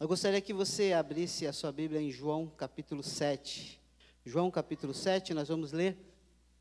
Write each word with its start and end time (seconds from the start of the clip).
Eu 0.00 0.08
gostaria 0.08 0.40
que 0.40 0.52
você 0.52 0.92
abrisse 0.92 1.46
a 1.46 1.52
sua 1.52 1.70
Bíblia 1.70 2.00
em 2.00 2.10
João 2.10 2.48
capítulo 2.48 3.00
7. 3.00 3.80
João 4.26 4.50
capítulo 4.50 4.92
7, 4.92 5.32
nós 5.32 5.46
vamos 5.46 5.70
ler 5.70 5.96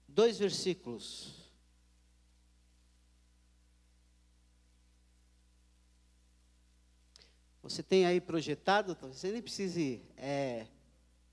dois 0.08 0.38
versículos. 0.38 1.52
Você 7.64 7.82
tem 7.82 8.06
aí 8.06 8.22
projetado, 8.22 8.96
você 9.02 9.32
nem 9.32 9.42
precise 9.42 10.04
é, 10.16 10.68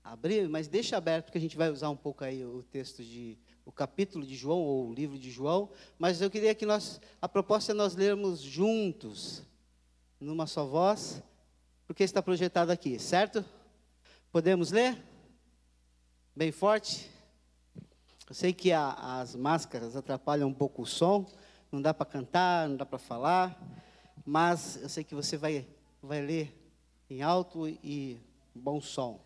abrir, 0.03 0.49
mas 0.49 0.67
deixa 0.67 0.97
aberto, 0.97 1.25
porque 1.25 1.37
a 1.37 1.41
gente 1.41 1.55
vai 1.55 1.69
usar 1.69 1.91
um 1.91 1.97
pouco 1.97 2.23
aí 2.23 2.43
o 2.43 2.63
texto 2.63 3.03
de, 3.03 3.37
o 3.63 3.71
capítulo 3.71 4.25
de 4.25 4.35
João, 4.35 4.57
ou 4.57 4.89
o 4.89 4.93
livro 4.93 5.19
de 5.19 5.29
João, 5.29 5.69
mas 5.99 6.19
eu 6.19 6.31
queria 6.31 6.55
que 6.55 6.65
nós, 6.65 6.99
a 7.21 7.29
proposta 7.29 7.73
é 7.73 7.75
nós 7.75 7.95
lermos 7.95 8.41
juntos, 8.41 9.43
numa 10.19 10.47
só 10.47 10.65
voz, 10.65 11.21
porque 11.91 12.05
está 12.05 12.21
projetado 12.21 12.71
aqui, 12.71 12.97
certo? 12.97 13.43
Podemos 14.31 14.71
ler? 14.71 14.97
Bem 16.33 16.49
forte? 16.49 17.11
Eu 18.29 18.33
sei 18.33 18.53
que 18.53 18.71
a, 18.71 19.19
as 19.19 19.35
máscaras 19.35 19.93
atrapalham 19.93 20.47
um 20.47 20.53
pouco 20.53 20.83
o 20.83 20.85
som, 20.85 21.29
não 21.69 21.81
dá 21.81 21.93
para 21.93 22.05
cantar, 22.05 22.69
não 22.69 22.77
dá 22.77 22.85
para 22.85 22.97
falar, 22.97 23.61
mas 24.25 24.77
eu 24.81 24.87
sei 24.87 25.03
que 25.03 25.13
você 25.13 25.35
vai 25.35 25.67
vai 26.01 26.21
ler 26.21 26.57
em 27.09 27.21
alto 27.21 27.67
e 27.67 28.21
bom 28.55 28.79
som. 28.79 29.19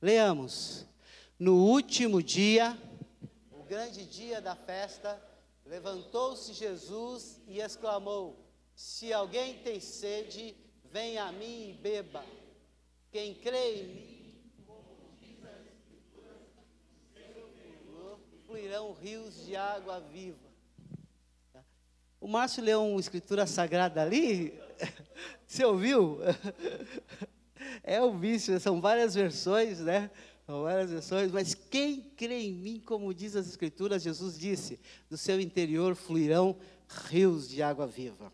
Leamos. 0.00 0.86
No 1.36 1.56
último 1.56 2.22
dia, 2.22 2.80
o 3.50 3.64
grande 3.64 4.06
dia 4.06 4.40
da 4.40 4.54
festa, 4.54 5.20
levantou-se 5.66 6.52
Jesus 6.52 7.40
e 7.48 7.58
exclamou: 7.58 8.38
Se 8.72 9.12
alguém 9.12 9.58
tem 9.64 9.80
sede, 9.80 10.54
venha 10.92 11.24
a 11.24 11.32
mim 11.32 11.70
e 11.70 11.72
beba. 11.72 12.24
Quem 13.10 13.34
crê 13.34 13.82
em 13.82 13.86
mim, 13.86 14.12
fluirão 18.46 18.92
rios 18.92 19.46
de 19.46 19.56
água 19.56 20.00
viva. 20.00 20.52
O 22.20 22.28
Márcio 22.28 22.62
leu 22.62 22.86
uma 22.86 23.00
escritura 23.00 23.46
sagrada 23.46 24.02
ali. 24.02 24.52
Você 25.48 25.64
ouviu? 25.64 26.18
É 27.82 28.02
o 28.02 28.12
vício, 28.16 28.58
são 28.60 28.80
várias 28.80 29.14
versões, 29.14 29.80
né? 29.80 30.10
São 30.44 30.62
várias 30.62 30.90
versões, 30.90 31.32
mas 31.32 31.54
quem 31.54 32.02
crê 32.16 32.42
em 32.42 32.52
mim, 32.52 32.80
como 32.80 33.14
diz 33.14 33.34
as 33.34 33.48
Escrituras, 33.48 34.02
Jesus 34.02 34.38
disse: 34.38 34.78
do 35.08 35.16
seu 35.16 35.40
interior 35.40 35.94
fluirão 35.94 36.56
rios 37.08 37.48
de 37.48 37.62
água 37.62 37.86
viva. 37.86 38.32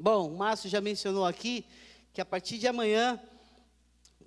Bom, 0.00 0.28
o 0.28 0.36
Márcio 0.36 0.70
já 0.70 0.80
mencionou 0.80 1.26
aqui 1.26 1.66
que 2.12 2.20
a 2.20 2.24
partir 2.24 2.56
de 2.56 2.68
amanhã 2.68 3.20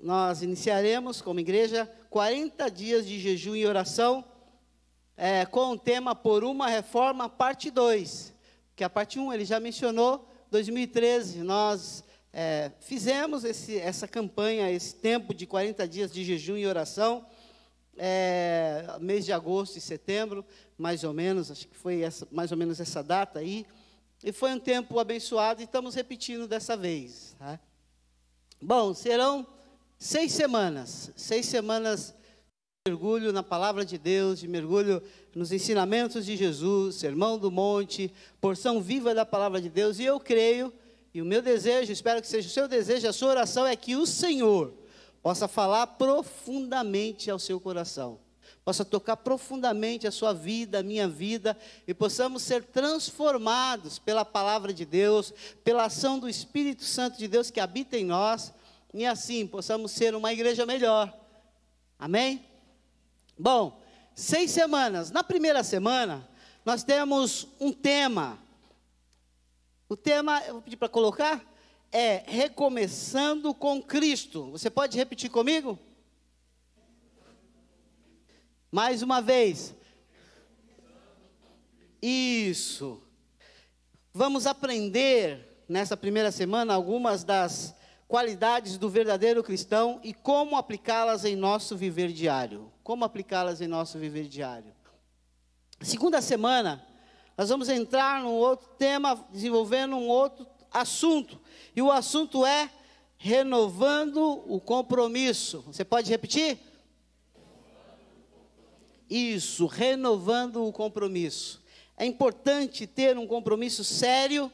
nós 0.02 0.42
iniciaremos, 0.42 1.22
como 1.22 1.40
igreja, 1.40 1.90
40 2.10 2.70
dias 2.70 3.08
de 3.08 3.18
jejum 3.18 3.56
e 3.56 3.66
oração, 3.66 4.26
é, 5.16 5.46
com 5.46 5.72
o 5.72 5.80
tema 5.80 6.14
Por 6.14 6.44
uma 6.44 6.68
Reforma, 6.68 7.30
parte 7.30 7.72
2 7.72 8.34
que 8.76 8.84
a 8.84 8.90
parte 8.90 9.18
1 9.18 9.32
ele 9.32 9.46
já 9.46 9.62
mencionou, 9.62 10.28
2013 10.50 11.42
nós 11.44 12.04
é, 12.34 12.72
fizemos 12.82 13.46
esse, 13.46 13.78
essa 13.78 14.08
campanha, 14.08 14.70
esse 14.70 14.96
tempo 14.96 15.34
de 15.34 15.46
40 15.46 15.88
dias 15.88 16.12
de 16.12 16.26
jejum 16.26 16.58
e 16.58 16.68
oração, 16.68 17.26
é, 17.98 18.84
mês 19.00 19.24
de 19.24 19.32
agosto 19.32 19.78
e 19.78 19.82
setembro, 19.82 20.44
mais 20.78 21.06
ou 21.06 21.14
menos, 21.14 21.50
acho 21.50 21.66
que 21.68 21.78
foi 21.78 22.02
essa, 22.02 22.28
mais 22.30 22.52
ou 22.52 22.58
menos 22.58 22.80
essa 22.82 23.02
data 23.02 23.40
aí, 23.40 23.66
e 24.24 24.32
foi 24.32 24.54
um 24.54 24.60
tempo 24.60 25.00
abençoado 25.00 25.62
e 25.62 25.66
estamos 25.66 25.96
repetindo 25.96 26.48
dessa 26.48 26.78
vez. 26.78 27.36
Tá? 27.40 27.60
Bom, 28.62 28.94
serão 28.94 29.46
seis 29.98 30.32
semanas, 30.32 31.12
seis 31.16 31.46
semanas 31.46 32.14
mergulho 32.88 33.32
na 33.32 33.44
palavra 33.44 33.86
de 33.86 33.98
Deus, 33.98 34.40
de 34.40 34.48
mergulho 34.48 35.04
nos 35.36 35.52
ensinamentos 35.52 36.26
de 36.26 36.36
Jesus, 36.36 36.96
sermão 36.96 37.38
do 37.38 37.52
monte, 37.52 38.12
porção 38.40 38.82
viva 38.82 39.14
da 39.14 39.24
palavra 39.24 39.62
de 39.62 39.70
Deus, 39.70 40.00
e 40.00 40.04
eu 40.04 40.20
creio, 40.20 40.74
e 41.14 41.22
o 41.22 41.26
meu 41.26 41.44
desejo, 41.44 41.92
espero 41.92 42.22
que 42.22 42.28
seja 42.28 42.48
o 42.48 42.52
seu 42.52 42.68
desejo, 42.68 43.08
a 43.08 43.14
sua 43.14 43.30
oração 43.30 43.68
é 43.68 43.76
que 43.76 43.96
o 43.96 44.08
Senhor 44.08 44.74
possa 45.22 45.48
falar 45.48 45.86
profundamente 45.86 47.30
ao 47.30 47.38
seu 47.38 47.60
coração, 47.60 48.20
possa 48.64 48.86
tocar 48.86 49.18
profundamente 49.18 50.06
a 50.08 50.12
sua 50.12 50.34
vida, 50.34 50.80
a 50.80 50.84
minha 50.84 51.08
vida, 51.08 51.58
e 51.88 51.94
possamos 51.94 52.44
ser 52.44 52.64
transformados 52.64 53.98
pela 53.98 54.24
palavra 54.24 54.74
de 54.74 54.86
Deus, 54.86 55.34
pela 55.64 55.86
ação 55.86 56.20
do 56.20 56.30
Espírito 56.30 56.84
Santo 56.84 57.18
de 57.18 57.28
Deus 57.28 57.50
que 57.50 57.60
habita 57.60 57.98
em 57.98 58.06
nós, 58.06 58.54
e 58.94 59.06
assim 59.06 59.48
possamos 59.48 59.92
ser 59.92 60.14
uma 60.16 60.32
igreja 60.32 60.66
melhor. 60.66 61.12
Amém? 61.98 62.46
Bom, 63.38 63.82
seis 64.14 64.52
semanas. 64.52 65.10
Na 65.10 65.24
primeira 65.24 65.64
semana, 65.64 66.28
nós 66.64 66.84
temos 66.84 67.48
um 67.60 67.72
tema. 67.72 68.38
O 69.90 69.96
tema, 69.96 70.42
eu 70.46 70.54
vou 70.54 70.62
pedir 70.62 70.78
para 70.78 70.90
colocar, 70.90 71.44
é 71.92 72.24
Recomeçando 72.28 73.54
com 73.54 73.82
Cristo. 73.82 74.52
Você 74.52 74.70
pode 74.70 74.98
repetir 74.98 75.30
comigo? 75.30 75.80
Mais 78.72 79.02
uma 79.02 79.22
vez. 79.22 79.76
Isso. 82.02 83.04
Vamos 84.14 84.48
aprender 84.48 85.64
nessa 85.68 85.98
primeira 85.98 86.32
semana 86.32 86.74
algumas 86.74 87.24
das 87.26 87.76
qualidades 88.08 88.78
do 88.78 88.90
verdadeiro 88.90 89.44
cristão 89.44 90.00
e 90.04 90.14
como 90.14 90.56
aplicá-las 90.56 91.26
em 91.26 91.36
nosso 91.36 91.76
viver 91.76 92.14
diário. 92.14 92.72
Como 92.84 93.04
aplicá-las 93.04 93.60
em 93.60 93.68
nosso 93.68 94.00
viver 94.00 94.28
diário. 94.28 94.74
Segunda 95.82 96.22
semana, 96.22 96.86
nós 97.38 97.50
vamos 97.50 97.68
entrar 97.68 98.22
num 98.22 98.34
outro 98.34 98.70
tema, 98.78 99.16
desenvolvendo 99.32 99.96
um 99.98 100.08
outro 100.08 100.48
assunto. 100.72 101.40
E 101.76 101.82
o 101.82 101.92
assunto 101.92 102.46
é 102.46 102.70
renovando 103.18 104.44
o 104.48 104.62
compromisso. 104.62 105.62
Você 105.68 105.84
pode 105.84 106.10
repetir? 106.10 106.71
Isso, 109.12 109.66
renovando 109.66 110.66
o 110.66 110.72
compromisso. 110.72 111.62
É 111.98 112.06
importante 112.06 112.88
ter 112.88 113.18
um 113.18 113.28
compromisso 113.28 113.84
sério 113.84 114.50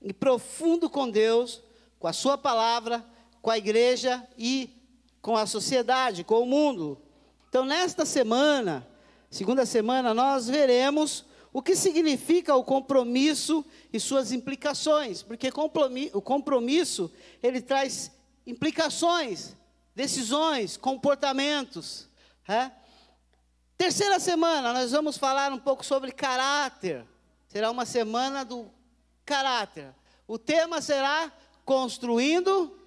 e 0.00 0.10
profundo 0.10 0.88
com 0.88 1.10
Deus 1.10 1.60
com 1.98 2.08
a 2.08 2.12
sua 2.14 2.38
palavra, 2.38 3.04
com 3.42 3.50
a 3.50 3.58
igreja 3.58 4.26
e 4.38 4.70
com 5.20 5.36
a 5.36 5.44
sociedade, 5.44 6.24
com 6.24 6.40
o 6.40 6.46
mundo. 6.46 6.98
Então, 7.50 7.62
nesta 7.62 8.06
semana, 8.06 8.88
segunda 9.28 9.66
semana, 9.66 10.14
nós 10.14 10.48
veremos 10.48 11.26
o 11.52 11.60
que 11.60 11.76
significa 11.76 12.54
o 12.56 12.64
compromisso 12.64 13.62
e 13.92 14.00
suas 14.00 14.32
implicações, 14.32 15.22
porque 15.22 15.52
o 16.14 16.22
compromisso, 16.22 17.12
ele 17.42 17.60
traz 17.60 18.10
implicações, 18.46 19.54
decisões, 19.94 20.78
comportamentos. 20.78 22.08
É? 22.48 22.79
Terceira 23.80 24.20
semana, 24.20 24.74
nós 24.74 24.92
vamos 24.92 25.16
falar 25.16 25.50
um 25.50 25.58
pouco 25.58 25.82
sobre 25.86 26.12
caráter. 26.12 27.02
Será 27.48 27.70
uma 27.70 27.86
semana 27.86 28.44
do 28.44 28.66
caráter. 29.24 29.94
O 30.28 30.36
tema 30.36 30.82
será 30.82 31.32
construindo, 31.64 32.78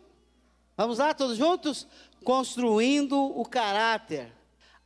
vamos 0.78 1.00
lá 1.00 1.12
todos 1.16 1.36
juntos? 1.36 1.88
Construindo 2.24 3.20
o 3.20 3.44
caráter. 3.44 4.32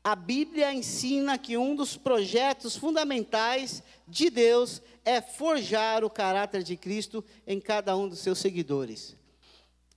A 0.02 0.16
Bíblia 0.16 0.74
ensina 0.74 1.38
que 1.38 1.58
um 1.58 1.76
dos 1.76 1.98
projetos 1.98 2.78
fundamentais 2.78 3.84
de 4.08 4.30
Deus 4.30 4.82
é 5.04 5.20
forjar 5.20 6.06
o 6.06 6.10
caráter 6.10 6.64
de 6.64 6.78
Cristo 6.78 7.22
em 7.46 7.60
cada 7.60 7.98
um 7.98 8.08
dos 8.08 8.20
seus 8.20 8.40
seguidores. 8.40 9.14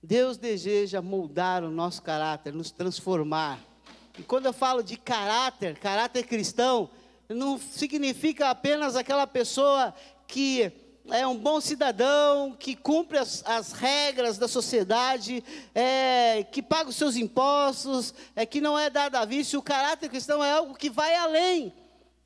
Deus 0.03 0.35
deseja 0.35 1.01
moldar 1.01 1.63
o 1.63 1.71
nosso 1.71 2.01
caráter, 2.01 2.51
nos 2.53 2.69
transformar. 2.69 3.70
E 4.17 4.23
quando 4.23 4.45
eu 4.45 4.53
falo 4.53 4.83
de 4.83 4.97
caráter, 4.97 5.77
caráter 5.77 6.23
cristão, 6.23 6.89
não 7.29 7.57
significa 7.57 8.49
apenas 8.49 8.95
aquela 8.95 9.25
pessoa 9.25 9.93
que 10.27 10.71
é 11.09 11.25
um 11.25 11.37
bom 11.37 11.59
cidadão, 11.59 12.55
que 12.57 12.75
cumpre 12.75 13.17
as, 13.17 13.43
as 13.45 13.71
regras 13.71 14.37
da 14.37 14.47
sociedade, 14.47 15.43
é, 15.73 16.43
que 16.51 16.61
paga 16.61 16.89
os 16.89 16.95
seus 16.95 17.15
impostos, 17.15 18.13
é, 18.35 18.45
que 18.45 18.61
não 18.61 18.77
é 18.77 18.89
dado 18.89 19.15
a 19.15 19.25
vício. 19.25 19.59
O 19.59 19.63
caráter 19.63 20.09
cristão 20.09 20.43
é 20.43 20.51
algo 20.51 20.75
que 20.75 20.89
vai 20.89 21.15
além. 21.15 21.73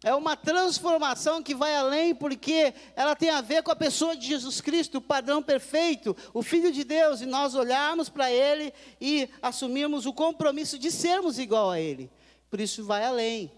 É 0.06 0.14
uma 0.14 0.38
transformação 0.38 1.42
que 1.42 1.56
vai 1.56 1.76
além, 1.76 2.14
porque 2.14 2.76
ela 2.96 3.16
tem 3.16 3.32
a 3.32 3.42
ver 3.42 3.64
com 3.64 3.72
a 3.72 3.76
pessoa 3.76 4.16
de 4.16 4.28
Jesus 4.28 4.62
Cristo, 4.62 5.00
o 5.00 5.02
padrão 5.02 5.42
perfeito, 5.42 6.16
o 6.32 6.44
Filho 6.44 6.72
de 6.72 6.84
Deus, 6.84 7.22
e 7.22 7.26
nós 7.26 7.56
olharmos 7.56 8.08
para 8.08 8.32
Ele 8.32 8.72
e 9.02 9.28
assumirmos 9.42 10.06
o 10.06 10.14
compromisso 10.14 10.78
de 10.78 10.92
sermos 10.92 11.40
igual 11.40 11.72
a 11.72 11.80
Ele. 11.80 12.12
Por 12.52 12.62
isso 12.62 12.86
vai 12.86 13.04
além 13.04 13.52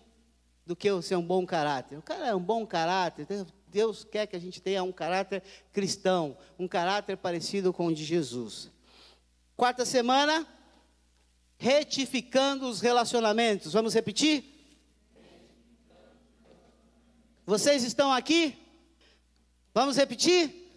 do 0.66 0.74
que 0.74 0.90
ser 1.02 1.18
um 1.18 1.22
bom 1.22 1.46
caráter. 1.46 2.00
O 2.00 2.02
cara 2.02 2.28
é 2.28 2.34
um 2.34 2.42
bom 2.42 2.66
caráter, 2.66 3.28
Deus 3.68 4.06
quer 4.06 4.26
que 4.26 4.38
a 4.38 4.40
gente 4.40 4.62
tenha 4.62 4.82
um 4.84 4.92
caráter 4.94 5.44
cristão, 5.74 6.38
um 6.58 6.66
caráter 6.66 7.18
parecido 7.18 7.74
com 7.74 7.88
o 7.88 7.94
de 7.94 8.06
Jesus. 8.06 8.72
Quarta 9.58 9.84
semana, 9.84 10.48
retificando 11.58 12.70
os 12.70 12.80
relacionamentos. 12.80 13.74
Vamos 13.74 13.94
repetir? 13.94 14.57
Vocês 17.48 17.82
estão 17.86 18.12
aqui? 18.12 18.58
Vamos 19.74 19.96
repetir? 19.96 20.70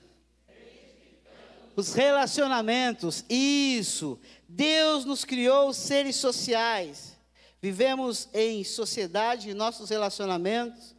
Os 1.74 1.92
relacionamentos, 1.92 3.24
isso. 3.28 4.20
Deus 4.48 5.04
nos 5.04 5.24
criou 5.24 5.74
seres 5.74 6.14
sociais. 6.14 7.18
Vivemos 7.60 8.28
em 8.32 8.62
sociedade, 8.62 9.52
nossos 9.52 9.90
relacionamentos, 9.90 10.94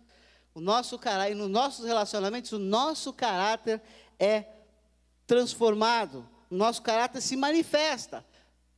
o 0.54 0.60
nosso 0.60 1.00
caráter, 1.00 1.32
e 1.32 1.36
nos 1.36 1.50
nossos 1.50 1.86
relacionamentos, 1.86 2.52
o 2.52 2.60
nosso 2.60 3.14
caráter 3.14 3.82
é 4.20 4.44
transformado, 5.26 6.28
o 6.50 6.56
nosso 6.56 6.82
caráter 6.82 7.22
se 7.22 7.38
manifesta. 7.38 8.26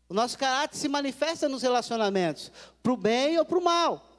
O 0.07 0.13
nosso 0.13 0.38
caráter 0.38 0.78
se 0.78 0.88
manifesta 0.88 1.50
nos 1.50 1.63
relacionamentos, 1.63 2.51
para 2.84 2.94
o 2.94 2.98
bem 2.98 3.39
ou 3.39 3.46
para 3.46 3.57
o 3.57 3.63
mal. 3.63 4.12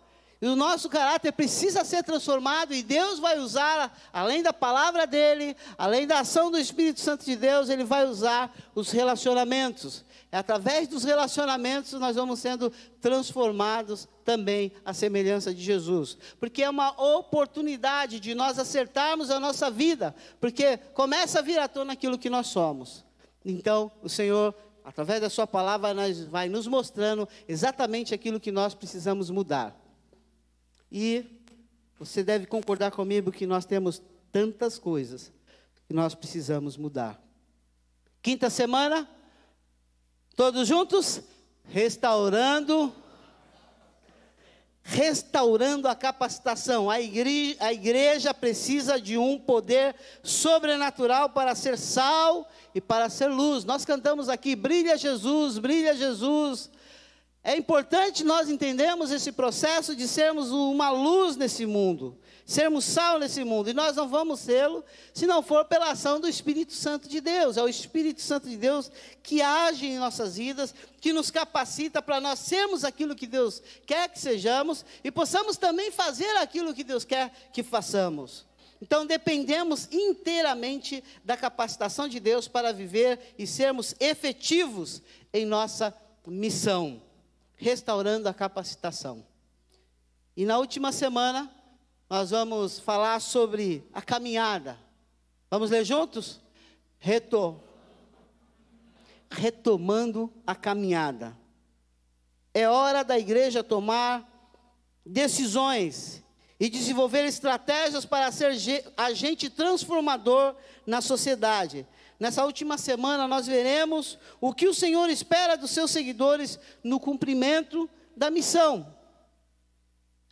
E 0.44 0.46
o 0.46 0.54
nosso 0.54 0.90
caráter 0.90 1.32
precisa 1.32 1.84
ser 1.84 2.02
transformado 2.02 2.74
e 2.74 2.82
Deus 2.82 3.18
vai 3.18 3.38
usar, 3.38 3.98
além 4.12 4.42
da 4.42 4.52
palavra 4.52 5.06
dele, 5.06 5.56
além 5.78 6.06
da 6.06 6.18
ação 6.18 6.50
do 6.50 6.58
Espírito 6.58 7.00
Santo 7.00 7.24
de 7.24 7.34
Deus, 7.34 7.70
ele 7.70 7.82
vai 7.82 8.04
usar 8.04 8.54
os 8.74 8.90
relacionamentos. 8.90 10.04
É 10.30 10.36
através 10.36 10.86
dos 10.86 11.02
relacionamentos 11.02 11.94
nós 11.94 12.16
vamos 12.16 12.40
sendo 12.40 12.70
transformados 13.00 14.06
também 14.22 14.70
à 14.84 14.92
semelhança 14.92 15.54
de 15.54 15.62
Jesus. 15.62 16.18
Porque 16.38 16.62
é 16.62 16.68
uma 16.68 16.90
oportunidade 17.16 18.20
de 18.20 18.34
nós 18.34 18.58
acertarmos 18.58 19.30
a 19.30 19.40
nossa 19.40 19.70
vida, 19.70 20.14
porque 20.38 20.76
começa 20.92 21.38
a 21.38 21.42
vir 21.42 21.58
à 21.58 21.66
tona 21.66 21.94
aquilo 21.94 22.18
que 22.18 22.28
nós 22.28 22.48
somos. 22.48 23.02
Então, 23.42 23.90
o 24.02 24.10
Senhor 24.10 24.54
através 24.84 25.22
da 25.22 25.30
Sua 25.30 25.46
palavra, 25.46 25.94
vai 26.28 26.50
nos 26.50 26.66
mostrando 26.66 27.26
exatamente 27.48 28.12
aquilo 28.12 28.38
que 28.38 28.52
nós 28.52 28.74
precisamos 28.74 29.30
mudar. 29.30 29.83
E 30.96 31.26
você 31.98 32.22
deve 32.22 32.46
concordar 32.46 32.92
comigo 32.92 33.32
que 33.32 33.46
nós 33.46 33.64
temos 33.64 34.00
tantas 34.30 34.78
coisas 34.78 35.32
que 35.88 35.92
nós 35.92 36.14
precisamos 36.14 36.76
mudar. 36.76 37.20
Quinta 38.22 38.48
semana, 38.48 39.08
todos 40.36 40.68
juntos, 40.68 41.20
restaurando 41.64 42.94
restaurando 44.84 45.88
a 45.88 45.96
capacitação. 45.96 46.88
A 46.88 47.00
igreja, 47.00 47.56
a 47.58 47.72
igreja, 47.72 48.32
precisa 48.32 49.00
de 49.00 49.18
um 49.18 49.36
poder 49.36 49.96
sobrenatural 50.22 51.30
para 51.30 51.56
ser 51.56 51.76
sal 51.76 52.48
e 52.72 52.80
para 52.80 53.08
ser 53.08 53.28
luz. 53.28 53.64
Nós 53.64 53.84
cantamos 53.84 54.28
aqui: 54.28 54.54
brilha 54.54 54.96
Jesus, 54.96 55.58
brilha 55.58 55.96
Jesus. 55.96 56.70
É 57.46 57.54
importante 57.54 58.24
nós 58.24 58.48
entendermos 58.48 59.10
esse 59.10 59.30
processo 59.30 59.94
de 59.94 60.08
sermos 60.08 60.50
uma 60.50 60.88
luz 60.88 61.36
nesse 61.36 61.66
mundo, 61.66 62.18
sermos 62.46 62.86
sal 62.86 63.18
nesse 63.18 63.44
mundo, 63.44 63.68
e 63.68 63.74
nós 63.74 63.96
não 63.96 64.08
vamos 64.08 64.40
sê-lo 64.40 64.82
se 65.12 65.26
não 65.26 65.42
for 65.42 65.66
pela 65.66 65.90
ação 65.90 66.18
do 66.18 66.26
Espírito 66.26 66.72
Santo 66.72 67.06
de 67.06 67.20
Deus. 67.20 67.58
É 67.58 67.62
o 67.62 67.68
Espírito 67.68 68.22
Santo 68.22 68.48
de 68.48 68.56
Deus 68.56 68.90
que 69.22 69.42
age 69.42 69.84
em 69.84 69.98
nossas 69.98 70.36
vidas, 70.36 70.74
que 71.02 71.12
nos 71.12 71.30
capacita 71.30 72.00
para 72.00 72.18
nós 72.18 72.38
sermos 72.38 72.82
aquilo 72.82 73.14
que 73.14 73.26
Deus 73.26 73.60
quer 73.84 74.08
que 74.08 74.18
sejamos 74.18 74.82
e 75.04 75.10
possamos 75.10 75.58
também 75.58 75.90
fazer 75.90 76.34
aquilo 76.38 76.72
que 76.72 76.82
Deus 76.82 77.04
quer 77.04 77.30
que 77.52 77.62
façamos. 77.62 78.46
Então 78.80 79.04
dependemos 79.04 79.86
inteiramente 79.92 81.04
da 81.22 81.36
capacitação 81.36 82.08
de 82.08 82.18
Deus 82.18 82.48
para 82.48 82.72
viver 82.72 83.34
e 83.38 83.46
sermos 83.46 83.94
efetivos 84.00 85.02
em 85.30 85.44
nossa 85.44 85.94
missão 86.26 87.02
restaurando 87.56 88.28
a 88.28 88.34
capacitação. 88.34 89.24
E 90.36 90.44
na 90.44 90.58
última 90.58 90.92
semana, 90.92 91.50
nós 92.08 92.30
vamos 92.30 92.78
falar 92.78 93.20
sobre 93.20 93.88
a 93.92 94.02
caminhada. 94.02 94.78
Vamos 95.50 95.70
ler 95.70 95.84
juntos? 95.84 96.40
Retor. 96.98 97.60
Retomando 99.30 100.32
a 100.46 100.54
caminhada. 100.54 101.36
É 102.52 102.68
hora 102.68 103.02
da 103.02 103.18
igreja 103.18 103.64
tomar 103.64 104.30
decisões 105.04 106.22
e 106.58 106.68
desenvolver 106.68 107.24
estratégias 107.24 108.04
para 108.04 108.30
ser 108.30 108.52
agente 108.96 109.50
transformador 109.50 110.54
na 110.86 111.00
sociedade. 111.00 111.86
Nessa 112.18 112.44
última 112.44 112.78
semana, 112.78 113.26
nós 113.26 113.46
veremos 113.46 114.18
o 114.40 114.54
que 114.54 114.68
o 114.68 114.74
Senhor 114.74 115.10
espera 115.10 115.56
dos 115.56 115.70
seus 115.70 115.90
seguidores 115.90 116.58
no 116.82 117.00
cumprimento 117.00 117.88
da 118.16 118.30
missão. 118.30 118.94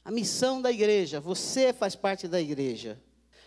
A 0.05 0.11
missão 0.11 0.61
da 0.61 0.71
igreja, 0.71 1.21
você 1.21 1.73
faz 1.73 1.95
parte 1.95 2.27
da 2.29 2.41
igreja. 2.41 3.01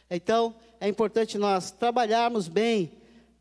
Então, 0.10 0.56
é 0.80 0.88
importante 0.88 1.38
nós 1.38 1.72
trabalharmos 1.72 2.48
bem, 2.48 2.92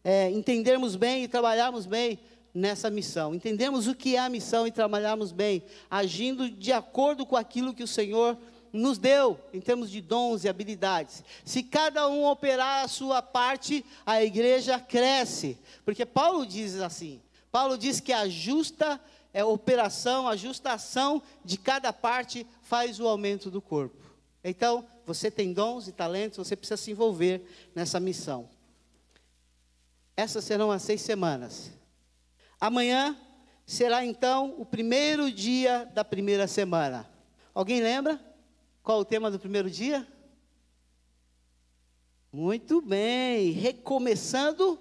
é, 0.03 0.31
entendermos 0.31 0.97
bem 0.97 1.25
e 1.25 1.29
trabalharmos 1.29 1.87
bem 1.87 2.19
nessa 2.53 2.89
missão. 2.89 3.35
Entendemos 3.35 3.89
o 3.89 3.95
que 3.95 4.15
é 4.17 4.21
a 4.21 4.29
missão 4.29 4.67
e 4.67 4.71
trabalharmos 4.71 5.33
bem, 5.33 5.63
agindo 5.91 6.49
de 6.49 6.73
acordo 6.73 7.27
com 7.27 7.37
aquilo 7.37 7.75
que 7.75 7.83
o 7.83 7.89
Senhor 7.89 8.39
nos 8.75 8.99
deu 8.99 9.39
em 9.53 9.61
termos 9.61 9.89
de 9.89 10.01
dons 10.01 10.43
e 10.43 10.49
habilidades. 10.49 11.23
Se 11.45 11.63
cada 11.63 12.09
um 12.09 12.25
operar 12.25 12.85
a 12.85 12.89
sua 12.89 13.23
parte, 13.23 13.85
a 14.05 14.23
igreja 14.23 14.81
cresce. 14.81 15.57
Porque 15.85 16.05
Paulo 16.05 16.45
diz 16.45 16.81
assim: 16.81 17.23
Paulo 17.53 17.79
diz 17.79 18.01
que 18.01 18.13
a 18.13 18.29
justa 18.29 19.01
é, 19.33 19.45
operação, 19.45 20.29
a 20.29 20.35
justa 20.35 20.73
ação 20.73 21.23
de 21.45 21.57
cada 21.57 21.93
parte 21.93 22.45
faz 22.63 22.99
o 22.99 23.07
aumento 23.07 23.49
do 23.49 23.63
corpo. 23.63 24.03
Então, 24.43 24.85
você 25.07 25.31
tem 25.31 25.53
dons 25.53 25.87
e 25.87 25.93
talentos, 25.93 26.39
você 26.39 26.57
precisa 26.57 26.77
se 26.77 26.91
envolver 26.91 27.43
nessa 27.75 28.01
missão. 28.01 28.49
Essas 30.17 30.45
serão 30.45 30.71
as 30.71 30.83
seis 30.83 31.01
semanas. 31.01 31.71
Amanhã 32.61 33.17
será 33.65 34.05
então 34.05 34.55
o 34.59 34.67
primeiro 34.67 35.31
dia 35.31 35.89
da 35.95 36.05
primeira 36.05 36.47
semana. 36.47 37.09
Alguém 37.55 37.81
lembra? 37.81 38.34
Qual 38.85 39.01
o 39.01 39.05
tema 39.05 39.31
do 39.31 39.41
primeiro 39.41 39.71
dia? 39.71 40.07
Muito 42.31 42.83
bem, 42.83 43.51
recomeçando 43.51 44.79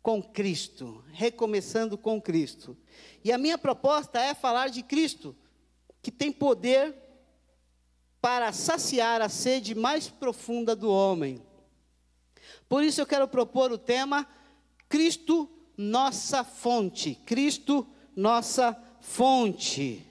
com 0.00 0.22
Cristo, 0.22 1.04
recomeçando 1.10 1.98
com 1.98 2.22
Cristo. 2.22 2.78
E 3.24 3.32
a 3.32 3.36
minha 3.36 3.58
proposta 3.58 4.20
é 4.20 4.34
falar 4.34 4.68
de 4.68 4.84
Cristo, 4.84 5.34
que 6.00 6.12
tem 6.12 6.30
poder 6.30 6.94
para 8.20 8.52
saciar 8.52 9.20
a 9.20 9.28
sede 9.28 9.74
mais 9.74 10.08
profunda 10.08 10.76
do 10.76 10.88
homem. 10.88 11.42
Por 12.68 12.84
isso 12.84 13.00
eu 13.00 13.06
quero 13.06 13.26
propor 13.26 13.72
o 13.72 13.78
tema 13.78 14.28
Cristo, 14.88 15.50
nossa 15.76 16.44
fonte. 16.44 17.16
Cristo, 17.26 17.84
nossa 18.14 18.80
fonte. 19.00 20.07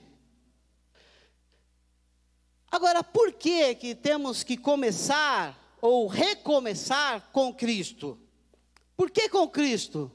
Agora, 2.70 3.02
por 3.02 3.32
que 3.32 3.74
que 3.74 3.94
temos 3.94 4.42
que 4.42 4.56
começar 4.56 5.56
ou 5.80 6.06
recomeçar 6.06 7.28
com 7.32 7.52
Cristo? 7.52 8.18
Por 8.96 9.10
que 9.10 9.28
com 9.28 9.48
Cristo? 9.48 10.12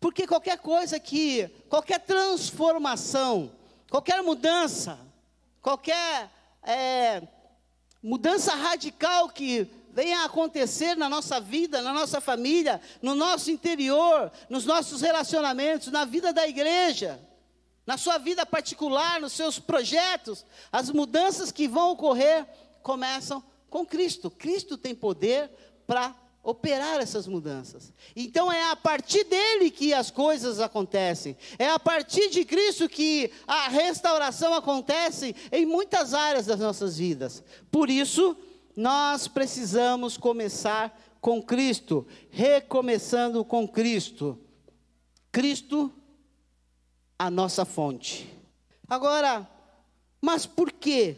Porque 0.00 0.26
qualquer 0.26 0.58
coisa 0.58 0.98
que, 0.98 1.48
qualquer 1.68 2.00
transformação, 2.00 3.52
qualquer 3.90 4.22
mudança, 4.22 4.98
qualquer 5.60 6.30
é, 6.62 7.22
mudança 8.02 8.54
radical 8.54 9.28
que 9.28 9.68
venha 9.92 10.20
a 10.20 10.24
acontecer 10.26 10.94
na 10.94 11.08
nossa 11.08 11.40
vida, 11.40 11.80
na 11.82 11.92
nossa 11.92 12.20
família, 12.20 12.80
no 13.00 13.14
nosso 13.14 13.50
interior, 13.50 14.30
nos 14.48 14.64
nossos 14.64 15.00
relacionamentos, 15.00 15.88
na 15.88 16.04
vida 16.04 16.32
da 16.32 16.46
igreja, 16.46 17.18
na 17.86 17.96
sua 17.96 18.18
vida 18.18 18.44
particular, 18.44 19.20
nos 19.20 19.32
seus 19.32 19.58
projetos, 19.58 20.44
as 20.72 20.90
mudanças 20.90 21.52
que 21.52 21.68
vão 21.68 21.92
ocorrer 21.92 22.46
começam 22.82 23.42
com 23.70 23.86
Cristo. 23.86 24.30
Cristo 24.30 24.76
tem 24.76 24.94
poder 24.94 25.50
para 25.86 26.14
operar 26.42 27.00
essas 27.00 27.26
mudanças. 27.26 27.92
Então 28.14 28.52
é 28.52 28.70
a 28.70 28.76
partir 28.76 29.24
dele 29.24 29.70
que 29.70 29.92
as 29.92 30.10
coisas 30.10 30.60
acontecem. 30.60 31.36
É 31.58 31.68
a 31.68 31.78
partir 31.78 32.30
de 32.30 32.44
Cristo 32.44 32.88
que 32.88 33.32
a 33.46 33.68
restauração 33.68 34.54
acontece 34.54 35.34
em 35.50 35.66
muitas 35.66 36.14
áreas 36.14 36.46
das 36.46 36.60
nossas 36.60 36.98
vidas. 36.98 37.42
Por 37.70 37.90
isso, 37.90 38.36
nós 38.76 39.26
precisamos 39.26 40.16
começar 40.16 40.96
com 41.20 41.42
Cristo, 41.42 42.06
recomeçando 42.30 43.44
com 43.44 43.66
Cristo. 43.66 44.38
Cristo 45.32 45.92
a 47.18 47.30
nossa 47.30 47.64
fonte. 47.64 48.28
Agora, 48.88 49.48
mas 50.20 50.46
por 50.46 50.72
que 50.72 51.16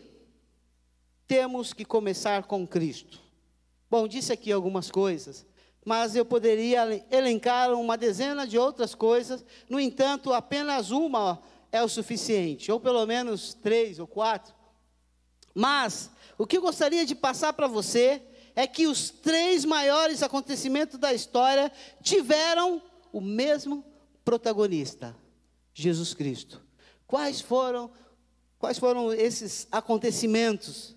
temos 1.27 1.73
que 1.73 1.85
começar 1.85 2.45
com 2.45 2.67
Cristo? 2.67 3.21
Bom, 3.91 4.07
disse 4.07 4.33
aqui 4.33 4.53
algumas 4.53 4.91
coisas, 4.91 5.47
mas 5.85 6.15
eu 6.15 6.25
poderia 6.25 7.05
elencar 7.11 7.73
uma 7.73 7.97
dezena 7.97 8.47
de 8.47 8.59
outras 8.59 8.95
coisas. 8.95 9.45
No 9.69 9.81
entanto, 9.81 10.33
apenas 10.33 10.91
uma 10.91 11.43
é 11.73 11.83
o 11.83 11.89
suficiente, 11.89 12.71
ou 12.71 12.79
pelo 12.79 13.05
menos 13.07 13.55
três 13.55 13.99
ou 13.99 14.07
quatro. 14.07 14.55
Mas 15.55 16.11
o 16.37 16.47
que 16.47 16.57
eu 16.57 16.63
gostaria 16.63 17.05
de 17.05 17.15
passar 17.15 17.53
para 17.53 17.67
você 17.67 18.23
é 18.55 18.67
que 18.67 18.87
os 18.87 19.11
três 19.11 19.65
maiores 19.65 20.23
acontecimentos 20.23 20.99
da 20.99 21.13
história 21.13 21.71
tiveram 22.03 22.83
o 23.13 23.21
mesmo 23.21 23.85
protagonista, 24.25 25.17
Jesus 25.83 26.13
Cristo. 26.13 26.61
Quais 27.07 27.41
foram, 27.41 27.89
quais 28.59 28.79
foram 28.79 29.13
esses 29.13 29.69
acontecimentos 29.71 30.97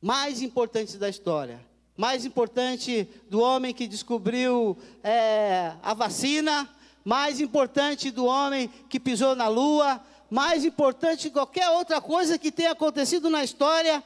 mais 0.00 0.40
importantes 0.42 0.94
da 0.94 1.08
história? 1.08 1.60
Mais 1.96 2.24
importante 2.24 3.08
do 3.28 3.40
homem 3.40 3.74
que 3.74 3.88
descobriu 3.88 4.78
é, 5.02 5.74
a 5.82 5.92
vacina, 5.92 6.68
mais 7.04 7.40
importante 7.40 8.12
do 8.12 8.26
homem 8.26 8.70
que 8.88 9.00
pisou 9.00 9.34
na 9.34 9.48
lua, 9.48 10.00
mais 10.30 10.64
importante 10.64 11.22
de 11.22 11.30
qualquer 11.30 11.68
outra 11.70 12.00
coisa 12.00 12.38
que 12.38 12.52
tenha 12.52 12.70
acontecido 12.70 13.28
na 13.28 13.42
história, 13.42 14.04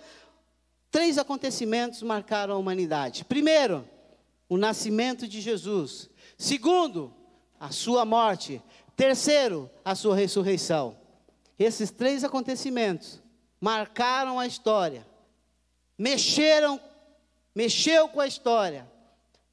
três 0.90 1.18
acontecimentos 1.18 2.02
marcaram 2.02 2.54
a 2.54 2.58
humanidade. 2.58 3.22
Primeiro, 3.26 3.86
o 4.48 4.56
nascimento 4.56 5.28
de 5.28 5.42
Jesus. 5.42 6.08
Segundo, 6.38 7.12
a 7.60 7.70
sua 7.70 8.04
morte. 8.04 8.62
Terceiro, 8.96 9.70
a 9.84 9.94
sua 9.94 10.14
ressurreição. 10.14 10.96
Esses 11.58 11.90
três 11.90 12.24
acontecimentos 12.24 13.20
marcaram 13.60 14.38
a 14.38 14.46
história, 14.46 15.06
mexeram, 15.98 16.80
mexeu 17.54 18.08
com 18.08 18.20
a 18.20 18.26
história, 18.26 18.86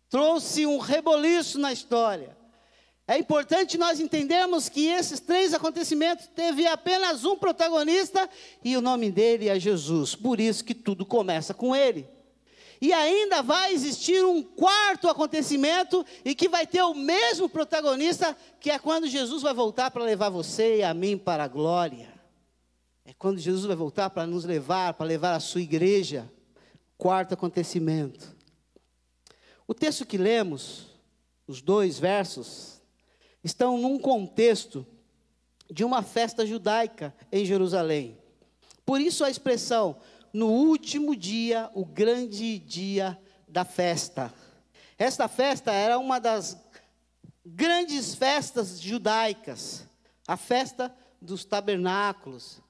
trouxe 0.10 0.66
um 0.66 0.78
reboliço 0.78 1.60
na 1.60 1.72
história. 1.72 2.36
É 3.08 3.18
importante 3.18 3.78
nós 3.78 4.00
entendermos 4.00 4.70
que 4.70 4.88
esses 4.88 5.20
três 5.20 5.54
acontecimentos 5.54 6.28
teve 6.28 6.66
apenas 6.66 7.26
um 7.26 7.36
protagonista 7.36 8.30
e 8.64 8.78
o 8.78 8.82
nome 8.82 9.12
dele 9.12 9.50
é 9.50 9.60
Jesus. 9.60 10.16
Por 10.16 10.40
isso 10.40 10.64
que 10.64 10.74
tudo 10.74 11.06
começa 11.06 11.54
com 11.54 11.76
ele. 11.76 12.08
E 12.82 12.92
ainda 12.92 13.44
vai 13.44 13.72
existir 13.74 14.26
um 14.26 14.42
quarto 14.42 15.08
acontecimento 15.08 16.04
e 16.26 16.34
que 16.34 16.50
vai 16.50 16.66
ter 16.66 16.82
o 16.82 16.96
mesmo 16.96 17.48
protagonista, 17.48 18.36
que 18.60 18.72
é 18.72 18.80
quando 18.80 19.08
Jesus 19.08 19.44
vai 19.44 19.54
voltar 19.54 19.92
para 19.92 20.04
levar 20.04 20.30
você 20.30 20.78
e 20.80 20.84
a 20.84 20.92
mim 20.92 21.16
para 21.16 21.44
a 21.44 21.48
glória. 21.48 22.12
É 23.06 23.14
quando 23.14 23.38
Jesus 23.38 23.66
vai 23.66 23.76
voltar 23.76 24.10
para 24.10 24.26
nos 24.26 24.46
levar, 24.46 24.96
para 24.96 25.06
levar 25.06 25.36
a 25.36 25.40
sua 25.40 25.62
igreja. 25.62 26.28
Quarto 26.98 27.36
acontecimento. 27.36 28.36
O 29.68 29.76
texto 29.76 30.04
que 30.04 30.18
lemos, 30.18 30.88
os 31.46 31.62
dois 31.62 32.00
versos, 32.00 32.82
estão 33.44 33.78
num 33.78 34.00
contexto 34.00 34.86
de 35.70 35.84
uma 35.84 36.02
festa 36.02 36.48
judaica 36.48 37.14
em 37.32 37.46
Jerusalém. 37.46 38.18
Por 38.86 39.00
isso 39.00 39.24
a 39.24 39.30
expressão 39.30 39.98
no 40.34 40.48
último 40.48 41.16
dia, 41.16 41.70
o 41.74 41.86
grande 41.86 42.60
dia 42.60 43.18
da 43.48 43.66
festa. 43.66 44.34
Esta 44.98 45.28
festa 45.28 45.72
era 45.72 45.98
uma 45.98 46.20
das 46.20 46.58
grandes 47.46 48.16
festas 48.16 48.80
judaicas, 48.80 49.86
a 50.28 50.38
festa 50.38 50.96
dos 51.22 51.44
tabernáculos. 51.44 52.62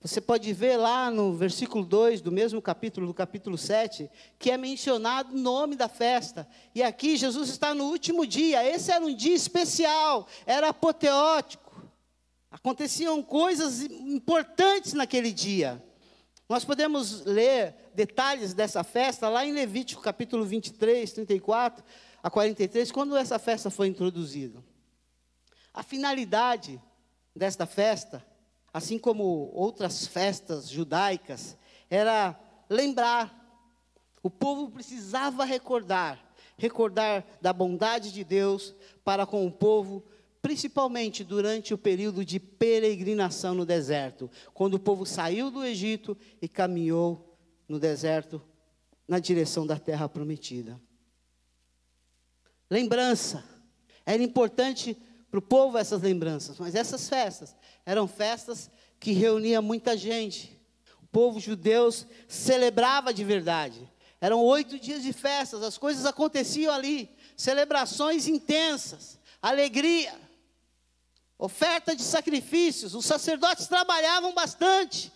Você 0.00 0.20
pode 0.20 0.52
ver 0.52 0.76
lá 0.76 1.10
no 1.10 1.32
versículo 1.32 1.84
2 1.84 2.20
do 2.20 2.30
mesmo 2.30 2.62
capítulo, 2.62 3.08
do 3.08 3.14
capítulo 3.14 3.58
7, 3.58 4.08
que 4.38 4.50
é 4.50 4.56
mencionado 4.56 5.34
o 5.34 5.38
nome 5.38 5.74
da 5.74 5.88
festa. 5.88 6.46
E 6.72 6.82
aqui 6.82 7.16
Jesus 7.16 7.48
está 7.48 7.74
no 7.74 7.84
último 7.84 8.24
dia. 8.24 8.64
Esse 8.64 8.92
era 8.92 9.04
um 9.04 9.14
dia 9.14 9.34
especial, 9.34 10.28
era 10.46 10.68
apoteótico. 10.68 11.82
Aconteciam 12.48 13.22
coisas 13.22 13.82
importantes 13.82 14.92
naquele 14.92 15.32
dia. 15.32 15.82
Nós 16.48 16.64
podemos 16.64 17.26
ler 17.26 17.74
detalhes 17.94 18.54
dessa 18.54 18.82
festa 18.82 19.28
lá 19.28 19.44
em 19.44 19.52
Levítico 19.52 20.00
capítulo 20.00 20.46
23, 20.46 21.12
34 21.12 21.84
a 22.22 22.30
43, 22.30 22.90
quando 22.90 23.18
essa 23.18 23.38
festa 23.38 23.68
foi 23.68 23.88
introduzida. 23.88 24.64
A 25.74 25.82
finalidade 25.82 26.80
desta 27.36 27.66
festa, 27.66 28.24
assim 28.72 28.98
como 28.98 29.50
outras 29.52 30.06
festas 30.06 30.70
judaicas, 30.70 31.54
era 31.90 32.38
lembrar. 32.70 33.34
O 34.22 34.30
povo 34.30 34.70
precisava 34.70 35.44
recordar, 35.44 36.18
recordar 36.56 37.26
da 37.42 37.52
bondade 37.52 38.10
de 38.10 38.24
Deus 38.24 38.74
para 39.04 39.26
com 39.26 39.46
o 39.46 39.52
povo 39.52 40.02
principalmente 40.40 41.24
durante 41.24 41.74
o 41.74 41.78
período 41.78 42.24
de 42.24 42.38
peregrinação 42.38 43.54
no 43.54 43.66
deserto, 43.66 44.30
quando 44.54 44.74
o 44.74 44.78
povo 44.78 45.04
saiu 45.04 45.50
do 45.50 45.64
Egito 45.64 46.16
e 46.40 46.48
caminhou 46.48 47.36
no 47.68 47.78
deserto 47.78 48.42
na 49.06 49.18
direção 49.18 49.66
da 49.66 49.78
terra 49.78 50.08
prometida. 50.08 50.80
Lembrança. 52.70 53.44
Era 54.04 54.22
importante 54.22 54.96
para 55.30 55.38
o 55.38 55.42
povo 55.42 55.76
essas 55.76 56.02
lembranças, 56.02 56.58
mas 56.58 56.74
essas 56.74 57.08
festas 57.08 57.54
eram 57.84 58.06
festas 58.06 58.70
que 58.98 59.12
reuniam 59.12 59.62
muita 59.62 59.96
gente. 59.96 60.58
O 61.02 61.06
povo 61.06 61.40
judeu 61.40 61.90
celebrava 62.26 63.12
de 63.12 63.24
verdade. 63.24 63.90
Eram 64.20 64.42
oito 64.42 64.78
dias 64.78 65.02
de 65.02 65.12
festas, 65.12 65.62
as 65.62 65.78
coisas 65.78 66.04
aconteciam 66.06 66.72
ali, 66.72 67.10
celebrações 67.36 68.26
intensas, 68.26 69.18
alegria 69.40 70.27
oferta 71.38 71.94
de 71.94 72.02
sacrifícios, 72.02 72.94
os 72.94 73.06
sacerdotes 73.06 73.68
trabalhavam 73.68 74.34
bastante. 74.34 75.12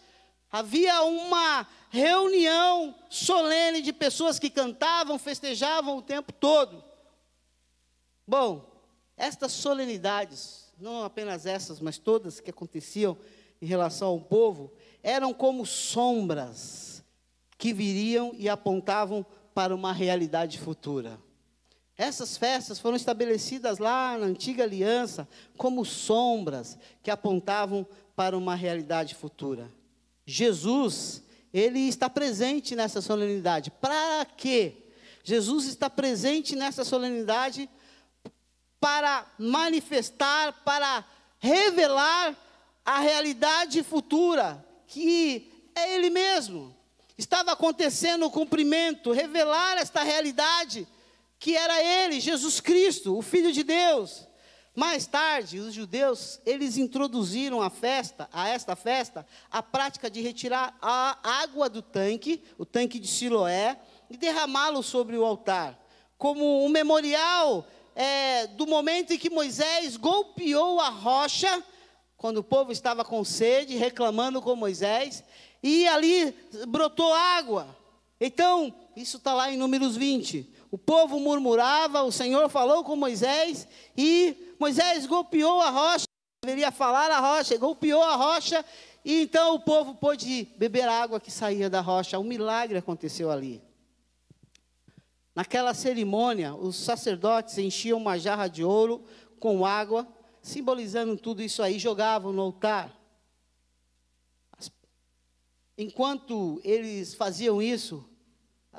Havia 0.50 1.02
uma 1.02 1.66
reunião 1.90 2.94
solene 3.10 3.82
de 3.82 3.92
pessoas 3.92 4.38
que 4.38 4.48
cantavam, 4.48 5.18
festejavam 5.18 5.96
o 5.96 6.02
tempo 6.02 6.32
todo. 6.32 6.84
Bom, 8.26 8.70
estas 9.16 9.52
solenidades, 9.52 10.72
não 10.78 11.04
apenas 11.04 11.44
essas, 11.44 11.80
mas 11.80 11.98
todas 11.98 12.38
que 12.38 12.50
aconteciam 12.50 13.16
em 13.60 13.66
relação 13.66 14.08
ao 14.08 14.20
povo, 14.20 14.72
eram 15.02 15.34
como 15.34 15.66
sombras 15.66 17.02
que 17.58 17.72
viriam 17.72 18.32
e 18.36 18.48
apontavam 18.48 19.24
para 19.54 19.74
uma 19.74 19.92
realidade 19.92 20.58
futura. 20.58 21.18
Essas 22.02 22.36
festas 22.36 22.80
foram 22.80 22.96
estabelecidas 22.96 23.78
lá 23.78 24.18
na 24.18 24.26
antiga 24.26 24.64
aliança 24.64 25.28
como 25.56 25.84
sombras 25.84 26.76
que 27.00 27.12
apontavam 27.12 27.86
para 28.16 28.36
uma 28.36 28.56
realidade 28.56 29.14
futura. 29.14 29.70
Jesus, 30.26 31.22
ele 31.54 31.78
está 31.78 32.10
presente 32.10 32.74
nessa 32.74 33.00
solenidade. 33.00 33.70
Para 33.70 34.24
quê? 34.36 34.90
Jesus 35.22 35.66
está 35.66 35.88
presente 35.88 36.56
nessa 36.56 36.84
solenidade 36.84 37.70
para 38.80 39.24
manifestar, 39.38 40.60
para 40.64 41.04
revelar 41.38 42.36
a 42.84 42.98
realidade 42.98 43.80
futura, 43.84 44.66
que 44.88 45.70
é 45.72 45.94
Ele 45.94 46.10
mesmo. 46.10 46.76
Estava 47.16 47.52
acontecendo 47.52 48.26
o 48.26 48.30
cumprimento, 48.30 49.12
revelar 49.12 49.78
esta 49.78 50.02
realidade 50.02 50.84
que 51.42 51.56
era 51.56 51.82
ele, 51.82 52.20
Jesus 52.20 52.60
Cristo, 52.60 53.18
o 53.18 53.20
Filho 53.20 53.52
de 53.52 53.64
Deus. 53.64 54.28
Mais 54.76 55.08
tarde, 55.08 55.58
os 55.58 55.74
judeus, 55.74 56.40
eles 56.46 56.76
introduziram 56.76 57.60
a 57.60 57.68
festa, 57.68 58.28
a 58.32 58.48
esta 58.48 58.76
festa, 58.76 59.26
a 59.50 59.60
prática 59.60 60.08
de 60.08 60.20
retirar 60.20 60.78
a 60.80 61.18
água 61.42 61.68
do 61.68 61.82
tanque, 61.82 62.44
o 62.56 62.64
tanque 62.64 63.00
de 63.00 63.08
Siloé, 63.08 63.76
e 64.08 64.16
derramá-lo 64.16 64.84
sobre 64.84 65.18
o 65.18 65.24
altar, 65.24 65.76
como 66.16 66.64
um 66.64 66.68
memorial 66.68 67.66
é, 67.96 68.46
do 68.46 68.64
momento 68.64 69.12
em 69.12 69.18
que 69.18 69.28
Moisés 69.28 69.96
golpeou 69.96 70.78
a 70.78 70.90
rocha, 70.90 71.60
quando 72.16 72.36
o 72.36 72.44
povo 72.44 72.70
estava 72.70 73.04
com 73.04 73.24
sede, 73.24 73.74
reclamando 73.74 74.40
com 74.40 74.54
Moisés, 74.54 75.24
e 75.60 75.88
ali 75.88 76.32
brotou 76.68 77.12
água. 77.12 77.76
Então, 78.20 78.72
isso 78.94 79.16
está 79.16 79.34
lá 79.34 79.50
em 79.50 79.56
Números 79.56 79.96
20. 79.96 80.51
O 80.72 80.78
povo 80.78 81.20
murmurava, 81.20 82.02
o 82.02 82.10
Senhor 82.10 82.48
falou 82.48 82.82
com 82.82 82.96
Moisés 82.96 83.68
e 83.94 84.54
Moisés 84.58 85.04
golpeou 85.04 85.60
a 85.60 85.68
rocha, 85.68 86.06
deveria 86.42 86.72
falar 86.72 87.10
a 87.10 87.20
rocha, 87.20 87.58
golpeou 87.58 88.02
a 88.02 88.16
rocha 88.16 88.64
e 89.04 89.20
então 89.20 89.54
o 89.54 89.60
povo 89.60 89.94
pôde 89.94 90.48
beber 90.56 90.88
a 90.88 91.02
água 91.02 91.20
que 91.20 91.30
saía 91.30 91.68
da 91.68 91.82
rocha. 91.82 92.18
Um 92.18 92.24
milagre 92.24 92.78
aconteceu 92.78 93.30
ali. 93.30 93.62
Naquela 95.34 95.74
cerimônia, 95.74 96.54
os 96.54 96.76
sacerdotes 96.76 97.58
enchiam 97.58 97.98
uma 97.98 98.18
jarra 98.18 98.48
de 98.48 98.64
ouro 98.64 99.04
com 99.38 99.66
água, 99.66 100.08
simbolizando 100.40 101.18
tudo 101.18 101.42
isso 101.42 101.62
aí, 101.62 101.78
jogavam 101.78 102.32
no 102.32 102.40
altar. 102.40 102.98
Enquanto 105.76 106.62
eles 106.64 107.12
faziam 107.12 107.60
isso, 107.60 108.08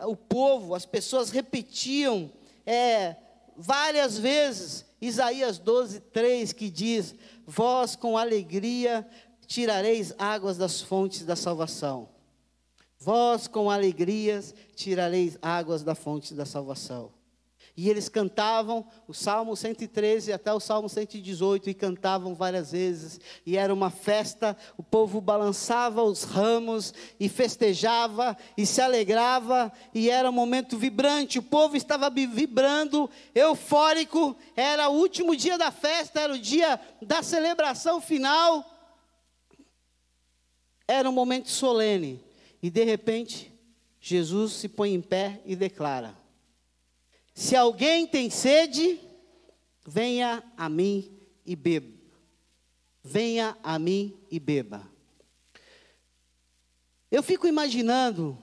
o 0.01 0.15
povo, 0.15 0.73
as 0.75 0.85
pessoas 0.85 1.29
repetiam 1.29 2.31
é, 2.65 3.15
várias 3.55 4.17
vezes 4.17 4.85
Isaías 5.01 5.59
12, 5.59 6.00
3, 6.00 6.53
que 6.53 6.69
diz: 6.69 7.13
Vós 7.45 7.95
com 7.95 8.17
alegria 8.17 9.07
tirareis 9.45 10.13
águas 10.17 10.57
das 10.57 10.81
fontes 10.81 11.25
da 11.25 11.35
salvação. 11.35 12.09
Vós 12.97 13.47
com 13.47 13.69
alegrias 13.69 14.55
tirareis 14.75 15.38
águas 15.41 15.83
da 15.83 15.93
fonte 15.93 16.33
da 16.33 16.45
salvação. 16.45 17.12
E 17.75 17.89
eles 17.89 18.07
cantavam 18.07 18.85
o 19.07 19.13
Salmo 19.15 19.55
113 19.55 20.31
até 20.31 20.53
o 20.53 20.59
Salmo 20.59 20.87
118 20.87 21.71
e 21.71 21.73
cantavam 21.73 22.35
várias 22.35 22.71
vezes. 22.71 23.19
E 23.43 23.57
era 23.57 23.73
uma 23.73 23.89
festa, 23.89 24.55
o 24.77 24.83
povo 24.83 25.19
balançava 25.19 26.03
os 26.03 26.23
ramos 26.23 26.93
e 27.19 27.27
festejava 27.27 28.37
e 28.55 28.63
se 28.63 28.79
alegrava, 28.79 29.71
e 29.91 30.07
era 30.07 30.29
um 30.29 30.33
momento 30.33 30.77
vibrante. 30.77 31.39
O 31.39 31.43
povo 31.43 31.75
estava 31.75 32.11
vibrando, 32.11 33.09
eufórico. 33.33 34.37
Era 34.55 34.89
o 34.89 34.93
último 34.93 35.35
dia 35.35 35.57
da 35.57 35.71
festa, 35.71 36.21
era 36.21 36.33
o 36.33 36.39
dia 36.39 36.79
da 37.01 37.23
celebração 37.23 37.99
final. 37.99 38.63
Era 40.87 41.09
um 41.09 41.13
momento 41.13 41.49
solene. 41.49 42.23
E 42.61 42.69
de 42.69 42.83
repente, 42.83 43.51
Jesus 43.99 44.53
se 44.53 44.69
põe 44.69 44.93
em 44.93 45.01
pé 45.01 45.41
e 45.43 45.55
declara: 45.55 46.22
se 47.33 47.55
alguém 47.55 48.05
tem 48.05 48.29
sede, 48.29 48.99
venha 49.85 50.43
a 50.55 50.69
mim 50.69 51.11
e 51.45 51.55
beba. 51.55 51.91
Venha 53.03 53.57
a 53.63 53.77
mim 53.79 54.17
e 54.29 54.39
beba. 54.39 54.87
Eu 57.11 57.21
fico 57.21 57.47
imaginando 57.47 58.37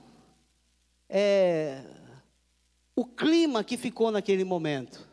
é, 1.08 1.82
o 2.94 3.04
clima 3.04 3.64
que 3.64 3.76
ficou 3.76 4.10
naquele 4.10 4.44
momento. 4.44 5.08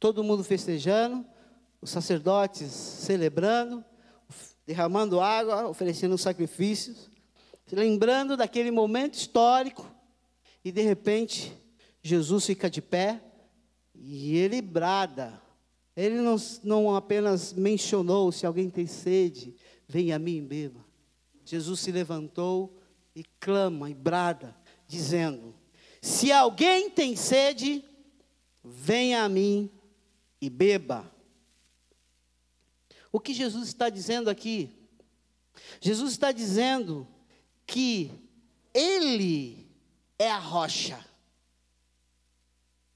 Todo 0.00 0.24
mundo 0.24 0.42
festejando, 0.42 1.26
os 1.80 1.90
sacerdotes 1.90 2.70
celebrando, 2.70 3.84
derramando 4.66 5.20
água, 5.20 5.66
oferecendo 5.68 6.16
sacrifícios, 6.16 7.10
lembrando 7.70 8.36
daquele 8.36 8.70
momento 8.70 9.14
histórico, 9.14 9.86
e 10.64 10.72
de 10.72 10.82
repente 10.82 11.52
Jesus 12.08 12.46
fica 12.46 12.70
de 12.70 12.80
pé 12.80 13.22
e 13.94 14.36
ele 14.36 14.62
brada. 14.62 15.40
Ele 15.94 16.20
não, 16.20 16.36
não 16.64 16.96
apenas 16.96 17.52
mencionou: 17.52 18.32
se 18.32 18.46
alguém 18.46 18.70
tem 18.70 18.86
sede, 18.86 19.54
venha 19.86 20.16
a 20.16 20.18
mim 20.18 20.38
e 20.38 20.40
beba. 20.40 20.84
Jesus 21.44 21.80
se 21.80 21.92
levantou 21.92 22.80
e 23.14 23.22
clama 23.38 23.90
e 23.90 23.94
brada, 23.94 24.56
dizendo: 24.86 25.54
Se 26.00 26.32
alguém 26.32 26.88
tem 26.88 27.14
sede, 27.14 27.84
venha 28.64 29.24
a 29.24 29.28
mim 29.28 29.70
e 30.40 30.48
beba. 30.48 31.10
O 33.12 33.20
que 33.20 33.34
Jesus 33.34 33.68
está 33.68 33.90
dizendo 33.90 34.30
aqui? 34.30 34.78
Jesus 35.80 36.12
está 36.12 36.32
dizendo 36.32 37.06
que 37.66 38.10
Ele 38.72 39.68
é 40.18 40.30
a 40.30 40.38
rocha. 40.38 41.07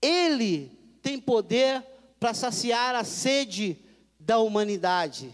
Ele 0.02 0.70
tem 1.00 1.18
poder 1.18 1.82
para 2.18 2.34
saciar 2.34 2.94
a 2.94 3.04
sede 3.04 3.78
da 4.18 4.38
humanidade. 4.38 5.32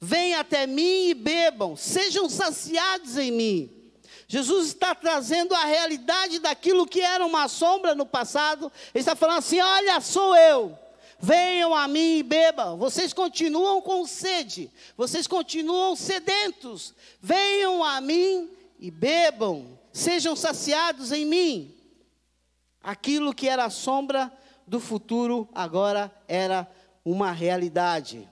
Venham 0.00 0.40
até 0.40 0.66
mim 0.66 1.08
e 1.08 1.14
bebam, 1.14 1.76
sejam 1.76 2.28
saciados 2.28 3.16
em 3.18 3.30
mim. 3.30 3.82
Jesus 4.26 4.68
está 4.68 4.94
trazendo 4.94 5.54
a 5.54 5.64
realidade 5.64 6.38
daquilo 6.38 6.86
que 6.86 7.00
era 7.00 7.24
uma 7.24 7.48
sombra 7.48 7.94
no 7.94 8.06
passado. 8.06 8.72
Ele 8.94 9.02
está 9.02 9.14
falando 9.14 9.38
assim: 9.38 9.60
olha, 9.60 10.00
sou 10.00 10.34
eu. 10.34 10.78
Venham 11.20 11.72
a 11.72 11.86
mim 11.86 12.18
e 12.18 12.22
bebam. 12.22 12.76
Vocês 12.78 13.12
continuam 13.12 13.80
com 13.80 14.04
sede, 14.06 14.70
vocês 14.96 15.26
continuam 15.28 15.94
sedentos. 15.94 16.94
Venham 17.20 17.84
a 17.84 18.00
mim 18.00 18.50
e 18.80 18.90
bebam, 18.90 19.78
sejam 19.92 20.34
saciados 20.34 21.12
em 21.12 21.24
mim. 21.24 21.81
Aquilo 22.82 23.34
que 23.34 23.48
era 23.48 23.70
sombra 23.70 24.32
do 24.66 24.80
futuro 24.80 25.48
agora 25.54 26.12
era 26.26 26.68
uma 27.04 27.30
realidade. 27.30 28.28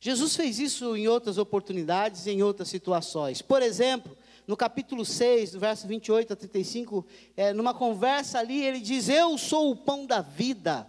Jesus 0.00 0.36
fez 0.36 0.58
isso 0.58 0.96
em 0.96 1.08
outras 1.08 1.38
oportunidades, 1.38 2.26
em 2.26 2.42
outras 2.42 2.68
situações. 2.68 3.42
Por 3.42 3.62
exemplo, 3.62 4.16
no 4.46 4.56
capítulo 4.56 5.04
6, 5.04 5.52
do 5.52 5.60
verso 5.60 5.86
28 5.86 6.32
a 6.32 6.36
35, 6.36 7.04
é, 7.36 7.52
numa 7.52 7.74
conversa 7.74 8.38
ali, 8.38 8.64
ele 8.64 8.80
diz: 8.80 9.08
Eu 9.08 9.36
sou 9.36 9.70
o 9.70 9.76
pão 9.76 10.06
da 10.06 10.20
vida. 10.20 10.88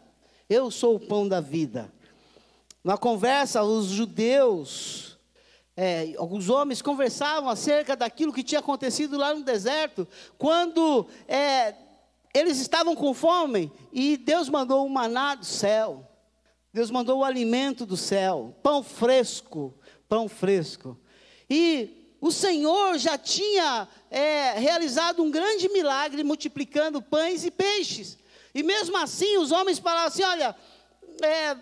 Eu 0.49 0.71
sou 0.71 0.95
o 0.95 0.99
pão 0.99 1.27
da 1.27 1.41
vida. 1.41 1.91
Na 2.83 2.97
conversa, 2.97 3.61
os 3.63 3.87
judeus, 3.87 5.17
é, 5.75 6.13
alguns 6.17 6.49
homens 6.49 6.81
conversavam 6.81 7.49
acerca 7.49 7.95
daquilo 7.95 8.31
que 8.31 8.43
tinha 8.43 8.59
acontecido 8.59 9.17
lá 9.17 9.33
no 9.33 9.43
deserto, 9.43 10.07
quando 10.37 11.07
é, 11.27 11.75
eles 12.33 12.59
estavam 12.59 12.95
com 12.95 13.13
fome 13.13 13.71
e 13.91 14.17
Deus 14.17 14.49
mandou 14.49 14.85
um 14.85 14.89
maná 14.89 15.35
do 15.35 15.45
céu. 15.45 16.05
Deus 16.71 16.91
mandou 16.91 17.19
o 17.19 17.23
alimento 17.23 17.85
do 17.85 17.97
céu, 17.97 18.55
pão 18.61 18.83
fresco, 18.83 19.73
pão 20.07 20.29
fresco. 20.29 20.99
E 21.49 22.15
o 22.21 22.31
Senhor 22.31 22.97
já 22.97 23.17
tinha 23.17 23.87
é, 24.11 24.53
realizado 24.59 25.23
um 25.23 25.31
grande 25.31 25.67
milagre 25.69 26.23
multiplicando 26.23 27.01
pães 27.01 27.43
e 27.43 27.49
peixes. 27.49 28.17
E 28.53 28.61
mesmo 28.61 28.97
assim 28.97 29.37
os 29.37 29.51
homens 29.51 29.79
falavam 29.79 30.07
assim: 30.07 30.23
olha, 30.23 30.55
é, 31.23 31.57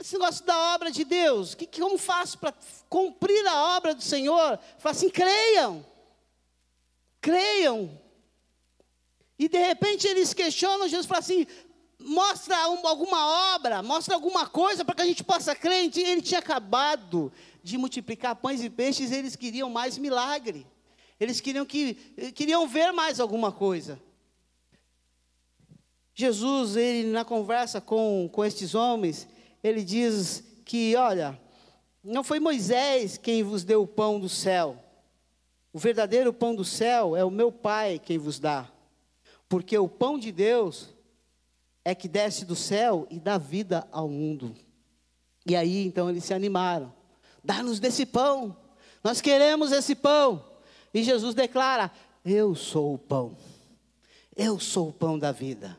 esse 0.00 0.14
negócio 0.14 0.44
da 0.44 0.74
obra 0.74 0.90
de 0.90 1.04
Deus, 1.04 1.54
que, 1.54 1.66
como 1.66 1.96
faço 1.96 2.38
para 2.38 2.52
cumprir 2.88 3.46
a 3.46 3.76
obra 3.76 3.94
do 3.94 4.02
Senhor? 4.02 4.58
Fala 4.78 4.94
assim: 4.94 5.08
creiam, 5.08 5.84
creiam, 7.20 7.98
e 9.40 9.48
de 9.48 9.58
repente 9.58 10.06
eles 10.06 10.34
questionam, 10.34 10.86
Jesus 10.86 11.06
fala 11.06 11.20
assim: 11.20 11.46
mostra 11.98 12.68
um, 12.68 12.86
alguma 12.86 13.54
obra, 13.54 13.82
mostra 13.82 14.14
alguma 14.14 14.46
coisa 14.46 14.84
para 14.84 14.94
que 14.94 15.00
a 15.00 15.06
gente 15.06 15.24
possa 15.24 15.56
crer. 15.56 15.90
Ele 15.96 16.20
tinha 16.20 16.40
acabado 16.40 17.32
de 17.62 17.78
multiplicar 17.78 18.36
pães 18.36 18.62
e 18.62 18.68
peixes, 18.68 19.10
eles 19.10 19.34
queriam 19.34 19.70
mais 19.70 19.96
milagre. 19.96 20.66
Eles 21.18 21.40
queriam, 21.40 21.64
que, 21.64 21.94
queriam 22.34 22.68
ver 22.68 22.92
mais 22.92 23.18
alguma 23.18 23.50
coisa. 23.50 23.98
Jesus, 26.14 26.76
ele 26.76 27.10
na 27.10 27.24
conversa 27.24 27.80
com, 27.80 28.28
com 28.30 28.44
estes 28.44 28.74
homens, 28.74 29.26
ele 29.64 29.82
diz 29.82 30.44
que, 30.66 30.94
olha, 30.96 31.40
não 32.04 32.22
foi 32.22 32.40
Moisés 32.40 33.16
quem 33.16 33.42
vos 33.42 33.64
deu 33.64 33.84
o 33.84 33.86
pão 33.86 34.20
do 34.20 34.28
céu. 34.28 34.84
O 35.72 35.78
verdadeiro 35.78 36.30
pão 36.30 36.54
do 36.54 36.64
céu 36.64 37.16
é 37.16 37.24
o 37.24 37.30
meu 37.30 37.50
Pai 37.50 37.98
quem 37.98 38.18
vos 38.18 38.38
dá. 38.38 38.70
Porque 39.50 39.76
o 39.76 39.88
pão 39.88 40.16
de 40.16 40.30
Deus 40.30 40.90
é 41.84 41.92
que 41.92 42.06
desce 42.06 42.44
do 42.44 42.54
céu 42.54 43.08
e 43.10 43.18
dá 43.18 43.36
vida 43.36 43.84
ao 43.90 44.08
mundo. 44.08 44.54
E 45.44 45.56
aí 45.56 45.84
então 45.84 46.08
eles 46.08 46.22
se 46.22 46.32
animaram. 46.32 46.94
Dá-nos 47.42 47.80
desse 47.80 48.06
pão. 48.06 48.56
Nós 49.02 49.20
queremos 49.20 49.72
esse 49.72 49.96
pão. 49.96 50.44
E 50.94 51.02
Jesus 51.02 51.34
declara: 51.34 51.90
Eu 52.24 52.54
sou 52.54 52.94
o 52.94 52.98
pão. 52.98 53.36
Eu 54.36 54.60
sou 54.60 54.90
o 54.90 54.92
pão 54.92 55.18
da 55.18 55.32
vida. 55.32 55.76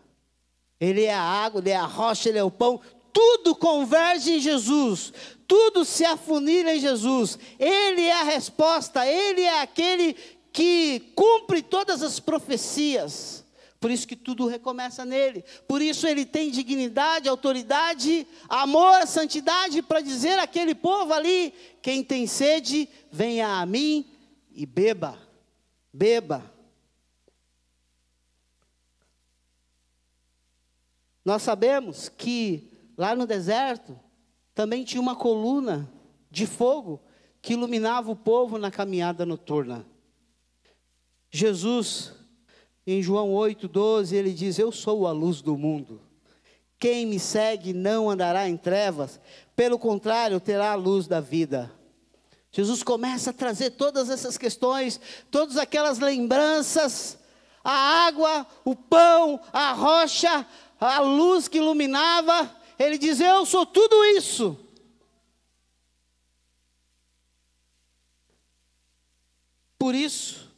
Ele 0.77 1.05
é 1.05 1.13
a 1.13 1.21
água, 1.21 1.61
ele 1.61 1.69
é 1.69 1.77
a 1.77 1.85
rocha, 1.85 2.27
ele 2.27 2.39
é 2.39 2.43
o 2.43 2.51
pão. 2.51 2.81
Tudo 3.13 3.55
converge 3.55 4.33
em 4.33 4.39
Jesus. 4.41 5.13
Tudo 5.47 5.85
se 5.85 6.03
afunila 6.03 6.75
em 6.75 6.79
Jesus. 6.81 7.39
Ele 7.57 8.01
é 8.01 8.19
a 8.19 8.23
resposta, 8.23 9.07
ele 9.07 9.43
é 9.43 9.61
aquele 9.61 10.13
que 10.51 11.13
cumpre 11.15 11.61
todas 11.61 12.03
as 12.03 12.19
profecias. 12.19 13.40
Por 13.81 13.89
isso 13.89 14.07
que 14.07 14.15
tudo 14.15 14.45
recomeça 14.45 15.03
nele. 15.03 15.43
Por 15.67 15.81
isso 15.81 16.05
ele 16.05 16.23
tem 16.23 16.51
dignidade, 16.51 17.27
autoridade, 17.27 18.27
amor, 18.47 19.07
santidade 19.07 19.81
para 19.81 20.01
dizer 20.01 20.37
àquele 20.37 20.75
povo 20.75 21.11
ali: 21.11 21.51
quem 21.81 22.03
tem 22.03 22.27
sede, 22.27 22.87
venha 23.11 23.59
a 23.59 23.65
mim 23.65 24.05
e 24.53 24.67
beba. 24.67 25.17
Beba. 25.91 26.53
Nós 31.25 31.41
sabemos 31.41 32.07
que 32.07 32.71
lá 32.95 33.15
no 33.15 33.25
deserto 33.25 33.99
também 34.53 34.83
tinha 34.83 35.01
uma 35.01 35.15
coluna 35.15 35.91
de 36.29 36.45
fogo 36.45 37.01
que 37.41 37.53
iluminava 37.53 38.11
o 38.11 38.15
povo 38.15 38.59
na 38.59 38.69
caminhada 38.69 39.25
noturna. 39.25 39.87
Jesus 41.31 42.20
em 42.91 43.01
João 43.03 43.31
8,12, 43.31 44.13
ele 44.13 44.33
diz: 44.33 44.59
Eu 44.59 44.71
sou 44.71 45.07
a 45.07 45.11
luz 45.11 45.41
do 45.41 45.57
mundo. 45.57 46.01
Quem 46.79 47.05
me 47.05 47.19
segue 47.19 47.73
não 47.73 48.09
andará 48.09 48.49
em 48.49 48.57
trevas, 48.57 49.19
pelo 49.55 49.77
contrário, 49.77 50.39
terá 50.39 50.71
a 50.71 50.75
luz 50.75 51.07
da 51.07 51.19
vida. 51.19 51.71
Jesus 52.51 52.83
começa 52.83 53.29
a 53.29 53.33
trazer 53.33 53.71
todas 53.71 54.09
essas 54.09 54.37
questões, 54.37 54.99
todas 55.29 55.57
aquelas 55.57 55.99
lembranças 55.99 57.19
a 57.63 58.07
água, 58.07 58.45
o 58.65 58.75
pão, 58.75 59.39
a 59.53 59.71
rocha, 59.73 60.45
a 60.79 60.99
luz 60.99 61.47
que 61.47 61.57
iluminava. 61.57 62.53
Ele 62.77 62.97
diz: 62.97 63.19
Eu 63.19 63.45
sou 63.45 63.65
tudo 63.65 64.03
isso. 64.05 64.57
Por 69.77 69.95
isso, 69.95 70.50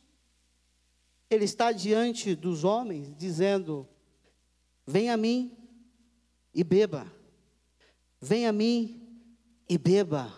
ele 1.34 1.46
está 1.46 1.72
diante 1.72 2.36
dos 2.36 2.64
homens, 2.64 3.14
dizendo: 3.18 3.88
Venha 4.86 5.14
a 5.14 5.18
mim 5.18 5.52
e 6.54 6.64
beba. 6.64 7.08
Venha 8.22 8.50
a 8.50 8.54
mim 8.54 9.02
e 9.68 9.78
beba. 9.78 10.32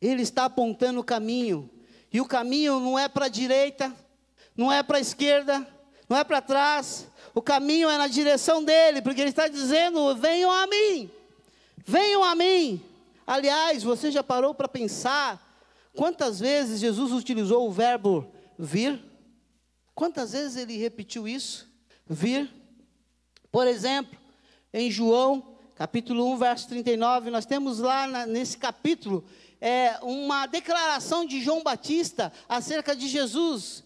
Ele 0.00 0.22
está 0.22 0.44
apontando 0.44 1.00
o 1.00 1.04
caminho. 1.04 1.68
E 2.12 2.20
o 2.20 2.26
caminho 2.26 2.80
não 2.80 2.98
é 2.98 3.08
para 3.08 3.26
a 3.26 3.28
direita, 3.28 3.94
não 4.56 4.72
é 4.72 4.82
para 4.82 4.98
a 4.98 5.00
esquerda, 5.00 5.66
não 6.08 6.16
é 6.16 6.24
para 6.24 6.40
trás. 6.40 7.06
O 7.34 7.42
caminho 7.42 7.88
é 7.88 7.96
na 7.96 8.08
direção 8.08 8.64
dele, 8.64 9.02
porque 9.02 9.20
ele 9.20 9.30
está 9.30 9.48
dizendo: 9.48 10.14
venham 10.16 10.50
a 10.50 10.66
mim, 10.66 11.10
venham 11.84 12.24
a 12.24 12.34
mim. 12.34 12.82
Aliás, 13.26 13.82
você 13.82 14.10
já 14.10 14.22
parou 14.22 14.54
para 14.54 14.66
pensar 14.66 15.40
quantas 15.94 16.40
vezes 16.40 16.80
Jesus 16.80 17.12
utilizou 17.12 17.68
o 17.68 17.72
verbo 17.72 18.26
vir? 18.58 19.09
Quantas 19.94 20.32
vezes 20.32 20.56
ele 20.56 20.76
repetiu 20.76 21.28
isso? 21.28 21.68
Vir. 22.06 22.50
Por 23.50 23.66
exemplo, 23.66 24.18
em 24.72 24.90
João, 24.90 25.56
capítulo 25.74 26.30
1, 26.32 26.36
verso 26.38 26.68
39, 26.68 27.30
nós 27.30 27.46
temos 27.46 27.78
lá 27.78 28.06
na, 28.06 28.26
nesse 28.26 28.56
capítulo 28.56 29.24
é, 29.60 29.98
uma 30.02 30.46
declaração 30.46 31.26
de 31.26 31.40
João 31.42 31.62
Batista 31.62 32.32
acerca 32.48 32.94
de 32.96 33.08
Jesus. 33.08 33.84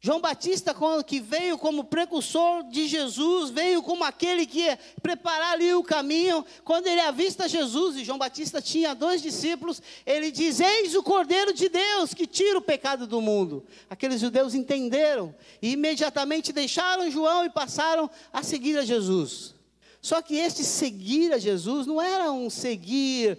João 0.00 0.20
Batista, 0.20 0.72
que 1.04 1.18
veio 1.18 1.58
como 1.58 1.82
precursor 1.82 2.62
de 2.70 2.86
Jesus, 2.86 3.50
veio 3.50 3.82
como 3.82 4.04
aquele 4.04 4.46
que 4.46 4.60
ia 4.60 4.78
preparar 5.02 5.54
ali 5.54 5.74
o 5.74 5.82
caminho. 5.82 6.44
Quando 6.64 6.86
ele 6.86 7.00
avista 7.00 7.48
Jesus, 7.48 7.96
e 7.96 8.04
João 8.04 8.16
Batista 8.16 8.62
tinha 8.62 8.94
dois 8.94 9.20
discípulos, 9.20 9.82
ele 10.06 10.30
diz: 10.30 10.60
Eis 10.60 10.94
o 10.94 11.02
Cordeiro 11.02 11.52
de 11.52 11.68
Deus 11.68 12.14
que 12.14 12.28
tira 12.28 12.58
o 12.58 12.62
pecado 12.62 13.08
do 13.08 13.20
mundo. 13.20 13.66
Aqueles 13.90 14.20
judeus 14.20 14.54
entenderam 14.54 15.34
e 15.60 15.72
imediatamente 15.72 16.52
deixaram 16.52 17.10
João 17.10 17.44
e 17.44 17.50
passaram 17.50 18.08
a 18.32 18.44
seguir 18.44 18.78
a 18.78 18.84
Jesus. 18.84 19.52
Só 20.00 20.22
que 20.22 20.36
este 20.36 20.62
seguir 20.62 21.32
a 21.32 21.38
Jesus 21.38 21.88
não 21.88 22.00
era 22.00 22.30
um 22.30 22.48
seguir. 22.48 23.36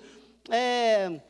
É, 0.50 1.22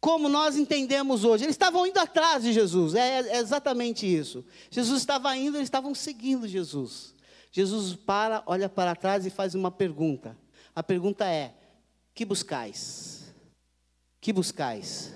como 0.00 0.28
nós 0.28 0.56
entendemos 0.56 1.24
hoje. 1.24 1.44
Eles 1.44 1.54
estavam 1.54 1.86
indo 1.86 1.98
atrás 1.98 2.42
de 2.42 2.52
Jesus, 2.52 2.94
é, 2.94 3.20
é 3.20 3.38
exatamente 3.38 4.06
isso. 4.06 4.44
Jesus 4.70 5.00
estava 5.00 5.36
indo, 5.36 5.58
eles 5.58 5.66
estavam 5.66 5.94
seguindo 5.94 6.48
Jesus. 6.48 7.14
Jesus 7.52 7.94
para, 7.94 8.42
olha 8.46 8.68
para 8.68 8.96
trás 8.96 9.26
e 9.26 9.30
faz 9.30 9.54
uma 9.54 9.70
pergunta. 9.70 10.36
A 10.74 10.82
pergunta 10.82 11.26
é: 11.26 11.54
que 12.14 12.24
buscais? 12.24 13.34
Que 14.20 14.32
buscais? 14.32 15.12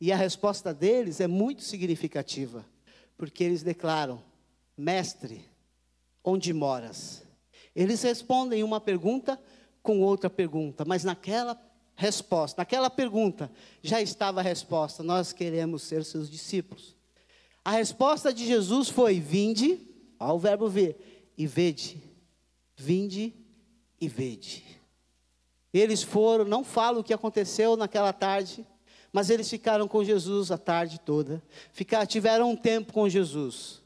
E 0.00 0.10
a 0.10 0.16
resposta 0.16 0.72
deles 0.72 1.20
é 1.20 1.26
muito 1.26 1.62
significativa, 1.62 2.64
porque 3.16 3.44
eles 3.44 3.62
declaram: 3.62 4.22
Mestre, 4.76 5.44
onde 6.24 6.52
moras? 6.52 7.22
Eles 7.76 8.02
respondem 8.02 8.64
uma 8.64 8.80
pergunta 8.80 9.40
com 9.82 10.00
outra 10.00 10.28
pergunta, 10.28 10.84
mas 10.84 11.04
naquela 11.04 11.54
resposta. 12.00 12.62
Naquela 12.62 12.88
pergunta 12.88 13.50
já 13.82 14.00
estava 14.00 14.40
a 14.40 14.42
resposta: 14.42 15.02
nós 15.02 15.32
queremos 15.32 15.82
ser 15.82 16.02
seus 16.04 16.30
discípulos. 16.30 16.96
A 17.62 17.72
resposta 17.72 18.32
de 18.32 18.46
Jesus 18.46 18.88
foi: 18.88 19.20
vinde, 19.20 19.78
ao 20.18 20.38
verbo 20.38 20.68
ver, 20.68 21.32
e 21.36 21.46
vede. 21.46 22.02
Vinde 22.74 23.34
e 24.00 24.08
vede. 24.08 24.64
Eles 25.72 26.02
foram, 26.02 26.46
não 26.46 26.64
falo 26.64 27.00
o 27.00 27.04
que 27.04 27.12
aconteceu 27.12 27.76
naquela 27.76 28.12
tarde, 28.12 28.66
mas 29.12 29.28
eles 29.28 29.48
ficaram 29.48 29.86
com 29.86 30.02
Jesus 30.02 30.50
a 30.50 30.56
tarde 30.56 30.98
toda. 30.98 31.42
Ficaram, 31.72 32.06
tiveram 32.06 32.50
um 32.50 32.56
tempo 32.56 32.94
com 32.94 33.08
Jesus. 33.08 33.82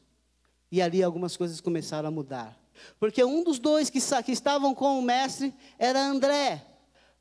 E 0.71 0.81
ali 0.81 1.03
algumas 1.03 1.35
coisas 1.35 1.59
começaram 1.59 2.07
a 2.07 2.11
mudar. 2.11 2.57
Porque 2.97 3.23
um 3.23 3.43
dos 3.43 3.59
dois 3.59 3.89
que, 3.89 3.99
que 4.23 4.31
estavam 4.31 4.73
com 4.73 4.97
o 4.97 5.01
mestre 5.01 5.53
era 5.77 6.01
André. 6.01 6.65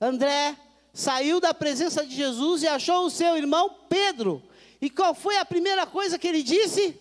André 0.01 0.57
saiu 0.95 1.41
da 1.41 1.53
presença 1.53 2.07
de 2.07 2.15
Jesus 2.15 2.63
e 2.63 2.69
achou 2.69 3.05
o 3.05 3.11
seu 3.11 3.37
irmão 3.37 3.69
Pedro. 3.89 4.43
E 4.81 4.89
qual 4.89 5.15
foi 5.15 5.37
a 5.37 5.45
primeira 5.45 5.85
coisa 5.87 6.19
que 6.19 6.29
ele 6.29 6.43
disse? 6.43 6.99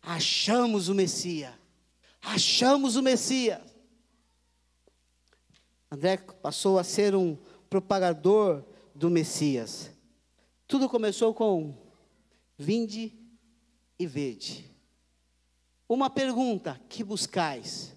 Achamos 0.00 0.88
o 0.88 0.94
Messias. 0.94 1.52
Achamos 2.22 2.94
o 2.96 3.02
Messias. 3.02 3.60
André 5.90 6.16
passou 6.16 6.78
a 6.78 6.84
ser 6.84 7.14
um 7.14 7.36
propagador 7.68 8.64
do 8.94 9.10
Messias. 9.10 9.90
Tudo 10.66 10.88
começou 10.88 11.34
com 11.34 11.76
vinde 12.56 13.12
e 13.98 14.06
vede. 14.06 14.70
Uma 15.88 16.08
pergunta: 16.08 16.80
que 16.88 17.02
buscais? 17.02 17.96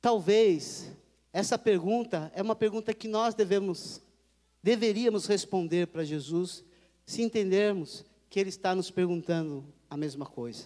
Talvez 0.00 0.90
essa 1.32 1.58
pergunta 1.58 2.30
é 2.34 2.42
uma 2.42 2.54
pergunta 2.54 2.94
que 2.94 3.08
nós 3.08 3.34
devemos 3.34 4.00
deveríamos 4.62 5.26
responder 5.26 5.88
para 5.88 6.04
Jesus 6.04 6.64
se 7.04 7.22
entendermos 7.22 8.04
que 8.30 8.38
Ele 8.38 8.48
está 8.48 8.74
nos 8.74 8.90
perguntando 8.90 9.66
a 9.90 9.96
mesma 9.96 10.24
coisa. 10.24 10.64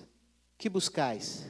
Que 0.58 0.68
buscais? 0.68 1.46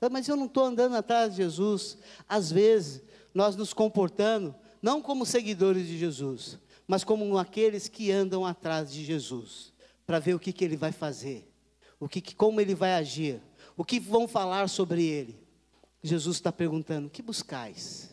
Ah, 0.00 0.08
mas 0.10 0.28
eu 0.28 0.36
não 0.36 0.46
estou 0.46 0.64
andando 0.64 0.96
atrás 0.96 1.30
de 1.30 1.36
Jesus. 1.38 1.96
Às 2.28 2.52
vezes, 2.52 3.02
nós 3.32 3.56
nos 3.56 3.72
comportando, 3.72 4.54
não 4.82 5.00
como 5.00 5.24
seguidores 5.24 5.86
de 5.86 5.98
Jesus, 5.98 6.58
mas 6.86 7.02
como 7.02 7.38
aqueles 7.38 7.88
que 7.88 8.10
andam 8.10 8.44
atrás 8.44 8.92
de 8.92 9.04
Jesus, 9.04 9.72
para 10.06 10.18
ver 10.18 10.34
o 10.34 10.38
que, 10.38 10.52
que 10.52 10.64
Ele 10.64 10.76
vai 10.76 10.92
fazer, 10.92 11.50
o 11.98 12.08
que, 12.08 12.34
como 12.34 12.60
Ele 12.60 12.74
vai 12.74 12.92
agir, 12.94 13.40
o 13.76 13.84
que 13.84 13.98
vão 13.98 14.28
falar 14.28 14.68
sobre 14.68 15.04
Ele. 15.04 15.38
Jesus 16.02 16.36
está 16.36 16.52
perguntando: 16.52 17.08
que 17.08 17.22
buscais? 17.22 18.10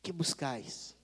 Que 0.00 0.12
buscais? 0.12 0.95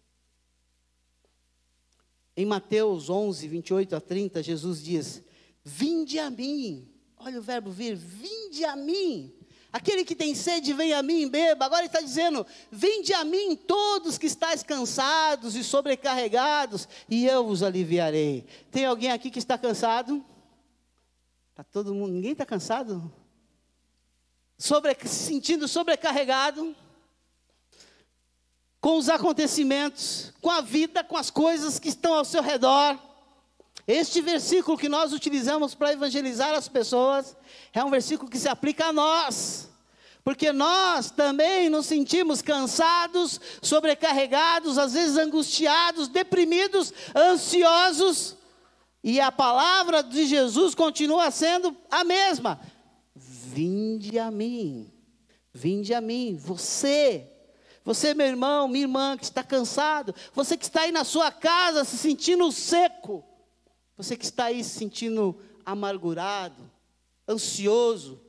Em 2.36 2.46
Mateus 2.46 3.10
11, 3.10 3.46
28 3.46 3.96
a 3.96 4.00
30, 4.00 4.42
Jesus 4.42 4.82
diz: 4.82 5.22
Vinde 5.62 6.18
a 6.18 6.30
mim. 6.30 6.88
Olha 7.16 7.38
o 7.38 7.42
verbo 7.42 7.70
vir, 7.70 7.94
vinde 7.94 8.64
a 8.64 8.74
mim. 8.74 9.32
Aquele 9.72 10.04
que 10.04 10.14
tem 10.14 10.34
sede, 10.34 10.74
vem 10.74 10.92
a 10.92 11.02
mim, 11.02 11.28
beba. 11.28 11.64
Agora 11.64 11.80
ele 11.80 11.86
está 11.86 12.00
dizendo: 12.00 12.46
Vinde 12.70 13.14
a 13.14 13.24
mim, 13.24 13.56
todos 13.56 14.18
que 14.18 14.26
estáis 14.26 14.62
cansados 14.62 15.56
e 15.56 15.64
sobrecarregados, 15.64 16.86
e 17.08 17.26
eu 17.26 17.44
vos 17.46 17.62
aliviarei. 17.62 18.44
Tem 18.70 18.84
alguém 18.84 19.10
aqui 19.10 19.30
que 19.30 19.38
está 19.38 19.56
cansado? 19.56 20.24
Está 21.50 21.64
todo 21.64 21.94
mundo, 21.94 22.12
ninguém 22.12 22.32
está 22.32 22.44
cansado? 22.44 23.12
Sobre, 24.58 24.94
se 25.02 25.08
sentindo 25.08 25.66
sobrecarregado? 25.66 26.76
Com 28.82 28.98
os 28.98 29.08
acontecimentos, 29.08 30.32
com 30.40 30.50
a 30.50 30.60
vida, 30.60 31.04
com 31.04 31.16
as 31.16 31.30
coisas 31.30 31.78
que 31.78 31.88
estão 31.88 32.14
ao 32.14 32.24
seu 32.24 32.42
redor. 32.42 32.98
Este 33.86 34.20
versículo 34.20 34.76
que 34.76 34.88
nós 34.88 35.12
utilizamos 35.12 35.72
para 35.72 35.92
evangelizar 35.92 36.52
as 36.52 36.66
pessoas 36.66 37.36
é 37.72 37.82
um 37.84 37.90
versículo 37.90 38.28
que 38.28 38.40
se 38.40 38.48
aplica 38.48 38.86
a 38.86 38.92
nós. 38.92 39.70
Porque 40.24 40.50
nós 40.50 41.12
também 41.12 41.70
nos 41.70 41.86
sentimos 41.86 42.42
cansados, 42.42 43.40
sobrecarregados, 43.62 44.76
às 44.78 44.94
vezes 44.94 45.16
angustiados, 45.16 46.08
deprimidos, 46.08 46.92
ansiosos. 47.14 48.36
E 49.02 49.20
a 49.20 49.30
palavra 49.30 50.02
de 50.02 50.26
Jesus 50.26 50.74
continua 50.74 51.30
sendo 51.30 51.76
a 51.88 52.02
mesma: 52.02 52.60
Vinde 53.14 54.18
a 54.18 54.28
mim, 54.28 54.92
vinde 55.52 55.94
a 55.94 56.00
mim, 56.00 56.36
você 56.36 57.31
você, 57.84 58.14
meu 58.14 58.26
irmão, 58.26 58.68
minha 58.68 58.84
irmã, 58.84 59.16
que 59.16 59.24
está 59.24 59.42
cansado. 59.42 60.14
Você 60.34 60.56
que 60.56 60.64
está 60.64 60.82
aí 60.82 60.92
na 60.92 61.04
sua 61.04 61.32
casa 61.32 61.84
se 61.84 61.98
sentindo 61.98 62.50
seco. 62.52 63.24
Você 63.96 64.16
que 64.16 64.24
está 64.24 64.44
aí 64.46 64.62
se 64.62 64.70
sentindo 64.70 65.36
amargurado, 65.66 66.70
ansioso. 67.28 68.20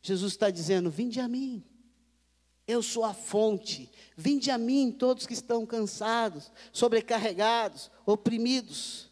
Jesus 0.00 0.32
está 0.32 0.50
dizendo: 0.50 0.90
Vinde 0.90 1.20
a 1.20 1.28
mim. 1.28 1.62
Eu 2.66 2.82
sou 2.82 3.04
a 3.04 3.12
fonte. 3.12 3.90
Vinde 4.16 4.50
a 4.50 4.56
mim, 4.56 4.90
todos 4.90 5.26
que 5.26 5.34
estão 5.34 5.66
cansados, 5.66 6.50
sobrecarregados, 6.72 7.90
oprimidos. 8.06 9.10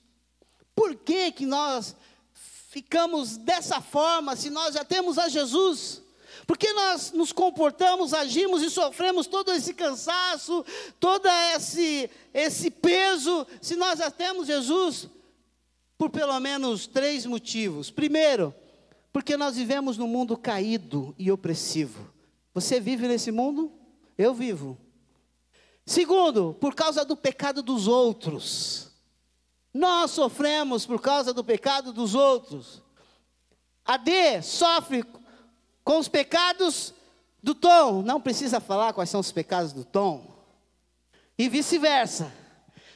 Por 0.74 0.94
que, 0.94 1.31
que 1.33 1.44
nós 1.44 1.94
ficamos 2.70 3.37
dessa 3.37 3.83
forma 3.83 4.35
se 4.37 4.48
nós 4.48 4.74
já 4.74 4.85
temos 4.85 5.18
a 5.18 5.28
Jesus? 5.28 6.02
Porque 6.47 6.73
nós 6.73 7.12
nos 7.12 7.33
comportamos, 7.33 8.14
agimos 8.14 8.62
e 8.62 8.71
sofremos 8.71 9.27
todo 9.27 9.53
esse 9.53 9.75
cansaço, 9.75 10.64
todo 10.99 11.29
esse, 11.55 12.11
esse 12.33 12.71
peso, 12.71 13.47
se 13.61 13.77
nós 13.77 13.99
já 13.99 14.11
temos 14.11 14.47
Jesus? 14.47 15.09
Por 15.97 16.11
pelo 16.11 16.38
menos 16.40 16.87
três 16.87 17.27
motivos. 17.27 17.90
Primeiro, 17.90 18.55
Porque 19.12 19.37
nós 19.37 19.57
vivemos 19.57 19.99
num 19.99 20.09
mundo 20.09 20.37
caído 20.37 21.14
e 21.18 21.31
opressivo. 21.31 22.11
Você 22.55 22.81
vive 22.81 23.07
nesse 23.07 23.31
mundo? 23.31 23.71
Eu 24.16 24.33
vivo. 24.33 24.79
Segundo, 25.85 26.57
por 26.59 26.75
causa 26.75 27.05
do 27.05 27.16
pecado 27.16 27.62
dos 27.62 27.87
outros. 27.87 28.90
Nós 29.75 30.12
sofremos 30.12 30.87
por 30.87 31.01
causa 31.01 31.33
do 31.35 31.45
pecado 31.45 31.92
dos 31.92 32.14
outros. 32.14 32.83
A 33.85 33.97
D 33.97 34.40
sofre 34.40 35.05
com 35.85 35.99
os 35.99 36.09
pecados 36.09 36.95
do 37.42 37.55
Tom. 37.55 38.03
Não 38.03 38.21
precisa 38.21 38.61
falar 38.61 38.92
quais 38.92 39.11
são 39.11 39.21
os 39.21 39.33
pecados 39.33 39.73
do 39.73 39.85
Tom. 39.85 40.25
E 41.38 41.49
vice-versa. 41.49 42.33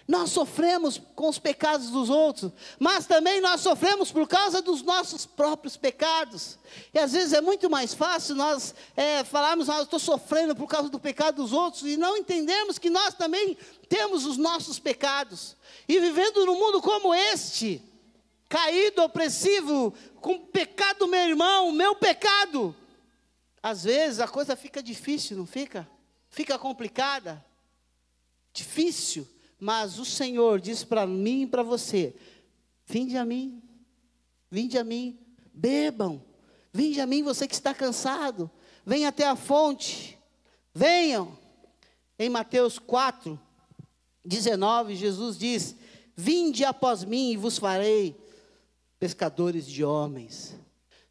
Nós 0.08 0.30
sofremos 0.30 1.00
com 1.16 1.28
os 1.28 1.38
pecados 1.38 1.90
dos 1.90 2.08
outros, 2.08 2.52
mas 2.78 3.06
também 3.06 3.40
nós 3.40 3.60
sofremos 3.60 4.12
por 4.12 4.28
causa 4.28 4.62
dos 4.62 4.80
nossos 4.80 5.26
próprios 5.26 5.76
pecados. 5.76 6.58
E 6.94 6.98
às 6.98 7.12
vezes 7.12 7.32
é 7.32 7.40
muito 7.40 7.68
mais 7.68 7.92
fácil 7.92 8.36
nós 8.36 8.72
é, 8.96 9.24
falarmos, 9.24 9.68
ah, 9.68 9.78
eu 9.78 9.82
estou 9.82 9.98
sofrendo 9.98 10.54
por 10.54 10.68
causa 10.68 10.88
do 10.88 11.00
pecado 11.00 11.42
dos 11.42 11.52
outros, 11.52 11.82
e 11.82 11.96
não 11.96 12.16
entendemos 12.16 12.78
que 12.78 12.88
nós 12.88 13.14
também 13.14 13.56
temos 13.88 14.24
os 14.24 14.36
nossos 14.36 14.78
pecados. 14.78 15.56
E 15.88 15.98
vivendo 15.98 16.46
num 16.46 16.58
mundo 16.58 16.80
como 16.80 17.12
este, 17.12 17.82
caído, 18.48 19.02
opressivo, 19.02 19.92
com 20.20 20.38
pecado 20.46 21.00
do 21.00 21.08
meu 21.08 21.28
irmão, 21.28 21.72
meu 21.72 21.94
pecado, 21.96 22.74
às 23.62 23.84
vezes 23.84 24.20
a 24.20 24.28
coisa 24.28 24.54
fica 24.54 24.82
difícil, 24.82 25.36
não 25.36 25.46
fica? 25.46 25.88
Fica 26.28 26.58
complicada, 26.58 27.44
difícil. 28.52 29.26
Mas 29.58 29.98
o 29.98 30.04
Senhor 30.04 30.60
diz 30.60 30.84
para 30.84 31.06
mim 31.06 31.42
e 31.42 31.46
para 31.46 31.62
você: 31.62 32.14
vinde 32.86 33.16
a 33.16 33.24
mim, 33.24 33.62
vinde 34.50 34.78
a 34.78 34.84
mim, 34.84 35.18
bebam, 35.52 36.22
vinde 36.72 37.00
a 37.00 37.06
mim, 37.06 37.22
você 37.22 37.48
que 37.48 37.54
está 37.54 37.74
cansado, 37.74 38.50
venha 38.84 39.08
até 39.08 39.26
a 39.26 39.36
fonte, 39.36 40.18
venham. 40.72 41.36
Em 42.18 42.30
Mateus 42.30 42.78
4, 42.78 43.38
19, 44.24 44.94
Jesus 44.94 45.36
diz: 45.36 45.76
Vinde 46.14 46.64
após 46.64 47.04
mim 47.04 47.32
e 47.32 47.36
vos 47.36 47.58
farei 47.58 48.25
pescadores 48.98 49.66
de 49.66 49.84
homens. 49.84 50.56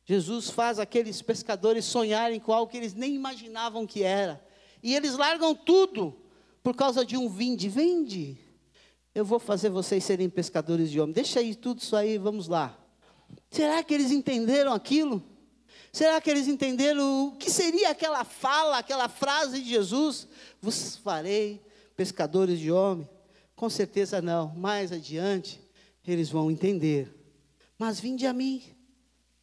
Jesus 0.05 0.49
faz 0.49 0.79
aqueles 0.79 1.21
pescadores 1.21 1.85
sonharem 1.85 2.39
com 2.39 2.53
algo 2.53 2.71
que 2.71 2.77
eles 2.77 2.93
nem 2.93 3.15
imaginavam 3.15 3.87
que 3.87 4.03
era. 4.03 4.43
E 4.83 4.95
eles 4.95 5.17
largam 5.17 5.55
tudo 5.55 6.15
por 6.61 6.75
causa 6.75 7.03
de 7.03 7.17
um 7.17 7.27
vinde, 7.27 7.67
vinde. 7.67 8.37
Eu 9.13 9.25
vou 9.25 9.39
fazer 9.39 9.69
vocês 9.69 10.03
serem 10.03 10.29
pescadores 10.29 10.91
de 10.91 10.99
homens. 10.99 11.15
Deixa 11.15 11.39
aí 11.39 11.55
tudo 11.55 11.79
isso 11.79 11.95
aí, 11.95 12.17
vamos 12.17 12.47
lá. 12.47 12.77
Será 13.49 13.81
que 13.81 13.93
eles 13.93 14.11
entenderam 14.11 14.73
aquilo? 14.73 15.23
Será 15.91 16.19
que 16.19 16.29
eles 16.29 16.47
entenderam 16.47 17.29
o 17.29 17.31
que 17.37 17.49
seria 17.49 17.89
aquela 17.89 18.23
fala, 18.23 18.77
aquela 18.77 19.07
frase 19.07 19.61
de 19.61 19.69
Jesus? 19.69 20.27
Vos 20.61 20.97
farei 20.97 21.61
pescadores 21.95 22.59
de 22.59 22.71
homens? 22.71 23.07
Com 23.55 23.69
certeza 23.69 24.21
não. 24.21 24.53
Mais 24.55 24.91
adiante, 24.91 25.61
eles 26.05 26.29
vão 26.29 26.51
entender. 26.51 27.11
Mas 27.77 27.99
vinde 27.99 28.25
a 28.25 28.33
mim 28.33 28.63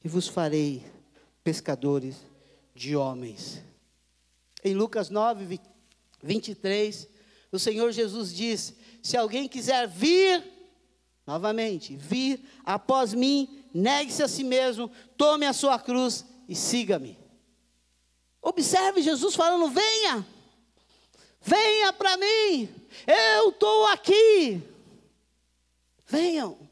e 0.02 0.08
vos 0.08 0.26
farei 0.26 0.84
pescadores 1.44 2.16
de 2.74 2.96
homens. 2.96 3.62
Em 4.64 4.74
Lucas 4.74 5.10
9, 5.10 5.60
23, 6.22 7.08
o 7.50 7.58
Senhor 7.58 7.92
Jesus 7.92 8.34
diz: 8.34 8.74
Se 9.02 9.16
alguém 9.16 9.48
quiser 9.48 9.86
vir, 9.86 10.42
novamente, 11.26 11.96
vir 11.96 12.42
após 12.64 13.12
mim, 13.12 13.64
negue-se 13.74 14.22
a 14.22 14.28
si 14.28 14.44
mesmo, 14.44 14.90
tome 15.16 15.46
a 15.46 15.52
sua 15.52 15.78
cruz 15.78 16.24
e 16.48 16.54
siga-me. 16.54 17.18
Observe 18.40 19.02
Jesus 19.02 19.34
falando: 19.34 19.68
venha, 19.68 20.26
venha 21.40 21.92
para 21.92 22.16
mim, 22.16 22.68
eu 23.06 23.50
estou 23.50 23.86
aqui. 23.86 24.62
Venham. 26.06 26.71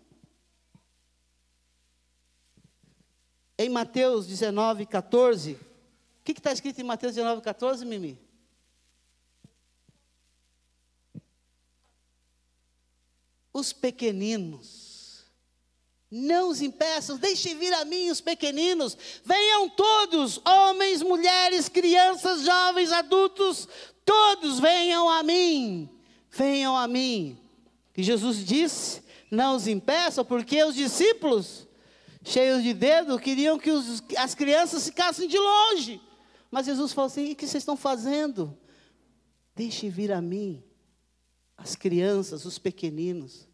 Em 3.61 3.68
Mateus 3.68 4.27
19, 4.27 4.87
14, 4.87 5.53
o 5.53 5.59
que 6.25 6.33
está 6.33 6.51
escrito 6.51 6.81
em 6.81 6.85
Mateus 6.85 7.14
19, 7.14 7.42
14, 7.42 7.85
Mimi? 7.85 8.18
os 13.53 13.73
pequeninos. 13.73 15.25
Não 16.11 16.49
os 16.49 16.61
impeçam, 16.61 17.18
deixem 17.18 17.57
vir 17.57 17.73
a 17.75 17.85
mim 17.85 18.11
os 18.11 18.20
pequeninos. 18.20 18.96
Venham 19.25 19.68
todos, 19.68 20.40
homens, 20.44 21.03
mulheres, 21.03 21.68
crianças, 21.68 22.42
jovens, 22.44 22.90
adultos, 22.90 23.68
todos 24.05 24.59
venham 24.59 25.09
a 25.09 25.23
mim. 25.23 25.88
Venham 26.31 26.77
a 26.77 26.88
mim. 26.88 27.38
E 27.96 28.03
Jesus 28.03 28.44
disse: 28.44 29.03
Não 29.31 29.55
os 29.55 29.68
impeçam, 29.68 30.25
porque 30.25 30.64
os 30.64 30.75
discípulos, 30.75 31.68
cheios 32.22 32.62
de 32.62 32.74
dedo, 32.74 33.18
queriam 33.18 33.59
que 33.59 33.70
os, 33.70 34.02
as 34.16 34.35
crianças 34.35 34.85
ficassem 34.85 35.28
de 35.28 35.38
longe. 35.38 36.00
Mas 36.50 36.66
Jesus 36.66 36.92
falou 36.92 37.06
assim: 37.06 37.33
O 37.33 37.37
que 37.37 37.46
vocês 37.46 37.62
estão 37.62 37.76
fazendo? 37.76 38.56
Deixe 39.54 39.88
vir 39.88 40.12
a 40.12 40.20
mim 40.20 40.62
as 41.56 41.76
crianças, 41.76 42.44
os 42.44 42.59
pequeninos. 42.59 43.48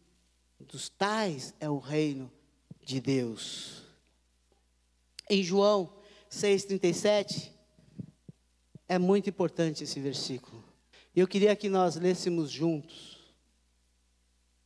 Dos 0.59 0.89
tais 0.89 1.53
é 1.59 1.69
o 1.69 1.77
reino 1.77 2.31
de 2.81 2.99
Deus. 2.99 3.83
Em 5.29 5.43
João 5.43 5.93
6,37, 6.31 7.51
é 8.87 8.97
muito 8.97 9.29
importante 9.29 9.83
esse 9.83 9.99
versículo. 9.99 10.63
Eu 11.15 11.27
queria 11.27 11.55
que 11.55 11.67
nós 11.69 11.95
lêssemos 11.95 12.49
juntos. 12.49 13.17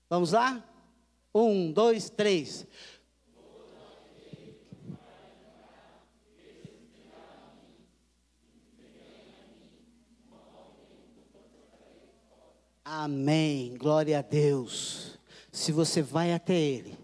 Vamos 0.10 0.32
lá? 0.34 0.64
Um, 1.34 1.72
dois, 1.72 2.10
três. 2.10 2.68
Amém. 12.94 13.78
Glória 13.78 14.20
a 14.20 14.22
Deus. 14.22 15.18
Se 15.50 15.72
você 15.72 16.02
vai 16.02 16.34
até 16.34 16.60
Ele, 16.60 16.98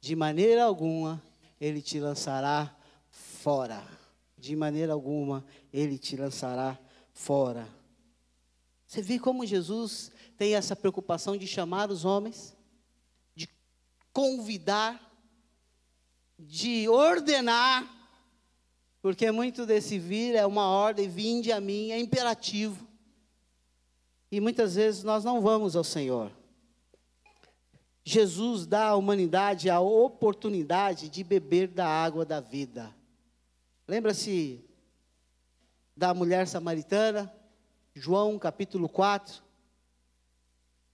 de 0.00 0.16
maneira 0.16 0.64
alguma, 0.64 1.22
Ele 1.60 1.82
te 1.82 2.00
lançará 2.00 2.74
fora. 3.10 3.86
De 4.38 4.56
maneira 4.56 4.94
alguma, 4.94 5.44
Ele 5.70 5.98
te 5.98 6.16
lançará 6.16 6.78
fora. 7.12 7.68
Você 8.86 9.02
vê 9.02 9.18
como 9.18 9.44
Jesus 9.44 10.10
tem 10.38 10.54
essa 10.54 10.74
preocupação 10.74 11.36
de 11.36 11.46
chamar 11.46 11.90
os 11.90 12.06
homens, 12.06 12.56
de 13.34 13.46
convidar, 14.14 14.98
de 16.38 16.88
ordenar, 16.88 17.86
porque 19.02 19.30
muito 19.30 19.66
desse 19.66 19.98
vir 19.98 20.34
é 20.34 20.46
uma 20.46 20.66
ordem, 20.66 21.10
vinde 21.10 21.52
a 21.52 21.60
mim, 21.60 21.90
é 21.90 22.00
imperativo. 22.00 22.85
E 24.30 24.40
muitas 24.40 24.74
vezes 24.74 25.02
nós 25.04 25.24
não 25.24 25.40
vamos 25.40 25.76
ao 25.76 25.84
Senhor. 25.84 26.32
Jesus 28.04 28.66
dá 28.66 28.88
à 28.88 28.96
humanidade 28.96 29.68
a 29.68 29.80
oportunidade 29.80 31.08
de 31.08 31.24
beber 31.24 31.68
da 31.68 31.86
água 31.86 32.24
da 32.24 32.40
vida. 32.40 32.94
Lembra-se 33.86 34.64
da 35.96 36.12
mulher 36.12 36.46
samaritana? 36.46 37.32
João 37.94 38.38
capítulo 38.38 38.88
4. 38.88 39.42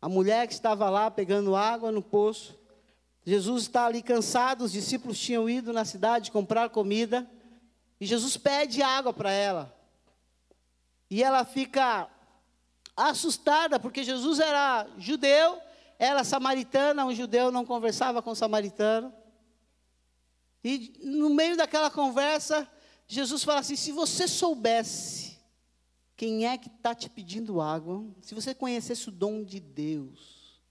A 0.01 0.09
mulher 0.09 0.47
que 0.47 0.53
estava 0.53 0.89
lá 0.89 1.11
pegando 1.11 1.57
água 1.57 1.91
no 1.91 2.03
poço. 2.03 2.59
Jesus 3.25 3.63
está 3.63 3.87
ali 3.87 4.03
cansado, 4.03 4.65
os 4.65 4.73
discípulos 4.73 5.19
tinham 5.19 5.49
ido 5.49 5.73
na 5.73 5.85
cidade 5.85 6.31
comprar 6.31 6.71
comida. 6.71 7.29
E 8.01 8.07
Jesus 8.07 8.37
pede 8.37 8.83
água 8.83 9.13
para 9.13 9.31
ela. 9.31 9.77
E 11.11 11.23
ela 11.23 11.45
fica 11.45 12.09
assustada, 13.11 13.79
porque 13.79 14.05
Jesus 14.05 14.39
era 14.39 14.87
judeu, 14.99 15.61
ela 15.99 16.25
samaritana, 16.25 17.05
um 17.05 17.15
judeu 17.15 17.51
não 17.51 17.65
conversava 17.65 18.23
com 18.23 18.35
samaritano. 18.35 19.13
E 20.65 20.93
no 21.03 21.31
meio 21.31 21.57
daquela 21.57 21.91
conversa, 21.91 22.69
Jesus 23.07 23.43
fala 23.45 23.61
assim: 23.61 23.77
se 23.77 23.93
você 23.93 24.29
soubesse 24.29 25.39
quem 26.17 26.47
é 26.47 26.57
que 26.57 26.69
está 26.69 26.95
te 26.95 27.11
pedindo 27.11 27.61
água, 27.61 28.05
se 28.21 28.35
você 28.35 28.55
conhecesse 28.55 29.09
o 29.09 29.13
dom 29.13 29.43
de 29.43 29.59
Deus, 29.59 30.63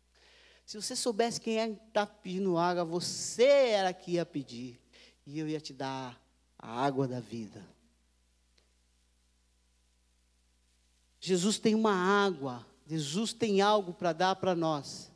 se 0.65 0.81
você 0.81 0.95
soubesse 0.95 1.41
quem 1.41 1.59
é 1.59 1.67
que 1.67 1.81
está 1.87 2.05
pedindo 2.05 2.57
água, 2.57 2.85
você 2.85 3.43
era 3.43 3.93
que 3.93 4.11
ia 4.11 4.25
pedir, 4.25 4.79
e 5.25 5.37
eu 5.37 5.47
ia 5.47 5.59
te 5.59 5.73
dar 5.73 6.17
a 6.57 6.85
água 6.85 7.07
da 7.07 7.19
vida. 7.19 7.65
Jesus 11.23 11.59
tem 11.59 11.75
uma 11.75 11.93
água, 11.93 12.65
Jesus 12.87 13.31
tem 13.31 13.61
algo 13.61 13.93
para 13.93 14.11
dar 14.11 14.35
para 14.37 14.55
nós, 14.55 15.11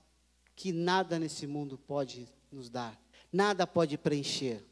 que 0.55 0.71
nada 0.71 1.17
nesse 1.17 1.47
mundo 1.47 1.79
pode 1.79 2.29
nos 2.51 2.69
dar, 2.69 2.95
nada 3.33 3.65
pode 3.65 3.97
preencher. 3.97 4.63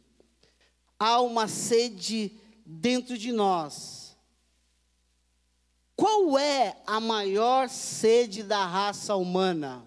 há 1.00 1.20
uma 1.20 1.48
sede 1.48 2.32
dentro 2.64 3.18
de 3.18 3.32
nós. 3.32 4.16
Qual 5.96 6.38
é 6.38 6.78
a 6.86 7.00
maior 7.00 7.68
sede 7.68 8.44
da 8.44 8.66
raça 8.66 9.16
humana? 9.16 9.84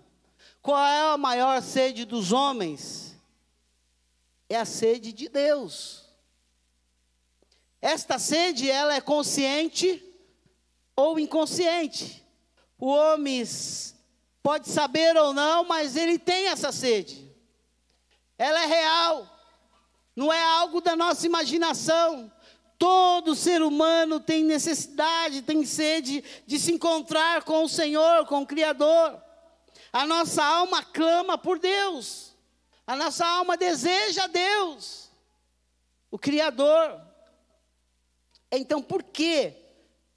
Qual 0.61 0.85
é 0.85 1.13
a 1.13 1.17
maior 1.17 1.63
sede 1.63 2.05
dos 2.05 2.33
homens? 2.33 3.17
É 4.49 4.57
a 4.57 4.65
sede 4.65 5.13
de 5.13 5.29
Deus. 5.29 6.05
Esta 7.81 8.19
sede, 8.19 8.69
ela 8.69 8.95
é 8.95 9.01
consciente 9.01 10.06
ou 10.97 11.21
inconsciente. 11.21 12.25
O 12.79 12.87
homem 12.87 13.45
pode 14.43 14.69
saber 14.69 15.17
ou 15.17 15.35
não, 15.35 15.65
mas 15.65 15.95
ele 15.95 16.19
tem 16.19 16.49
essa 16.49 16.73
sede. 16.73 17.31
Ela 18.39 18.65
é 18.65 18.67
real. 18.67 19.27
Não 20.15 20.33
é 20.33 20.43
algo 20.43 20.81
da 20.81 20.97
nossa 20.97 21.27
imaginação. 21.27 22.33
Todo 22.79 23.35
ser 23.35 23.63
humano 23.63 24.19
tem 24.19 24.45
necessidade, 24.45 25.43
tem 25.43 25.65
sede 25.65 26.25
de 26.47 26.59
se 26.59 26.73
encontrar 26.73 27.43
com 27.43 27.65
o 27.65 27.69
Senhor, 27.69 28.27
com 28.27 28.43
o 28.43 28.47
Criador. 28.47 29.23
A 29.93 30.07
nossa 30.07 30.45
alma 30.45 30.83
clama 30.83 31.39
por 31.39 31.59
Deus. 31.59 32.35
A 32.87 32.95
nossa 32.95 33.27
alma 33.27 33.57
deseja 33.57 34.29
Deus, 34.29 35.11
o 36.09 36.17
Criador. 36.17 37.01
Então, 38.53 38.81
por 38.81 39.03
que 39.03 39.65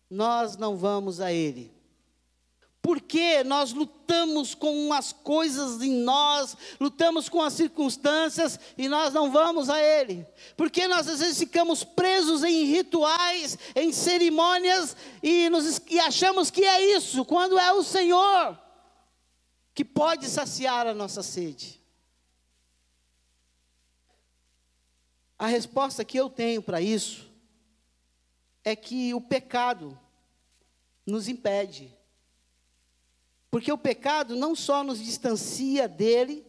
nós 0.09 0.57
não 0.57 0.75
vamos 0.75 1.21
a 1.21 1.31
Ele? 1.31 1.71
Porque 2.81 3.43
nós 3.43 3.73
lutamos 3.73 4.55
com 4.55 4.91
as 4.93 5.11
coisas 5.11 5.81
em 5.81 5.91
nós, 5.91 6.55
lutamos 6.79 7.27
com 7.27 7.41
as 7.41 7.53
circunstâncias 7.53 8.59
e 8.77 8.87
nós 8.87 9.13
não 9.13 9.31
vamos 9.31 9.69
a 9.69 9.79
Ele. 9.79 10.25
Porque 10.55 10.87
nós 10.87 11.07
às 11.07 11.19
vezes 11.19 11.37
ficamos 11.37 11.83
presos 11.83 12.43
em 12.43 12.63
rituais, 12.63 13.57
em 13.75 13.91
cerimônias 13.91 14.95
e, 15.21 15.49
nos, 15.49 15.81
e 15.89 15.99
achamos 15.99 16.49
que 16.49 16.63
é 16.63 16.95
isso, 16.95 17.25
quando 17.25 17.59
é 17.59 17.71
o 17.73 17.83
Senhor 17.83 18.57
que 19.75 19.85
pode 19.85 20.27
saciar 20.27 20.87
a 20.87 20.93
nossa 20.93 21.21
sede. 21.21 21.79
A 25.37 25.47
resposta 25.47 26.03
que 26.03 26.19
eu 26.19 26.29
tenho 26.29 26.61
para 26.61 26.81
isso 26.81 27.28
é 28.63 28.75
que 28.75 29.13
o 29.13 29.21
pecado 29.21 29.97
nos 31.05 31.27
impede. 31.27 31.95
Porque 33.51 33.71
o 33.71 33.77
pecado 33.77 34.35
não 34.35 34.55
só 34.55 34.83
nos 34.83 34.99
distancia 34.99 35.87
dele 35.87 36.45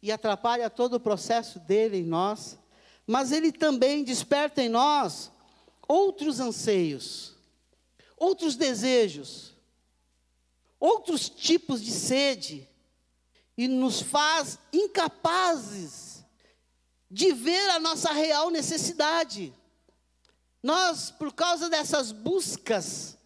e 0.00 0.10
atrapalha 0.10 0.70
todo 0.70 0.94
o 0.94 1.00
processo 1.00 1.58
dele 1.60 1.98
em 1.98 2.04
nós, 2.04 2.58
mas 3.06 3.32
ele 3.32 3.52
também 3.52 4.02
desperta 4.04 4.62
em 4.62 4.68
nós 4.68 5.30
outros 5.86 6.40
anseios, 6.40 7.34
outros 8.16 8.56
desejos, 8.56 9.54
outros 10.78 11.28
tipos 11.28 11.82
de 11.82 11.90
sede 11.90 12.68
e 13.56 13.66
nos 13.66 14.00
faz 14.00 14.58
incapazes 14.72 16.24
de 17.10 17.32
ver 17.32 17.70
a 17.70 17.80
nossa 17.80 18.12
real 18.12 18.50
necessidade. 18.50 19.52
Nós, 20.62 21.10
por 21.10 21.32
causa 21.32 21.70
dessas 21.70 22.10
buscas, 22.10 23.16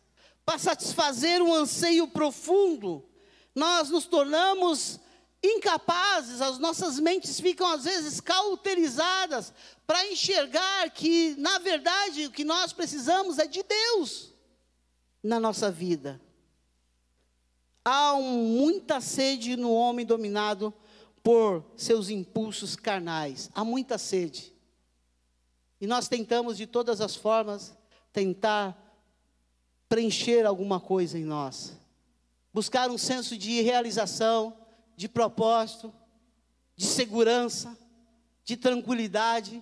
para 0.45 0.59
satisfazer 0.59 1.40
um 1.40 1.55
anseio 1.55 2.07
profundo, 2.09 3.05
nós 3.55 3.90
nos 3.90 4.07
tornamos 4.07 5.01
incapazes, 5.42 6.40
as 6.40 6.59
nossas 6.59 7.01
mentes 7.01 7.40
ficam 7.40 7.66
às 7.66 7.85
vezes 7.85 8.21
cauterizadas 8.21 9.53
para 9.87 10.07
enxergar 10.07 10.88
que, 10.90 11.35
na 11.37 11.59
verdade, 11.59 12.27
o 12.27 12.31
que 12.31 12.45
nós 12.45 12.73
precisamos 12.73 13.38
é 13.38 13.47
de 13.47 13.62
Deus 13.62 14.33
na 15.23 15.40
nossa 15.40 15.71
vida. 15.71 16.21
Há 17.85 18.14
um, 18.14 18.45
muita 18.59 19.01
sede 19.01 19.57
no 19.57 19.73
homem 19.73 20.07
dominado 20.07 20.73
por 21.23 21.64
seus 21.77 22.09
impulsos 22.09 22.77
carnais, 22.77 23.51
há 23.55 23.64
muita 23.64 23.99
sede. 23.99 24.52
E 25.83 25.87
nós 25.88 26.07
tentamos 26.07 26.57
de 26.57 26.64
todas 26.64 27.01
as 27.01 27.16
formas 27.16 27.77
tentar 28.12 28.81
preencher 29.88 30.47
alguma 30.47 30.79
coisa 30.79 31.18
em 31.18 31.25
nós. 31.25 31.73
Buscar 32.55 32.88
um 32.88 32.97
senso 32.97 33.37
de 33.37 33.61
realização, 33.62 34.57
de 34.95 35.09
propósito, 35.09 35.92
de 36.77 36.87
segurança, 36.87 37.77
de 38.45 38.57
tranquilidade, 38.57 39.61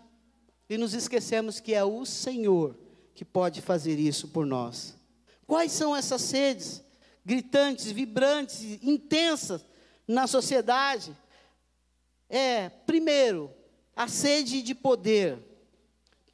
e 0.68 0.76
nos 0.76 0.92
esquecemos 0.92 1.58
que 1.58 1.72
é 1.72 1.82
o 1.82 2.04
Senhor 2.04 2.76
que 3.14 3.24
pode 3.24 3.62
fazer 3.62 3.98
isso 3.98 4.28
por 4.28 4.44
nós. 4.44 4.94
Quais 5.46 5.72
são 5.72 5.96
essas 5.96 6.20
sedes 6.20 6.84
gritantes, 7.24 7.90
vibrantes, 7.90 8.60
intensas 8.82 9.64
na 10.06 10.26
sociedade? 10.26 11.16
É, 12.28 12.68
primeiro, 12.68 13.50
a 13.96 14.06
sede 14.06 14.60
de 14.60 14.74
poder 14.74 15.48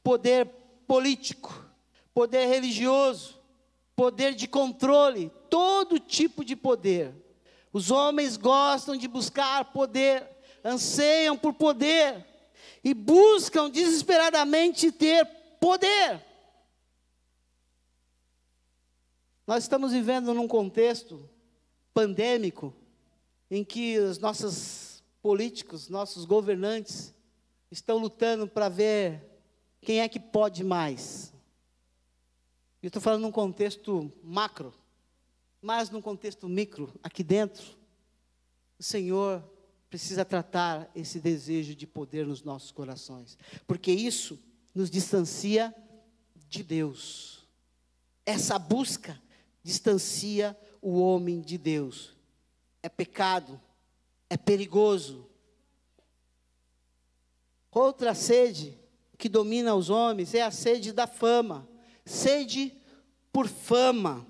poder 0.07 0.45
político, 0.87 1.69
poder 2.13 2.45
religioso, 2.45 3.37
poder 3.93 4.33
de 4.35 4.47
controle, 4.47 5.29
todo 5.49 5.99
tipo 5.99 6.45
de 6.45 6.55
poder. 6.55 7.13
Os 7.73 7.91
homens 7.91 8.37
gostam 8.37 8.95
de 8.95 9.05
buscar 9.05 9.73
poder, 9.73 10.25
anseiam 10.63 11.37
por 11.37 11.53
poder 11.53 12.25
e 12.81 12.93
buscam 12.93 13.69
desesperadamente 13.69 14.93
ter 14.93 15.25
poder. 15.59 16.23
Nós 19.45 19.63
estamos 19.65 19.91
vivendo 19.91 20.33
num 20.33 20.47
contexto 20.47 21.29
pandêmico 21.93 22.73
em 23.51 23.61
que 23.61 23.99
os 23.99 24.19
nossos 24.19 25.03
políticos, 25.21 25.89
nossos 25.89 26.23
governantes 26.23 27.13
estão 27.69 27.97
lutando 27.97 28.47
para 28.47 28.69
ver 28.69 29.36
quem 29.81 30.01
é 30.01 30.09
que 30.09 30.19
pode 30.19 30.63
mais? 30.63 31.33
Eu 32.81 32.87
estou 32.87 33.01
falando 33.01 33.23
num 33.23 33.31
contexto 33.31 34.11
macro, 34.23 34.73
mas 35.61 35.89
num 35.89 36.01
contexto 36.01 36.47
micro, 36.47 36.93
aqui 37.01 37.23
dentro, 37.23 37.77
o 38.77 38.83
Senhor 38.83 39.43
precisa 39.89 40.23
tratar 40.23 40.89
esse 40.93 41.19
desejo 41.19 41.73
de 41.73 41.87
poder 41.87 42.25
nos 42.25 42.43
nossos 42.43 42.71
corações, 42.71 43.37
porque 43.65 43.91
isso 43.91 44.39
nos 44.73 44.89
distancia 44.89 45.73
de 46.47 46.63
Deus. 46.63 47.47
Essa 48.25 48.59
busca 48.59 49.21
distancia 49.63 50.57
o 50.81 50.99
homem 50.99 51.41
de 51.41 51.57
Deus. 51.57 52.15
É 52.81 52.87
pecado, 52.87 53.59
é 54.29 54.37
perigoso. 54.37 55.29
Outra 57.71 58.13
sede 58.15 58.77
que 59.17 59.27
domina 59.27 59.75
os 59.75 59.89
homens 59.89 60.33
é 60.33 60.41
a 60.41 60.51
sede 60.51 60.93
da 60.93 61.07
fama, 61.07 61.67
sede 62.05 62.73
por 63.31 63.47
fama. 63.47 64.25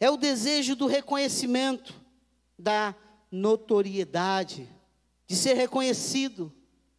É 0.00 0.10
o 0.10 0.16
desejo 0.16 0.74
do 0.74 0.86
reconhecimento, 0.86 1.94
da 2.58 2.94
notoriedade, 3.30 4.68
de 5.26 5.36
ser 5.36 5.54
reconhecido, 5.54 6.52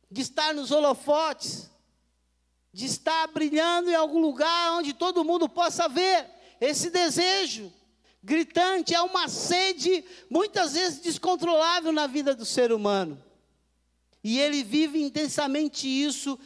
de 0.10 0.22
estar 0.22 0.54
nos 0.54 0.72
holofotes, 0.72 1.70
de 2.72 2.86
estar 2.86 3.28
brilhando 3.28 3.90
em 3.90 3.96
algum 3.96 4.20
lugar 4.20 4.74
onde 4.74 4.94
todo 4.94 5.24
mundo 5.24 5.50
possa 5.50 5.88
ver. 5.90 6.30
Esse 6.62 6.90
desejo 6.90 7.72
gritante 8.24 8.96
é 8.96 9.02
uma 9.02 9.28
sede 9.28 10.04
muitas 10.30 10.74
vezes 10.74 11.00
descontrolável 11.00 11.92
na 11.92 12.08
vida 12.08 12.34
do 12.34 12.46
ser 12.46 12.72
humano. 12.72 13.22
E 14.24 14.40
ele 14.40 14.64
vive 14.64 15.02
intensamente 15.02 15.88
isso 15.88 16.40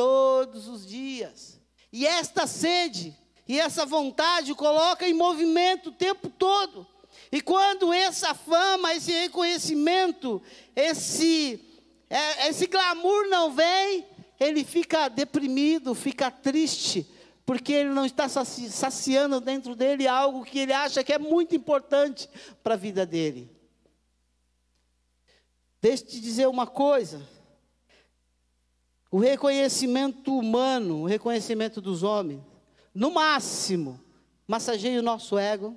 todos 0.00 0.66
os 0.66 0.86
dias. 0.86 1.60
E 1.92 2.06
esta 2.06 2.46
sede 2.46 3.14
e 3.46 3.60
essa 3.60 3.84
vontade 3.84 4.54
coloca 4.54 5.06
em 5.06 5.12
movimento 5.12 5.90
o 5.90 5.92
tempo 5.92 6.30
todo. 6.30 6.86
E 7.30 7.42
quando 7.42 7.92
essa 7.92 8.32
fama, 8.34 8.94
esse 8.94 9.12
reconhecimento, 9.12 10.40
esse, 10.74 11.60
é, 12.08 12.48
esse 12.48 12.66
glamour 12.66 13.28
não 13.28 13.52
vem, 13.52 14.06
ele 14.38 14.64
fica 14.64 15.08
deprimido, 15.08 15.94
fica 15.94 16.30
triste, 16.30 17.06
porque 17.44 17.70
ele 17.70 17.90
não 17.90 18.06
está 18.06 18.26
saciando 18.26 19.38
dentro 19.38 19.76
dele 19.76 20.08
algo 20.08 20.46
que 20.46 20.60
ele 20.60 20.72
acha 20.72 21.04
que 21.04 21.12
é 21.12 21.18
muito 21.18 21.54
importante 21.54 22.26
para 22.62 22.72
a 22.72 22.78
vida 22.78 23.04
dele. 23.04 23.54
Deixa 25.78 26.04
eu 26.04 26.08
te 26.08 26.20
dizer 26.20 26.48
uma 26.48 26.66
coisa. 26.66 27.20
O 29.10 29.18
reconhecimento 29.18 30.36
humano, 30.36 31.02
o 31.02 31.06
reconhecimento 31.06 31.80
dos 31.80 32.02
homens, 32.02 32.40
no 32.94 33.10
máximo, 33.10 34.00
massageia 34.46 35.00
o 35.00 35.02
nosso 35.02 35.36
ego, 35.36 35.76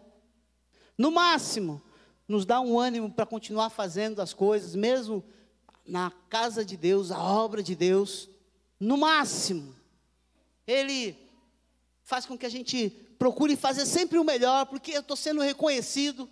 no 0.98 1.12
máximo, 1.12 1.82
nos 2.28 2.46
dá 2.46 2.62
um 2.62 2.80
ânimo 2.80 3.12
para 3.12 3.26
continuar 3.26 3.70
fazendo 3.70 4.22
as 4.22 4.34
coisas, 4.34 4.76
mesmo 4.76 5.24
na 5.86 6.12
casa 6.30 6.64
de 6.64 6.78
Deus, 6.78 7.12
a 7.12 7.22
obra 7.22 7.62
de 7.64 7.76
Deus, 7.76 8.30
no 8.80 8.98
máximo. 8.98 9.76
ele 10.66 11.18
faz 12.04 12.26
com 12.26 12.38
que 12.38 12.46
a 12.46 12.50
gente 12.50 12.90
procure 13.18 13.56
fazer 13.56 13.86
sempre 13.86 14.20
o 14.20 14.24
melhor, 14.24 14.66
porque 14.66 14.92
eu 14.92 15.02
estou 15.02 15.16
sendo 15.16 15.42
reconhecido, 15.42 16.30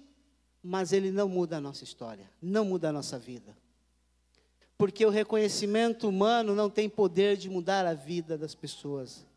mas 0.61 0.93
ele 0.93 1.11
não 1.11 1.27
muda 1.27 1.57
a 1.57 1.61
nossa 1.61 1.83
história, 1.83 2.29
não 2.41 2.65
muda 2.65 2.89
a 2.89 2.91
nossa 2.91 3.17
vida. 3.17 3.57
Porque 4.81 5.05
o 5.05 5.11
reconhecimento 5.11 6.09
humano 6.09 6.55
não 6.55 6.67
tem 6.67 6.89
poder 6.89 7.37
de 7.37 7.47
mudar 7.47 7.85
a 7.85 7.93
vida 7.93 8.35
das 8.35 8.55
pessoas. 8.55 9.27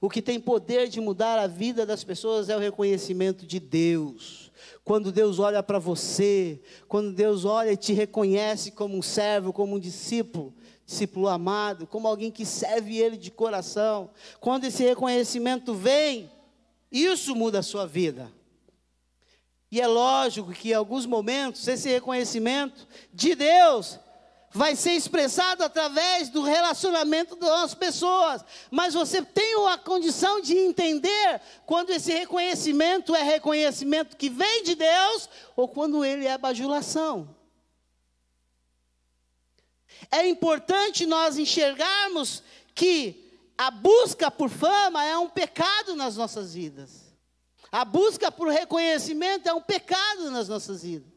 O 0.00 0.08
que 0.08 0.22
tem 0.22 0.38
poder 0.38 0.86
de 0.86 1.00
mudar 1.00 1.40
a 1.40 1.48
vida 1.48 1.84
das 1.84 2.04
pessoas 2.04 2.48
é 2.48 2.54
o 2.54 2.60
reconhecimento 2.60 3.44
de 3.44 3.58
Deus. 3.58 4.52
Quando 4.84 5.10
Deus 5.10 5.40
olha 5.40 5.60
para 5.60 5.80
você, 5.80 6.62
quando 6.86 7.12
Deus 7.12 7.44
olha 7.44 7.72
e 7.72 7.76
te 7.76 7.92
reconhece 7.92 8.70
como 8.70 8.96
um 8.96 9.02
servo, 9.02 9.52
como 9.52 9.74
um 9.74 9.80
discípulo, 9.80 10.54
discípulo 10.86 11.26
amado, 11.26 11.84
como 11.84 12.06
alguém 12.06 12.30
que 12.30 12.46
serve 12.46 12.96
Ele 12.96 13.16
de 13.16 13.32
coração, 13.32 14.08
quando 14.38 14.66
esse 14.66 14.84
reconhecimento 14.84 15.74
vem, 15.74 16.30
isso 16.92 17.34
muda 17.34 17.58
a 17.58 17.64
sua 17.64 17.88
vida. 17.88 18.30
E 19.68 19.80
é 19.80 19.86
lógico 19.88 20.52
que 20.52 20.70
em 20.70 20.74
alguns 20.74 21.06
momentos 21.06 21.66
esse 21.66 21.88
reconhecimento 21.88 22.86
de 23.12 23.34
Deus 23.34 23.98
vai 24.52 24.76
ser 24.76 24.92
expressado 24.92 25.64
através 25.64 26.28
do 26.28 26.42
relacionamento 26.42 27.36
das 27.36 27.74
pessoas. 27.74 28.44
Mas 28.70 28.94
você 28.94 29.22
tem 29.22 29.68
a 29.68 29.78
condição 29.78 30.40
de 30.40 30.56
entender 30.56 31.40
quando 31.64 31.90
esse 31.90 32.12
reconhecimento 32.12 33.14
é 33.14 33.22
reconhecimento 33.22 34.16
que 34.16 34.28
vem 34.28 34.62
de 34.62 34.74
Deus 34.74 35.28
ou 35.56 35.66
quando 35.68 36.04
ele 36.04 36.26
é 36.26 36.36
bajulação. 36.36 37.34
É 40.10 40.26
importante 40.28 41.06
nós 41.06 41.38
enxergarmos 41.38 42.42
que 42.74 43.22
a 43.56 43.70
busca 43.70 44.30
por 44.30 44.50
fama 44.50 45.04
é 45.04 45.16
um 45.16 45.28
pecado 45.28 45.94
nas 45.94 46.16
nossas 46.16 46.54
vidas. 46.54 47.12
A 47.70 47.84
busca 47.84 48.30
por 48.30 48.48
reconhecimento 48.48 49.48
é 49.48 49.54
um 49.54 49.62
pecado 49.62 50.30
nas 50.30 50.48
nossas 50.48 50.82
vidas. 50.82 51.11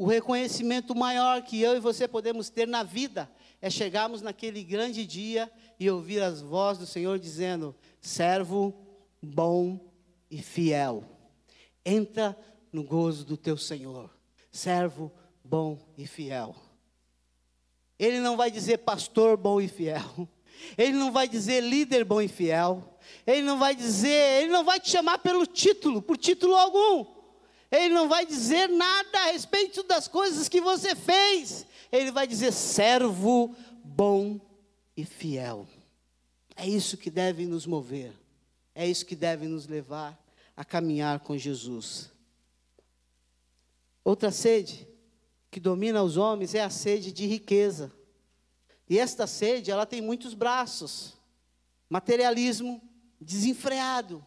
O 0.00 0.06
reconhecimento 0.06 0.94
maior 0.94 1.42
que 1.42 1.60
eu 1.60 1.76
e 1.76 1.78
você 1.78 2.08
podemos 2.08 2.48
ter 2.48 2.66
na 2.66 2.82
vida 2.82 3.30
é 3.60 3.68
chegarmos 3.68 4.22
naquele 4.22 4.64
grande 4.64 5.04
dia 5.04 5.52
e 5.78 5.90
ouvir 5.90 6.22
as 6.22 6.40
vozes 6.40 6.80
do 6.80 6.86
Senhor 6.86 7.18
dizendo: 7.18 7.76
servo 8.00 8.74
bom 9.22 9.92
e 10.30 10.40
fiel, 10.40 11.04
entra 11.84 12.34
no 12.72 12.82
gozo 12.82 13.26
do 13.26 13.36
teu 13.36 13.58
Senhor, 13.58 14.08
servo 14.50 15.12
bom 15.44 15.78
e 15.98 16.06
fiel. 16.06 16.56
Ele 17.98 18.20
não 18.20 18.38
vai 18.38 18.50
dizer 18.50 18.78
pastor 18.78 19.36
bom 19.36 19.60
e 19.60 19.68
fiel, 19.68 20.26
ele 20.78 20.94
não 20.94 21.12
vai 21.12 21.28
dizer 21.28 21.62
líder 21.62 22.06
bom 22.06 22.22
e 22.22 22.28
fiel, 22.28 22.98
ele 23.26 23.42
não 23.42 23.58
vai 23.58 23.74
dizer, 23.74 24.40
ele 24.44 24.50
não 24.50 24.64
vai 24.64 24.80
te 24.80 24.88
chamar 24.88 25.18
pelo 25.18 25.44
título, 25.44 26.00
por 26.00 26.16
título 26.16 26.56
algum. 26.56 27.19
Ele 27.70 27.94
não 27.94 28.08
vai 28.08 28.26
dizer 28.26 28.68
nada 28.68 29.18
a 29.20 29.32
respeito 29.32 29.82
das 29.84 30.08
coisas 30.08 30.48
que 30.48 30.60
você 30.60 30.94
fez. 30.94 31.66
Ele 31.92 32.10
vai 32.10 32.26
dizer 32.26 32.52
servo 32.52 33.54
bom 33.84 34.40
e 34.96 35.04
fiel. 35.04 35.68
É 36.56 36.68
isso 36.68 36.96
que 36.96 37.10
deve 37.10 37.46
nos 37.46 37.66
mover. 37.66 38.12
É 38.74 38.86
isso 38.86 39.06
que 39.06 39.14
deve 39.14 39.46
nos 39.46 39.66
levar 39.66 40.18
a 40.56 40.64
caminhar 40.64 41.20
com 41.20 41.38
Jesus. 41.38 42.10
Outra 44.04 44.30
sede 44.30 44.88
que 45.50 45.60
domina 45.60 46.02
os 46.02 46.16
homens 46.16 46.54
é 46.54 46.62
a 46.62 46.70
sede 46.70 47.12
de 47.12 47.26
riqueza. 47.26 47.92
E 48.88 48.98
esta 48.98 49.26
sede, 49.26 49.70
ela 49.70 49.86
tem 49.86 50.00
muitos 50.00 50.34
braços. 50.34 51.16
Materialismo 51.88 52.82
desenfreado. 53.20 54.24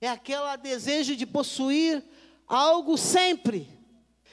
É 0.00 0.08
aquele 0.08 0.56
desejo 0.56 1.14
de 1.16 1.26
possuir 1.26 2.02
algo 2.46 2.96
sempre. 2.96 3.68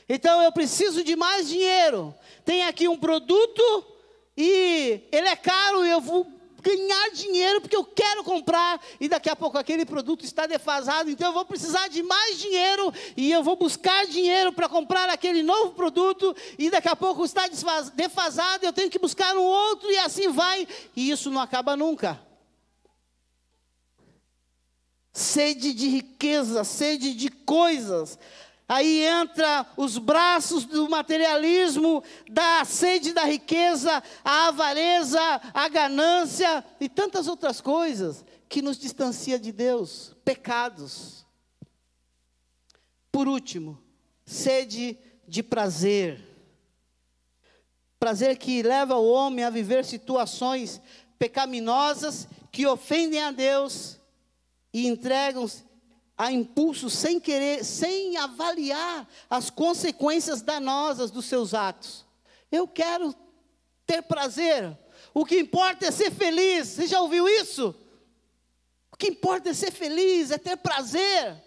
Então 0.07 0.41
eu 0.41 0.51
preciso 0.51 1.03
de 1.03 1.15
mais 1.15 1.47
dinheiro. 1.47 2.13
Tem 2.45 2.63
aqui 2.63 2.87
um 2.87 2.97
produto 2.97 3.63
e 4.37 5.01
ele 5.11 5.27
é 5.27 5.35
caro 5.35 5.85
e 5.85 5.89
eu 5.89 6.01
vou 6.01 6.27
ganhar 6.61 7.11
dinheiro 7.11 7.59
porque 7.59 7.75
eu 7.75 7.83
quero 7.83 8.23
comprar 8.23 8.81
e 8.99 9.09
daqui 9.09 9.29
a 9.29 9.35
pouco 9.35 9.57
aquele 9.57 9.85
produto 9.85 10.23
está 10.23 10.45
defasado, 10.45 11.09
então 11.09 11.27
eu 11.27 11.33
vou 11.33 11.43
precisar 11.43 11.89
de 11.89 12.01
mais 12.01 12.39
dinheiro 12.39 12.93
e 13.17 13.29
eu 13.29 13.43
vou 13.43 13.57
buscar 13.57 14.07
dinheiro 14.07 14.53
para 14.53 14.69
comprar 14.69 15.09
aquele 15.09 15.43
novo 15.43 15.73
produto 15.73 16.33
e 16.57 16.69
daqui 16.69 16.87
a 16.87 16.95
pouco 16.95 17.25
está 17.25 17.49
defasado, 17.93 18.65
eu 18.65 18.71
tenho 18.71 18.89
que 18.89 18.97
buscar 18.97 19.35
um 19.35 19.43
outro 19.43 19.91
e 19.91 19.97
assim 19.97 20.29
vai, 20.29 20.65
e 20.95 21.11
isso 21.11 21.29
não 21.29 21.41
acaba 21.41 21.75
nunca 21.75 22.17
sede 25.13 25.73
de 25.73 25.87
riqueza, 25.87 26.63
sede 26.63 27.13
de 27.13 27.29
coisas. 27.29 28.17
Aí 28.67 29.05
entra 29.05 29.67
os 29.77 29.99
braços 29.99 30.65
do 30.65 30.89
materialismo, 30.89 32.03
da 32.29 32.65
sede 32.65 33.13
da 33.13 33.23
riqueza, 33.23 34.01
a 34.25 34.47
avareza, 34.47 35.21
a 35.53 35.67
ganância 35.69 36.65
e 36.79 36.89
tantas 36.89 37.27
outras 37.27 37.61
coisas 37.61 38.25
que 38.49 38.61
nos 38.61 38.79
distancia 38.79 39.37
de 39.37 39.51
Deus, 39.51 40.15
pecados. 40.25 41.23
Por 43.11 43.27
último, 43.27 43.79
sede 44.25 44.97
de 45.27 45.43
prazer. 45.43 46.19
Prazer 47.99 48.37
que 48.37 48.63
leva 48.63 48.95
o 48.95 49.09
homem 49.11 49.45
a 49.45 49.49
viver 49.49 49.85
situações 49.85 50.81
pecaminosas 51.19 52.27
que 52.51 52.65
ofendem 52.65 53.21
a 53.21 53.31
Deus 53.31 53.99
e 54.73 54.87
entregam-se 54.87 55.63
a 56.17 56.31
impulso 56.31 56.89
sem 56.89 57.19
querer, 57.19 57.63
sem 57.63 58.17
avaliar 58.17 59.07
as 59.29 59.49
consequências 59.49 60.41
danosas 60.41 61.11
dos 61.11 61.25
seus 61.25 61.53
atos. 61.53 62.05
Eu 62.51 62.67
quero 62.67 63.13
ter 63.85 64.01
prazer. 64.03 64.77
O 65.13 65.25
que 65.25 65.39
importa 65.39 65.87
é 65.87 65.91
ser 65.91 66.11
feliz. 66.11 66.67
Você 66.67 66.87
já 66.87 67.01
ouviu 67.01 67.27
isso? 67.27 67.75
O 68.91 68.97
que 68.97 69.07
importa 69.07 69.49
é 69.49 69.53
ser 69.53 69.71
feliz, 69.71 70.31
é 70.31 70.37
ter 70.37 70.57
prazer. 70.57 71.41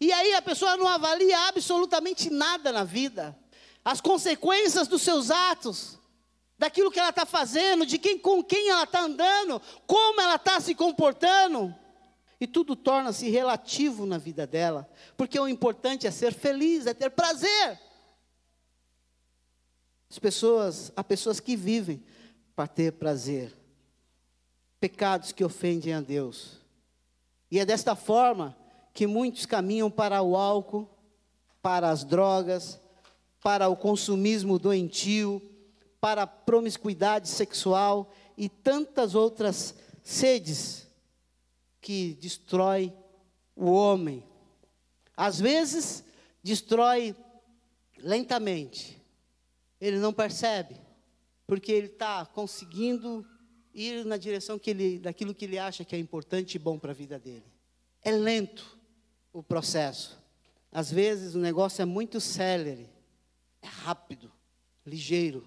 E 0.00 0.12
aí 0.12 0.34
a 0.34 0.42
pessoa 0.42 0.76
não 0.76 0.88
avalia 0.88 1.48
absolutamente 1.48 2.30
nada 2.30 2.72
na 2.72 2.84
vida. 2.84 3.36
As 3.84 4.00
consequências 4.00 4.88
dos 4.88 5.02
seus 5.02 5.30
atos, 5.30 5.98
daquilo 6.58 6.90
que 6.90 6.98
ela 6.98 7.10
está 7.10 7.26
fazendo, 7.26 7.84
de 7.84 7.98
quem 7.98 8.18
com 8.18 8.42
quem 8.42 8.70
ela 8.70 8.84
está 8.84 9.02
andando, 9.02 9.60
como 9.86 10.20
ela 10.20 10.36
está 10.36 10.60
se 10.60 10.74
comportando. 10.74 11.74
E 12.44 12.46
tudo 12.46 12.76
torna-se 12.76 13.30
relativo 13.30 14.04
na 14.04 14.18
vida 14.18 14.46
dela, 14.46 14.86
porque 15.16 15.40
o 15.40 15.48
importante 15.48 16.06
é 16.06 16.10
ser 16.10 16.34
feliz, 16.34 16.86
é 16.86 16.92
ter 16.92 17.08
prazer. 17.08 17.80
As 20.10 20.18
pessoas, 20.18 20.92
há 20.94 21.02
pessoas 21.02 21.40
que 21.40 21.56
vivem 21.56 22.04
para 22.54 22.68
ter 22.68 22.92
prazer. 22.92 23.50
Pecados 24.78 25.32
que 25.32 25.42
ofendem 25.42 25.94
a 25.94 26.02
Deus. 26.02 26.58
E 27.50 27.58
é 27.58 27.64
desta 27.64 27.96
forma 27.96 28.54
que 28.92 29.06
muitos 29.06 29.46
caminham 29.46 29.90
para 29.90 30.20
o 30.20 30.36
álcool, 30.36 30.86
para 31.62 31.88
as 31.88 32.04
drogas, 32.04 32.78
para 33.42 33.68
o 33.70 33.74
consumismo 33.74 34.58
doentio, 34.58 35.40
para 35.98 36.24
a 36.24 36.26
promiscuidade 36.26 37.26
sexual 37.26 38.12
e 38.36 38.50
tantas 38.50 39.14
outras 39.14 39.74
sedes 40.02 40.83
que 41.84 42.14
destrói 42.14 42.90
o 43.54 43.70
homem. 43.70 44.24
Às 45.14 45.38
vezes, 45.38 46.02
destrói 46.42 47.14
lentamente. 47.98 48.98
Ele 49.78 49.98
não 49.98 50.10
percebe, 50.10 50.80
porque 51.46 51.70
ele 51.70 51.88
está 51.88 52.24
conseguindo 52.24 53.26
ir 53.74 54.02
na 54.06 54.16
direção 54.16 54.58
que 54.58 54.70
ele, 54.70 54.98
daquilo 54.98 55.34
que 55.34 55.44
ele 55.44 55.58
acha 55.58 55.84
que 55.84 55.94
é 55.94 55.98
importante 55.98 56.54
e 56.54 56.58
bom 56.58 56.78
para 56.78 56.92
a 56.92 56.94
vida 56.94 57.18
dele. 57.18 57.44
É 58.00 58.10
lento 58.10 58.78
o 59.30 59.42
processo. 59.42 60.18
Às 60.72 60.90
vezes 60.90 61.34
o 61.34 61.38
negócio 61.38 61.82
é 61.82 61.84
muito 61.84 62.18
célere, 62.18 62.88
é 63.60 63.66
rápido, 63.66 64.32
ligeiro. 64.86 65.46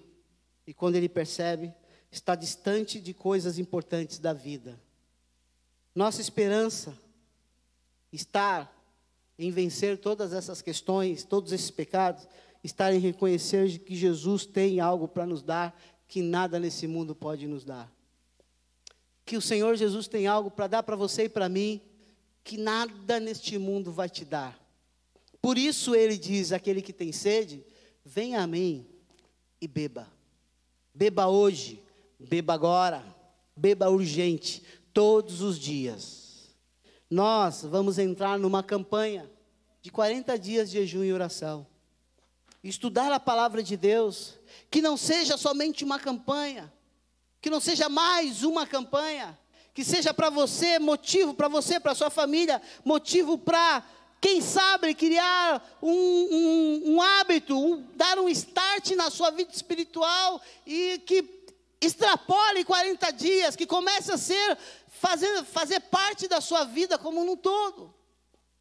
E 0.64 0.72
quando 0.72 0.94
ele 0.94 1.08
percebe, 1.08 1.74
está 2.12 2.36
distante 2.36 3.00
de 3.00 3.12
coisas 3.12 3.58
importantes 3.58 4.20
da 4.20 4.32
vida. 4.32 4.80
Nossa 5.98 6.20
esperança 6.20 6.96
está 8.12 8.70
em 9.36 9.50
vencer 9.50 9.98
todas 9.98 10.32
essas 10.32 10.62
questões, 10.62 11.24
todos 11.24 11.50
esses 11.50 11.72
pecados, 11.72 12.24
está 12.62 12.94
em 12.94 13.00
reconhecer 13.00 13.80
que 13.80 13.96
Jesus 13.96 14.46
tem 14.46 14.78
algo 14.78 15.08
para 15.08 15.26
nos 15.26 15.42
dar 15.42 15.76
que 16.06 16.22
nada 16.22 16.60
nesse 16.60 16.86
mundo 16.86 17.16
pode 17.16 17.48
nos 17.48 17.64
dar. 17.64 17.92
Que 19.24 19.36
o 19.36 19.42
Senhor 19.42 19.74
Jesus 19.74 20.06
tem 20.06 20.28
algo 20.28 20.52
para 20.52 20.68
dar 20.68 20.84
para 20.84 20.94
você 20.94 21.24
e 21.24 21.28
para 21.28 21.48
mim 21.48 21.82
que 22.44 22.56
nada 22.56 23.18
neste 23.18 23.58
mundo 23.58 23.90
vai 23.90 24.08
te 24.08 24.24
dar. 24.24 24.56
Por 25.42 25.58
isso 25.58 25.96
ele 25.96 26.16
diz: 26.16 26.52
aquele 26.52 26.80
que 26.80 26.92
tem 26.92 27.10
sede, 27.10 27.66
venha 28.04 28.40
a 28.40 28.46
mim 28.46 28.86
e 29.60 29.66
beba. 29.66 30.06
Beba 30.94 31.26
hoje, 31.26 31.82
beba 32.20 32.54
agora, 32.54 33.04
beba 33.56 33.90
urgente, 33.90 34.62
todos 34.98 35.42
os 35.42 35.60
dias. 35.60 36.50
Nós 37.08 37.62
vamos 37.62 38.00
entrar 38.00 38.36
numa 38.36 38.64
campanha 38.64 39.30
de 39.80 39.92
40 39.92 40.36
dias 40.36 40.68
de 40.68 40.78
jejum 40.78 41.04
e 41.04 41.12
oração. 41.12 41.64
Estudar 42.64 43.12
a 43.12 43.20
palavra 43.20 43.62
de 43.62 43.76
Deus, 43.76 44.34
que 44.68 44.82
não 44.82 44.96
seja 44.96 45.36
somente 45.36 45.84
uma 45.84 46.00
campanha, 46.00 46.72
que 47.40 47.48
não 47.48 47.60
seja 47.60 47.88
mais 47.88 48.42
uma 48.42 48.66
campanha, 48.66 49.38
que 49.72 49.84
seja 49.84 50.12
para 50.12 50.30
você 50.30 50.80
motivo, 50.80 51.32
para 51.32 51.46
você, 51.46 51.78
para 51.78 51.94
sua 51.94 52.10
família, 52.10 52.60
motivo 52.84 53.38
para, 53.38 53.84
quem 54.20 54.40
sabe, 54.40 54.96
criar 54.96 55.78
um, 55.80 55.92
um, 55.92 56.82
um 56.94 57.00
hábito, 57.00 57.56
um, 57.56 57.86
dar 57.94 58.18
um 58.18 58.28
start 58.28 58.90
na 58.96 59.10
sua 59.10 59.30
vida 59.30 59.52
espiritual 59.52 60.42
e 60.66 61.00
que 61.06 61.37
extrapole 61.80 62.64
40 62.64 63.10
dias, 63.12 63.56
que 63.56 63.66
comece 63.66 64.12
a 64.12 64.18
ser, 64.18 64.58
fazer, 64.88 65.44
fazer 65.44 65.80
parte 65.80 66.26
da 66.26 66.40
sua 66.40 66.64
vida 66.64 66.98
como 66.98 67.20
um 67.20 67.36
todo, 67.36 67.94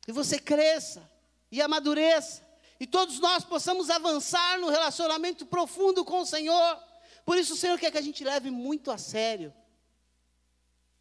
e 0.07 0.11
você 0.11 0.39
cresça 0.39 1.09
e 1.51 1.61
amadureça, 1.61 2.45
e 2.79 2.85
todos 2.85 3.19
nós 3.19 3.43
possamos 3.43 3.89
avançar 3.89 4.59
no 4.59 4.69
relacionamento 4.69 5.45
profundo 5.45 6.05
com 6.05 6.19
o 6.19 6.25
Senhor. 6.25 6.79
Por 7.25 7.37
isso 7.37 7.53
o 7.53 7.57
Senhor 7.57 7.79
quer 7.79 7.91
que 7.91 7.97
a 7.97 8.01
gente 8.01 8.23
leve 8.23 8.51
muito 8.51 8.91
a 8.91 8.97
sério 8.97 9.53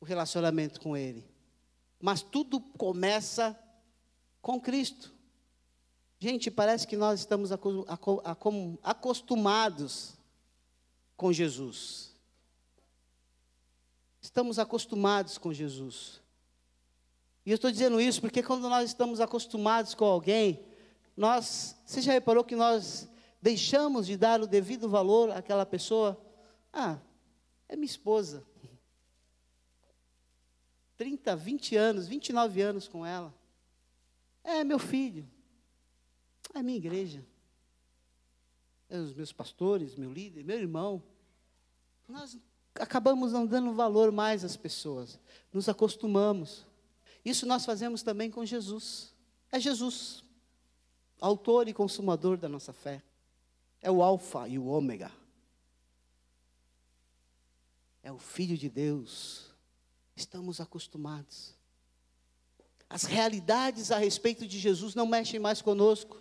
o 0.00 0.04
relacionamento 0.04 0.80
com 0.80 0.96
Ele. 0.96 1.28
Mas 2.00 2.22
tudo 2.22 2.60
começa 2.60 3.58
com 4.40 4.60
Cristo. 4.60 5.14
Gente, 6.18 6.50
parece 6.50 6.86
que 6.86 6.96
nós 6.96 7.20
estamos 7.20 7.50
acostumados 8.82 10.15
com 11.16 11.32
Jesus. 11.32 12.14
Estamos 14.20 14.58
acostumados 14.58 15.38
com 15.38 15.52
Jesus. 15.52 16.20
E 17.44 17.50
eu 17.50 17.54
estou 17.54 17.70
dizendo 17.70 18.00
isso 18.00 18.20
porque 18.20 18.42
quando 18.42 18.68
nós 18.68 18.90
estamos 18.90 19.20
acostumados 19.20 19.94
com 19.94 20.04
alguém, 20.04 20.64
nós, 21.16 21.76
você 21.84 22.02
já 22.02 22.12
reparou 22.12 22.44
que 22.44 22.56
nós 22.56 23.08
deixamos 23.40 24.06
de 24.06 24.16
dar 24.16 24.40
o 24.40 24.46
devido 24.46 24.88
valor 24.88 25.30
àquela 25.30 25.64
pessoa. 25.64 26.20
Ah, 26.72 26.98
é 27.68 27.76
minha 27.76 27.86
esposa. 27.86 28.44
30, 30.96 31.36
20 31.36 31.76
anos, 31.76 32.08
29 32.08 32.60
anos 32.60 32.88
com 32.88 33.06
ela. 33.06 33.32
É 34.42 34.64
meu 34.64 34.78
filho. 34.78 35.28
É 36.54 36.62
minha 36.62 36.78
igreja. 36.78 37.24
É 38.89 38.99
os 38.99 39.12
meus 39.12 39.32
pastores, 39.32 39.97
meu 39.97 40.12
líder, 40.12 40.45
meu 40.45 40.59
irmão. 40.59 41.03
Nós 42.09 42.39
acabamos 42.74 43.32
não 43.32 43.47
dando 43.47 43.72
valor 43.72 44.12
mais 44.12 44.45
às 44.45 44.57
pessoas. 44.57 45.18
Nos 45.53 45.68
acostumamos. 45.68 46.64
Isso 47.24 47.47
nós 47.47 47.64
fazemos 47.64 48.03
também 48.03 48.30
com 48.30 48.45
Jesus. 48.45 49.12
É 49.51 49.59
Jesus, 49.59 50.22
autor 51.20 51.68
e 51.68 51.74
consumador 51.74 52.37
da 52.37 52.49
nossa 52.49 52.72
fé 52.72 53.03
é 53.87 53.91
o 53.91 54.03
Alfa 54.03 54.49
e 54.49 54.59
o 54.59 54.66
Ômega. 54.66 55.12
É 58.03 58.11
o 58.11 58.18
Filho 58.18 58.59
de 58.59 58.68
Deus. 58.68 59.51
Estamos 60.16 60.61
acostumados. 60.61 61.55
As 62.91 63.05
realidades 63.05 63.93
a 63.93 63.99
respeito 63.99 64.45
de 64.45 64.59
Jesus 64.59 64.97
não 64.97 65.07
mexem 65.07 65.39
mais 65.39 65.62
conosco. 65.62 66.20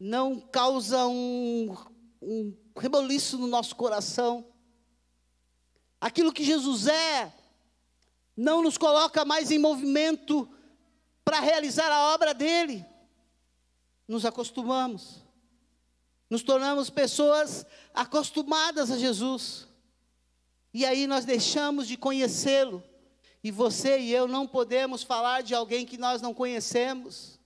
Não 0.00 0.40
causam 0.40 1.14
um, 1.14 1.76
um 2.20 2.56
reboliço 2.76 3.38
no 3.38 3.46
nosso 3.46 3.76
coração. 3.76 4.44
Aquilo 6.00 6.32
que 6.32 6.42
Jesus 6.42 6.88
é 6.88 7.32
não 8.36 8.62
nos 8.62 8.76
coloca 8.78 9.24
mais 9.24 9.50
em 9.50 9.58
movimento 9.58 10.48
para 11.22 11.38
realizar 11.38 11.92
a 11.92 12.14
obra 12.14 12.32
dele. 12.32 12.84
Nos 14.08 14.24
acostumamos 14.24 15.22
nos 16.30 16.44
tornamos 16.44 16.88
pessoas 16.88 17.66
acostumadas 17.92 18.92
a 18.92 18.96
Jesus. 18.96 19.66
E 20.72 20.86
aí 20.86 21.08
nós 21.08 21.24
deixamos 21.24 21.88
de 21.88 21.96
conhecê-lo. 21.96 22.84
E 23.42 23.50
você 23.50 23.98
e 23.98 24.12
eu 24.12 24.28
não 24.28 24.46
podemos 24.46 25.02
falar 25.02 25.42
de 25.42 25.54
alguém 25.54 25.84
que 25.84 25.98
nós 25.98 26.22
não 26.22 26.32
conhecemos. 26.32 27.39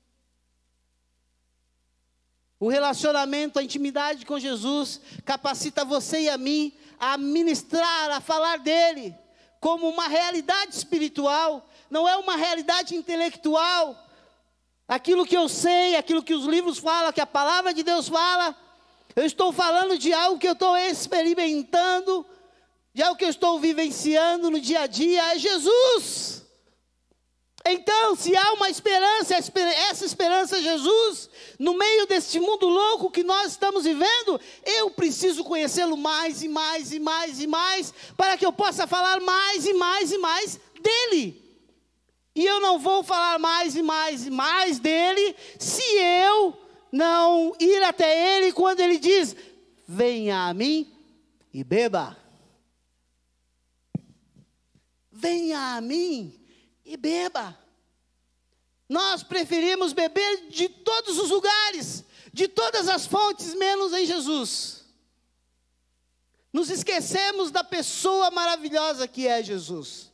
O 2.65 2.69
relacionamento, 2.69 3.59
a 3.59 3.63
intimidade 3.63 4.25
com 4.25 4.39
Jesus 4.39 4.99
capacita 5.23 5.85
você 5.85 6.21
e 6.23 6.29
a 6.31 6.39
mim 6.39 6.73
a 6.99 7.19
ministrar, 7.19 8.11
a 8.11 8.23
falar 8.23 8.59
dele 8.59 9.15
como 9.61 9.87
uma 9.87 10.09
realidade 10.09 10.75
espiritual, 10.75 11.69
não 11.91 12.09
é 12.09 12.17
uma 12.17 12.37
realidade 12.37 12.97
intelectual. 12.97 13.95
Aquilo 14.89 15.27
que 15.27 15.37
eu 15.37 15.47
sei, 15.47 15.95
aquilo 15.95 16.23
que 16.23 16.33
os 16.33 16.47
livros 16.47 16.79
falam, 16.79 17.13
que 17.13 17.21
a 17.21 17.27
palavra 17.27 17.75
de 17.75 17.83
Deus 17.83 18.09
fala, 18.09 18.57
eu 19.15 19.27
estou 19.27 19.53
falando 19.53 19.99
de 19.99 20.15
algo 20.15 20.39
que 20.39 20.49
eu 20.49 20.55
estou 20.55 20.75
experimentando, 20.75 22.25
de 22.95 23.03
algo 23.03 23.19
que 23.19 23.27
eu 23.27 23.31
estou 23.31 23.61
vivenciando 23.61 24.51
no 24.51 24.59
dia 24.59 24.81
a 24.81 24.87
dia, 24.87 25.35
é 25.35 25.39
Jesus. 25.39 26.44
Então, 27.67 28.15
se 28.15 28.37
há 28.37 28.53
uma 28.53 28.69
esperança, 28.69 29.35
essa 29.35 30.05
esperança 30.05 30.59
é 30.59 30.63
Jesus, 30.63 31.31
no 31.59 31.73
meio 31.73 32.07
deste 32.07 32.39
mundo 32.39 32.69
louco 32.69 33.11
que 33.11 33.25
nós 33.25 33.53
estamos 33.53 33.85
vivendo, 33.85 34.39
eu 34.67 34.91
preciso 34.91 35.43
conhecê-lo 35.43 35.97
mais 35.97 36.43
e 36.43 36.49
mais 36.49 36.93
e 36.93 37.01
mais 37.01 37.41
e 37.41 37.47
mais, 37.47 37.95
para 38.19 38.37
que 38.37 38.45
eu 38.45 38.53
possa 38.53 38.87
falar 38.87 39.19
mais 39.21 39.67
e 39.67 39.73
mais 39.73 40.13
e 40.13 40.19
mais 40.19 40.61
dele. 40.79 41.43
E 42.35 42.45
eu 42.45 42.61
não 42.61 42.79
vou 42.79 43.03
falar 43.03 43.39
mais 43.39 43.75
e 43.77 43.83
mais 43.83 44.27
e 44.27 44.31
mais 44.31 44.79
dele, 44.79 45.35
se 45.59 45.83
eu 45.83 46.61
não 46.93 47.57
ir 47.59 47.83
até 47.83 48.37
ele 48.37 48.53
quando 48.53 48.81
ele 48.81 48.99
diz: 48.99 49.35
Venha 49.89 50.49
a 50.49 50.53
mim 50.53 50.93
e 51.53 51.65
beba. 51.65 52.15
Venha 55.11 55.77
a 55.77 55.81
mim 55.81 56.44
e 56.85 56.97
beba. 56.97 57.59
Nós 58.89 59.23
preferimos 59.23 59.93
beber 59.93 60.49
de 60.51 60.69
todos 60.69 61.19
os 61.19 61.31
lugares, 61.31 62.05
de 62.33 62.49
todas 62.49 62.89
as 62.89 63.07
fontes, 63.07 63.55
menos 63.55 63.93
em 63.93 64.07
Jesus. 64.07 64.85
Nos 66.53 66.71
esquecemos 66.71 67.51
da 67.51 67.65
pessoa 67.65 68.31
maravilhosa 68.31 69.09
que 69.09 69.27
é 69.27 69.43
Jesus. 69.43 70.13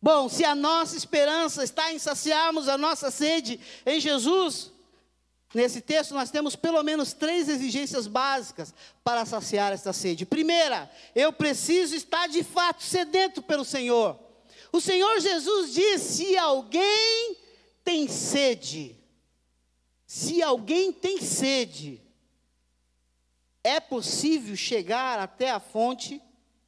Bom, 0.00 0.28
se 0.28 0.44
a 0.44 0.54
nossa 0.54 0.96
esperança 0.96 1.64
está 1.64 1.92
em 1.92 1.98
saciarmos 1.98 2.68
a 2.68 2.78
nossa 2.78 3.10
sede 3.10 3.60
em 3.84 4.00
Jesus, 4.00 4.70
Nesse 5.54 5.80
texto, 5.80 6.12
nós 6.12 6.30
temos 6.30 6.54
pelo 6.54 6.82
menos 6.82 7.14
três 7.14 7.48
exigências 7.48 8.06
básicas 8.06 8.74
para 9.02 9.24
saciar 9.24 9.72
esta 9.72 9.90
sede. 9.90 10.26
Primeira, 10.26 10.90
eu 11.14 11.32
preciso 11.32 11.94
estar 11.94 12.26
de 12.26 12.42
fato 12.42 12.82
sedento 12.82 13.40
pelo 13.40 13.64
Senhor. 13.64 14.18
O 14.72 14.80
Senhor 14.80 15.20
Jesus 15.20 15.74
diz: 15.74 16.02
se 16.02 16.36
alguém 16.36 17.36
tem 17.84 18.08
sede, 18.08 18.96
se 20.06 20.42
alguém 20.42 20.92
tem 20.92 21.20
sede, 21.20 22.02
é 23.62 23.80
possível 23.80 24.56
chegar 24.56 25.18
até 25.18 25.50
a 25.50 25.60
fonte 25.60 26.22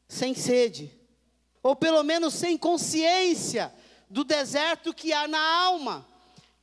sem 0.09 0.35
sede, 0.35 0.91
ou 1.63 1.77
pelo 1.77 2.03
menos 2.03 2.35
sem 2.35 2.57
consciência 2.57 3.73
do 4.09 4.25
deserto 4.25 4.95
que 4.95 5.13
há 5.13 5.29
na 5.29 5.41
alma 5.41 6.07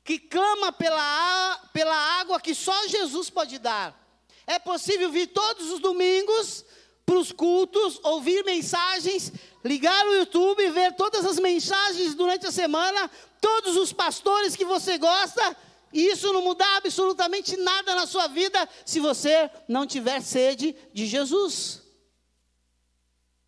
que 0.05 0.19
clama 0.19 0.71
pela, 0.71 1.57
pela 1.73 1.95
água 2.19 2.39
que 2.39 2.53
só 2.53 2.87
Jesus 2.87 3.31
pode 3.31 3.57
dar. 3.57 3.99
É 4.45 4.59
possível 4.59 5.09
vir 5.09 5.27
todos 5.27 5.71
os 5.71 5.79
domingos 5.79 6.63
para 7.05 7.19
os 7.19 7.31
cultos, 7.31 7.99
ouvir 8.03 8.43
mensagens, 8.43 9.31
ligar 9.63 10.05
o 10.07 10.15
YouTube 10.15 10.69
ver 10.71 10.95
todas 10.95 11.25
as 11.25 11.37
mensagens 11.37 12.15
durante 12.15 12.47
a 12.47 12.51
semana, 12.51 13.09
todos 13.39 13.77
os 13.77 13.93
pastores 13.93 14.55
que 14.55 14.65
você 14.65 14.97
gosta, 14.97 15.55
e 15.93 16.07
isso 16.07 16.33
não 16.33 16.41
mudar 16.41 16.77
absolutamente 16.77 17.55
nada 17.57 17.93
na 17.93 18.07
sua 18.07 18.27
vida 18.27 18.67
se 18.83 18.99
você 18.99 19.49
não 19.67 19.85
tiver 19.85 20.19
sede 20.21 20.75
de 20.91 21.05
Jesus. 21.05 21.83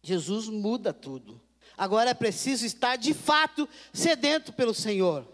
Jesus 0.03 0.47
muda 0.47 0.93
tudo. 0.93 1.41
Agora 1.75 2.11
é 2.11 2.13
preciso 2.13 2.65
estar 2.65 2.95
de 2.95 3.13
fato 3.13 3.67
sedento 3.91 4.53
pelo 4.53 4.73
Senhor. 4.73 5.27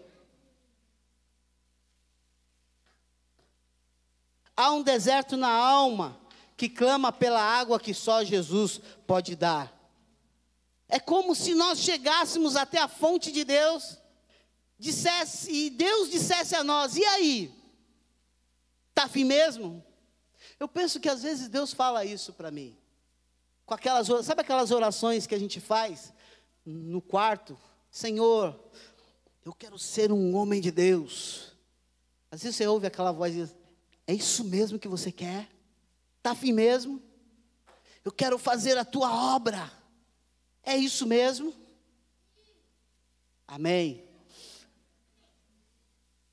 Há 4.56 4.72
um 4.72 4.82
deserto 4.82 5.36
na 5.36 5.50
alma 5.50 6.23
que 6.56 6.68
clama 6.68 7.12
pela 7.12 7.40
água 7.40 7.80
que 7.80 7.92
só 7.92 8.22
Jesus 8.24 8.80
pode 9.06 9.34
dar. 9.34 9.72
É 10.88 11.00
como 11.00 11.34
se 11.34 11.54
nós 11.54 11.80
chegássemos 11.80 12.56
até 12.56 12.78
a 12.78 12.88
fonte 12.88 13.32
de 13.32 13.44
Deus, 13.44 13.98
dissesse, 14.78 15.50
e 15.50 15.70
Deus 15.70 16.10
dissesse 16.10 16.54
a 16.54 16.62
nós: 16.62 16.96
e 16.96 17.04
aí? 17.04 17.54
Está 18.90 19.04
afim 19.04 19.24
mesmo? 19.24 19.84
Eu 20.60 20.68
penso 20.68 21.00
que 21.00 21.08
às 21.08 21.22
vezes 21.22 21.48
Deus 21.48 21.72
fala 21.72 22.04
isso 22.04 22.32
para 22.32 22.50
mim. 22.50 22.76
com 23.66 23.74
aquelas, 23.74 24.06
sabe 24.24 24.42
aquelas 24.42 24.70
orações 24.70 25.26
que 25.26 25.34
a 25.34 25.38
gente 25.38 25.58
faz 25.60 26.12
no 26.64 27.00
quarto? 27.00 27.58
Senhor, 27.90 28.58
eu 29.44 29.52
quero 29.52 29.78
ser 29.78 30.12
um 30.12 30.34
homem 30.36 30.60
de 30.60 30.70
Deus. 30.70 31.52
Às 32.30 32.42
vezes 32.42 32.56
você 32.56 32.66
ouve 32.66 32.86
aquela 32.86 33.12
voz 33.12 33.34
e 33.34 33.42
diz, 33.42 33.56
é 34.06 34.14
isso 34.14 34.44
mesmo 34.44 34.78
que 34.78 34.88
você 34.88 35.10
quer? 35.10 35.48
Está 36.24 36.30
afim 36.32 36.54
mesmo? 36.54 37.02
Eu 38.02 38.10
quero 38.10 38.38
fazer 38.38 38.78
a 38.78 38.84
tua 38.84 39.34
obra. 39.36 39.70
É 40.62 40.74
isso 40.74 41.06
mesmo? 41.06 41.54
Amém. 43.46 44.02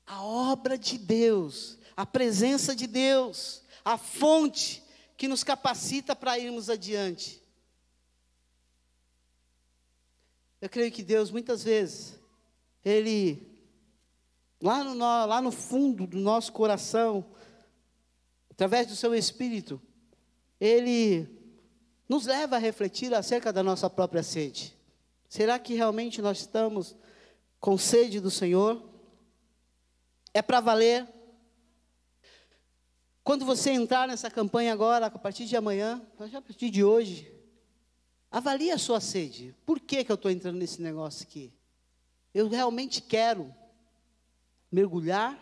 A 0.06 0.22
obra 0.22 0.78
de 0.78 0.96
Deus, 0.96 1.76
a 1.94 2.06
presença 2.06 2.74
de 2.74 2.86
Deus, 2.86 3.62
a 3.84 3.98
fonte 3.98 4.82
que 5.14 5.28
nos 5.28 5.44
capacita 5.44 6.16
para 6.16 6.38
irmos 6.38 6.70
adiante. 6.70 7.42
Eu 10.58 10.70
creio 10.70 10.90
que 10.90 11.02
Deus, 11.02 11.30
muitas 11.30 11.62
vezes, 11.62 12.18
Ele, 12.82 13.46
lá 14.58 14.82
no, 14.82 14.94
lá 14.94 15.42
no 15.42 15.52
fundo 15.52 16.06
do 16.06 16.16
nosso 16.16 16.50
coração, 16.50 17.30
através 18.62 18.86
do 18.86 18.94
seu 18.94 19.12
Espírito, 19.12 19.82
Ele 20.60 21.28
nos 22.08 22.26
leva 22.26 22.54
a 22.54 22.58
refletir 22.60 23.12
acerca 23.12 23.52
da 23.52 23.60
nossa 23.60 23.90
própria 23.90 24.22
sede. 24.22 24.78
Será 25.28 25.58
que 25.58 25.74
realmente 25.74 26.22
nós 26.22 26.38
estamos 26.38 26.94
com 27.58 27.76
sede 27.76 28.20
do 28.20 28.30
Senhor? 28.30 28.88
É 30.32 30.40
para 30.40 30.60
valer? 30.60 31.08
Quando 33.24 33.44
você 33.44 33.70
entrar 33.70 34.06
nessa 34.06 34.30
campanha 34.30 34.72
agora, 34.72 35.06
a 35.06 35.10
partir 35.10 35.46
de 35.46 35.56
amanhã, 35.56 36.00
a 36.16 36.40
partir 36.40 36.70
de 36.70 36.84
hoje, 36.84 37.34
avalie 38.30 38.70
a 38.70 38.78
sua 38.78 39.00
sede. 39.00 39.56
Por 39.66 39.80
que, 39.80 40.04
que 40.04 40.12
eu 40.12 40.14
estou 40.14 40.30
entrando 40.30 40.58
nesse 40.58 40.80
negócio 40.80 41.26
aqui? 41.26 41.52
Eu 42.32 42.48
realmente 42.48 43.02
quero 43.02 43.52
mergulhar 44.70 45.36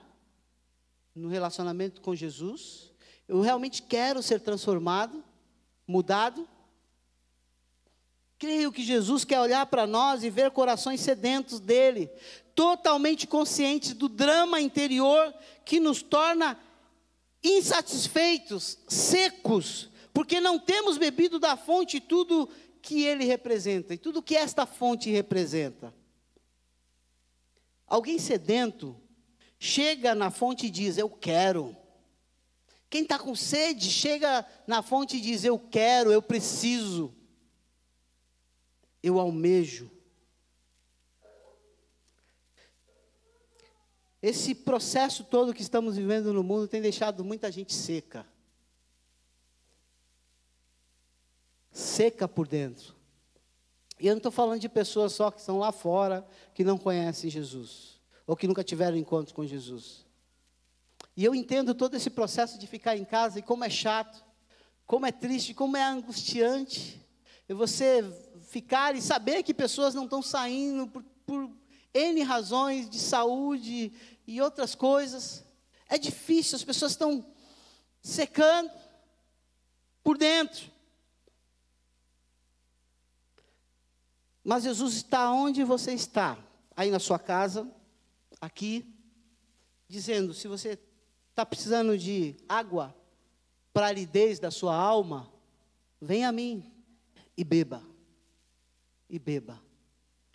no 1.14 1.29
relacionamento 1.29 2.01
com 2.01 2.14
Jesus? 2.14 2.89
Eu 3.31 3.41
realmente 3.41 3.81
quero 3.83 4.22
ser 4.22 4.41
transformado? 4.41 5.24
mudado? 5.91 6.49
Creio 8.39 8.72
que 8.72 8.83
Jesus 8.83 9.24
quer 9.24 9.41
olhar 9.41 9.66
para 9.66 9.87
nós 9.87 10.22
e 10.22 10.31
ver 10.31 10.51
corações 10.53 11.01
sedentos 11.01 11.61
dele, 11.61 12.09
totalmente 12.55 13.26
conscientes 13.26 13.93
do 13.93 14.09
drama 14.09 14.61
interior 14.61 15.35
que 15.64 15.78
nos 15.78 16.01
torna 16.01 16.59
insatisfeitos, 17.43 18.78
secos, 18.89 19.91
porque 20.12 20.41
não 20.41 20.59
temos 20.59 20.97
bebido 20.97 21.39
da 21.39 21.57
fonte 21.57 22.01
tudo 22.01 22.49
que 22.81 23.03
ele 23.05 23.24
representa 23.24 23.93
e 23.93 23.99
tudo 23.99 24.22
que 24.22 24.37
esta 24.37 24.64
fonte 24.64 25.11
representa. 25.11 25.93
Alguém 27.87 28.18
sedento 28.18 28.97
chega 29.59 30.14
na 30.14 30.31
fonte 30.31 30.66
e 30.66 30.70
diz: 30.70 30.97
Eu 30.97 31.11
quero. 31.11 31.76
Quem 32.91 33.05
está 33.05 33.20
com 33.20 33.36
sede, 33.36 33.88
chega 33.88 34.45
na 34.66 34.82
fonte 34.82 35.16
e 35.16 35.20
diz: 35.20 35.45
Eu 35.45 35.57
quero, 35.57 36.11
eu 36.11 36.20
preciso, 36.20 37.14
eu 39.01 39.20
almejo. 39.20 39.88
Esse 44.20 44.55
processo 44.55 45.24
todo 45.24 45.55
que 45.55 45.62
estamos 45.62 45.97
vivendo 45.97 46.32
no 46.32 46.43
mundo 46.43 46.66
tem 46.66 46.82
deixado 46.82 47.24
muita 47.24 47.51
gente 47.51 47.72
seca. 47.72 48.26
Seca 51.70 52.26
por 52.26 52.47
dentro. 52.47 52.95
E 54.01 54.09
eu 54.09 54.14
não 54.14 54.18
estou 54.18 54.32
falando 54.32 54.61
de 54.61 54.68
pessoas 54.68 55.12
só 55.12 55.30
que 55.30 55.38
estão 55.38 55.59
lá 55.59 55.70
fora, 55.70 56.26
que 56.53 56.64
não 56.64 56.76
conhecem 56.76 57.30
Jesus, 57.30 58.01
ou 58.26 58.36
que 58.36 58.49
nunca 58.49 58.64
tiveram 58.64 58.97
encontro 58.97 59.32
com 59.32 59.47
Jesus. 59.47 60.10
E 61.21 61.25
eu 61.27 61.35
entendo 61.35 61.75
todo 61.75 61.95
esse 61.97 62.09
processo 62.09 62.59
de 62.59 62.66
ficar 62.66 62.97
em 62.97 63.05
casa 63.05 63.39
e 63.39 63.43
como 63.43 63.62
é 63.62 63.68
chato, 63.68 64.25
como 64.87 65.05
é 65.05 65.12
triste, 65.12 65.53
como 65.53 65.77
é 65.77 65.85
angustiante. 65.85 67.07
E 67.47 67.53
você 67.53 68.03
ficar 68.49 68.97
e 68.97 69.03
saber 69.03 69.43
que 69.43 69.53
pessoas 69.53 69.93
não 69.93 70.05
estão 70.05 70.23
saindo 70.23 70.87
por, 70.87 71.05
por 71.27 71.51
N 71.93 72.23
razões 72.23 72.89
de 72.89 72.99
saúde 72.99 73.93
e 74.27 74.41
outras 74.41 74.75
coisas. 74.75 75.45
É 75.91 75.99
difícil, 75.99 76.57
as 76.57 76.64
pessoas 76.64 76.93
estão 76.93 77.23
secando 78.01 78.73
por 80.03 80.16
dentro. 80.16 80.71
Mas 84.43 84.62
Jesus 84.62 84.95
está 84.95 85.31
onde 85.31 85.64
você 85.64 85.93
está, 85.93 86.39
aí 86.75 86.91
na 86.91 86.99
sua 86.99 87.18
casa, 87.18 87.71
aqui, 88.41 88.91
dizendo: 89.87 90.33
se 90.33 90.49
você 90.49 90.79
está 91.31 91.47
precisando 91.47 91.97
de 91.97 92.37
água 92.49 92.95
para 93.72 93.87
a 93.87 93.89
aridez 93.89 94.39
da 94.39 94.51
sua 94.51 94.74
alma, 94.74 95.33
vem 96.01 96.24
a 96.24 96.33
mim 96.33 96.72
e 97.37 97.45
beba. 97.45 97.83
E 99.09 99.18
beba. 99.18 99.61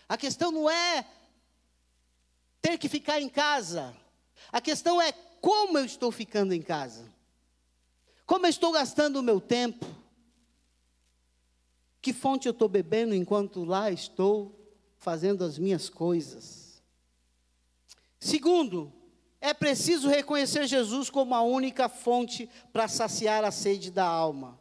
A 0.08 0.18
questão 0.18 0.52
não 0.52 0.70
é 0.70 1.08
ter 2.62 2.78
que 2.78 2.90
ficar 2.90 3.22
em 3.22 3.30
casa. 3.30 3.96
A 4.52 4.60
questão 4.60 5.02
é 5.02 5.12
como 5.12 5.78
eu 5.78 5.86
estou 5.86 6.12
ficando 6.12 6.54
em 6.54 6.62
casa. 6.62 7.06
Como 8.26 8.46
eu 8.46 8.50
estou 8.50 8.72
gastando 8.72 9.18
o 9.18 9.24
meu 9.24 9.40
tempo. 9.40 9.86
Que 12.02 12.14
fonte 12.14 12.48
eu 12.48 12.52
estou 12.52 12.68
bebendo 12.68 13.14
enquanto 13.14 13.64
lá 13.64 13.92
estou 13.92 14.74
fazendo 14.98 15.44
as 15.44 15.58
minhas 15.58 15.90
coisas. 15.90 16.82
Segundo, 18.20 18.92
é 19.46 19.54
preciso 19.54 20.10
reconhecer 20.10 20.66
Jesus 20.66 21.08
como 21.08 21.36
a 21.36 21.42
única 21.44 21.88
fonte 21.88 22.50
para 22.74 22.88
saciar 22.88 23.44
a 23.44 23.52
sede 23.52 23.92
da 23.92 24.04
alma. 24.04 24.60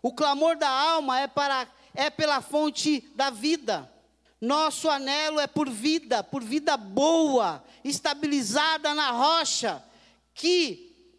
O 0.00 0.14
clamor 0.14 0.56
da 0.56 0.70
alma 0.70 1.20
é, 1.20 1.26
para, 1.28 1.68
é 1.92 2.08
pela 2.08 2.40
fonte 2.40 3.02
da 3.14 3.28
vida. 3.28 3.92
Nosso 4.40 4.88
anelo 4.88 5.38
é 5.38 5.46
por 5.46 5.68
vida, 5.68 6.24
por 6.24 6.42
vida 6.42 6.78
boa, 6.78 7.62
estabilizada 7.84 8.94
na 8.94 9.10
rocha, 9.10 9.84
que 10.32 11.14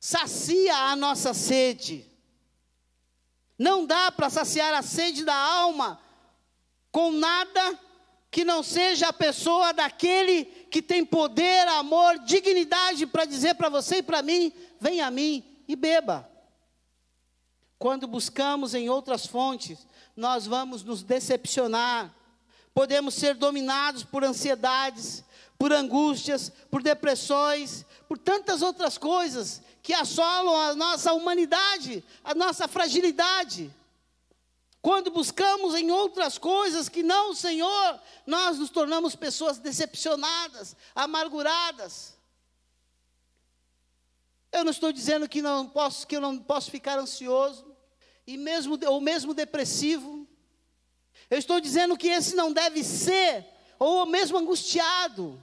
sacia 0.00 0.74
a 0.74 0.96
nossa 0.96 1.34
sede. 1.34 2.10
Não 3.58 3.84
dá 3.84 4.10
para 4.10 4.30
saciar 4.30 4.72
a 4.72 4.80
sede 4.80 5.22
da 5.22 5.36
alma 5.36 6.00
com 6.90 7.12
nada 7.12 7.78
que 8.30 8.44
não 8.44 8.62
seja 8.62 9.08
a 9.08 9.12
pessoa 9.12 9.72
daquele 9.72 10.44
que 10.70 10.82
tem 10.82 11.04
poder, 11.04 11.66
amor, 11.68 12.18
dignidade 12.18 13.06
para 13.06 13.24
dizer 13.24 13.54
para 13.54 13.68
você 13.68 13.96
e 13.96 14.02
para 14.02 14.22
mim: 14.22 14.52
vem 14.80 15.00
a 15.00 15.10
mim 15.10 15.44
e 15.66 15.74
beba. 15.74 16.28
Quando 17.78 18.06
buscamos 18.06 18.74
em 18.74 18.88
outras 18.90 19.26
fontes, 19.26 19.86
nós 20.16 20.46
vamos 20.46 20.82
nos 20.82 21.02
decepcionar, 21.02 22.12
podemos 22.74 23.14
ser 23.14 23.34
dominados 23.34 24.02
por 24.02 24.24
ansiedades, 24.24 25.24
por 25.56 25.72
angústias, 25.72 26.52
por 26.70 26.82
depressões, 26.82 27.84
por 28.08 28.18
tantas 28.18 28.62
outras 28.62 28.98
coisas 28.98 29.62
que 29.82 29.92
assolam 29.92 30.54
a 30.54 30.74
nossa 30.74 31.12
humanidade, 31.12 32.04
a 32.22 32.34
nossa 32.34 32.68
fragilidade. 32.68 33.74
Quando 34.80 35.10
buscamos 35.10 35.74
em 35.74 35.90
outras 35.90 36.38
coisas 36.38 36.88
que 36.88 37.02
não 37.02 37.30
o 37.30 37.34
Senhor, 37.34 38.00
nós 38.26 38.58
nos 38.58 38.70
tornamos 38.70 39.16
pessoas 39.16 39.58
decepcionadas, 39.58 40.76
amarguradas. 40.94 42.16
Eu 44.52 44.64
não 44.64 44.70
estou 44.70 44.92
dizendo 44.92 45.28
que 45.28 45.42
não 45.42 45.68
posso, 45.68 46.06
que 46.06 46.16
eu 46.16 46.20
não 46.20 46.38
posso 46.38 46.70
ficar 46.70 46.98
ansioso 46.98 47.76
e 48.26 48.36
mesmo 48.36 48.78
ou 48.86 49.00
mesmo 49.00 49.34
depressivo. 49.34 50.26
Eu 51.28 51.38
estou 51.38 51.60
dizendo 51.60 51.96
que 51.96 52.08
esse 52.08 52.34
não 52.34 52.52
deve 52.52 52.82
ser 52.84 53.46
ou 53.78 54.06
mesmo 54.06 54.38
angustiado. 54.38 55.42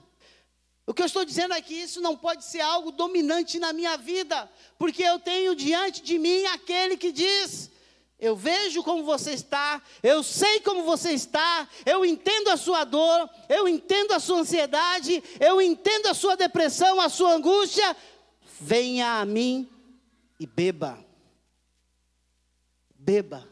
O 0.86 0.94
que 0.94 1.02
eu 1.02 1.06
estou 1.06 1.24
dizendo 1.24 1.52
é 1.52 1.60
que 1.60 1.74
isso 1.74 2.00
não 2.00 2.16
pode 2.16 2.44
ser 2.44 2.60
algo 2.60 2.92
dominante 2.92 3.58
na 3.58 3.72
minha 3.72 3.96
vida, 3.96 4.50
porque 4.78 5.02
eu 5.02 5.18
tenho 5.18 5.54
diante 5.54 6.00
de 6.00 6.18
mim 6.18 6.44
aquele 6.46 6.96
que 6.96 7.10
diz: 7.10 7.70
eu 8.18 8.34
vejo 8.34 8.82
como 8.82 9.04
você 9.04 9.32
está, 9.32 9.82
eu 10.02 10.22
sei 10.22 10.60
como 10.60 10.84
você 10.84 11.10
está, 11.12 11.68
eu 11.84 12.04
entendo 12.04 12.48
a 12.48 12.56
sua 12.56 12.82
dor, 12.84 13.28
eu 13.48 13.68
entendo 13.68 14.12
a 14.12 14.20
sua 14.20 14.38
ansiedade, 14.38 15.22
eu 15.38 15.60
entendo 15.60 16.06
a 16.06 16.14
sua 16.14 16.34
depressão, 16.34 17.00
a 17.00 17.10
sua 17.10 17.32
angústia. 17.34 17.94
Venha 18.58 19.20
a 19.20 19.24
mim 19.26 19.68
e 20.40 20.46
beba. 20.46 20.98
Beba. 22.94 23.46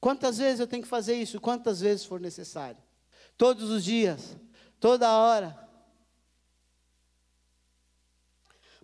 Quantas 0.00 0.38
vezes 0.38 0.60
eu 0.60 0.66
tenho 0.66 0.82
que 0.82 0.88
fazer 0.88 1.16
isso? 1.16 1.40
Quantas 1.40 1.80
vezes 1.80 2.06
for 2.06 2.18
necessário? 2.18 2.80
Todos 3.36 3.68
os 3.68 3.84
dias, 3.84 4.36
toda 4.80 5.12
hora. 5.12 5.68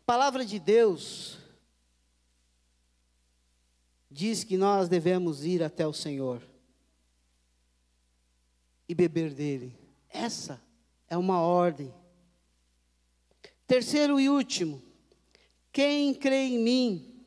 Palavra 0.04 0.44
de 0.44 0.58
Deus 0.58 1.38
diz 4.14 4.44
que 4.44 4.56
nós 4.56 4.88
devemos 4.88 5.44
ir 5.44 5.60
até 5.60 5.84
o 5.84 5.92
Senhor 5.92 6.40
e 8.88 8.94
beber 8.94 9.34
dele. 9.34 9.76
Essa 10.08 10.62
é 11.08 11.16
uma 11.16 11.40
ordem. 11.40 11.92
Terceiro 13.66 14.20
e 14.20 14.28
último, 14.28 14.80
quem 15.72 16.14
crê 16.14 16.44
em 16.44 16.58
mim, 16.60 17.26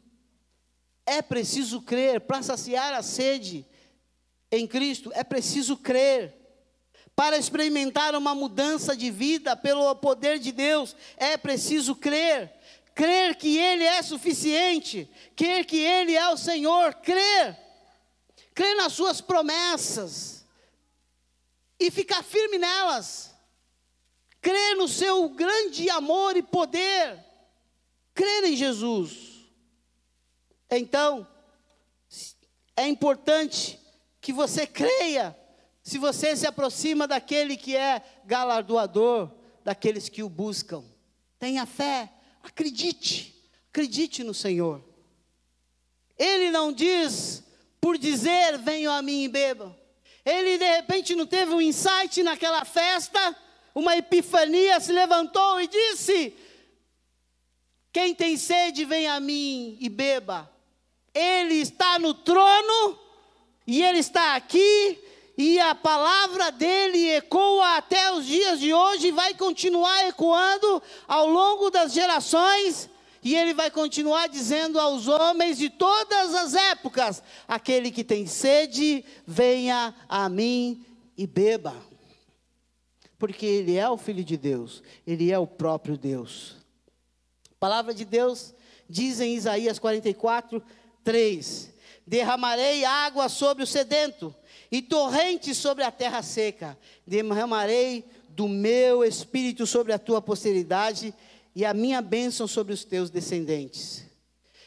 é 1.06 1.22
preciso 1.22 1.82
crer 1.82 2.22
para 2.22 2.42
saciar 2.42 2.94
a 2.94 3.04
sede 3.04 3.66
em 4.50 4.66
Cristo, 4.66 5.12
é 5.14 5.26
preciso 5.26 5.76
crer. 5.76 6.36
Para 7.14 7.38
experimentar 7.38 8.16
uma 8.16 8.34
mudança 8.34 8.96
de 8.96 9.12
vida 9.12 9.58
pelo 9.58 9.94
poder 9.96 10.40
de 10.40 10.54
Deus, 10.54 10.96
é 11.18 11.36
preciso 11.36 11.96
crer. 11.96 12.57
Crer 12.98 13.36
que 13.36 13.60
Ele 13.60 13.84
é 13.84 14.02
suficiente, 14.02 15.08
crer 15.36 15.66
que 15.66 15.78
Ele 15.78 16.16
é 16.16 16.30
o 16.30 16.36
Senhor, 16.36 16.96
crer. 16.96 17.56
Crer 18.56 18.76
nas 18.76 18.94
Suas 18.94 19.22
promessas 19.22 20.44
e 21.80 21.92
ficar 21.92 22.24
firme 22.24 22.58
nelas. 22.58 23.36
Crer 24.42 24.76
no 24.78 24.88
Seu 24.88 25.30
grande 25.30 25.88
amor 25.92 26.36
e 26.38 26.42
poder. 26.42 27.24
Crer 28.16 28.46
em 28.46 28.56
Jesus. 28.56 29.46
Então, 30.68 31.28
é 32.76 32.88
importante 32.88 33.80
que 34.20 34.34
você 34.34 34.66
creia 34.66 35.38
se 35.84 36.00
você 36.00 36.36
se 36.36 36.48
aproxima 36.48 37.08
daquele 37.08 37.56
que 37.56 37.76
é 37.78 38.02
galardoador 38.26 39.32
daqueles 39.64 40.10
que 40.10 40.24
o 40.24 40.30
buscam. 40.30 40.84
Tenha 41.38 41.68
fé, 41.68 42.12
acredite, 42.48 43.36
acredite 43.70 44.24
no 44.24 44.34
Senhor. 44.34 44.84
Ele 46.18 46.50
não 46.50 46.72
diz 46.72 47.44
por 47.80 47.98
dizer, 47.98 48.58
venham 48.58 48.94
a 48.94 49.02
mim 49.02 49.24
e 49.24 49.28
bebam. 49.28 49.76
Ele 50.26 50.58
de 50.58 50.66
repente 50.66 51.16
não 51.16 51.26
teve 51.26 51.54
um 51.54 51.62
insight 51.62 52.22
naquela 52.24 52.66
festa, 52.66 53.36
uma 53.74 53.96
epifania, 53.96 54.80
se 54.80 54.92
levantou 54.92 55.62
e 55.62 55.68
disse: 55.68 56.36
Quem 57.94 58.14
tem 58.14 58.36
sede, 58.36 58.84
vem 58.84 59.08
a 59.08 59.20
mim 59.20 59.78
e 59.80 59.88
beba. 59.88 60.52
Ele 61.14 61.56
está 61.56 61.98
no 62.00 62.14
trono 62.14 63.00
e 63.66 63.82
ele 63.82 64.00
está 64.00 64.36
aqui 64.36 65.00
e 65.38 65.60
a 65.60 65.76
palavra 65.76 66.52
dele 66.52 67.12
ecoa 67.12 67.78
até 67.78 68.12
os 68.12 68.26
dias 68.26 68.60
de 68.60 68.74
hoje 68.74 69.10
e 69.10 69.12
vai 69.12 69.36
continuar 69.36 70.08
ecoando 70.08 70.82
ao 71.08 71.30
longo 71.30 71.70
das 71.70 71.94
gerações. 71.94 72.90
E 73.22 73.36
ele 73.36 73.54
vai 73.54 73.70
continuar 73.70 74.28
dizendo 74.28 74.80
aos 74.80 75.08
homens 75.08 75.60
de 75.60 75.70
todas 75.70 76.34
as 76.34 76.56
épocas: 76.56 77.22
aquele 77.48 77.92
que 77.92 78.04
tem 78.04 78.26
sede, 78.26 79.06
venha 79.28 79.94
a 80.10 80.28
mim 80.28 80.84
e 81.16 81.28
beba. 81.28 81.76
Porque 83.20 83.46
ele 83.46 83.76
é 83.76 83.88
o 83.88 83.98
Filho 83.98 84.24
de 84.24 84.38
Deus, 84.38 84.82
ele 85.06 85.32
é 85.32 85.38
o 85.38 85.46
próprio 85.46 85.98
Deus. 85.98 86.56
A 87.52 87.60
palavra 87.60 87.94
de 87.94 88.06
Deus 88.06 88.56
diz 88.90 89.20
em 89.20 89.36
Isaías 89.36 89.78
44, 89.78 90.64
3: 91.04 91.74
Derramarei 92.08 92.86
água 92.86 93.30
sobre 93.30 93.64
o 93.64 93.68
sedento 93.68 94.34
e 94.72 94.82
torrentes 94.82 95.58
sobre 95.58 95.84
a 95.84 95.92
terra 95.92 96.22
seca. 96.22 96.78
Derramarei 97.06 98.06
do 98.30 98.48
meu 98.48 99.04
espírito 99.04 99.66
sobre 99.66 99.94
a 99.94 100.00
tua 100.00 100.22
posteridade 100.22 101.14
e 101.56 101.66
a 101.66 101.74
minha 101.74 102.02
bênção 102.02 102.48
sobre 102.48 102.74
os 102.74 102.84
teus 102.84 103.10
descendentes. 103.10 104.06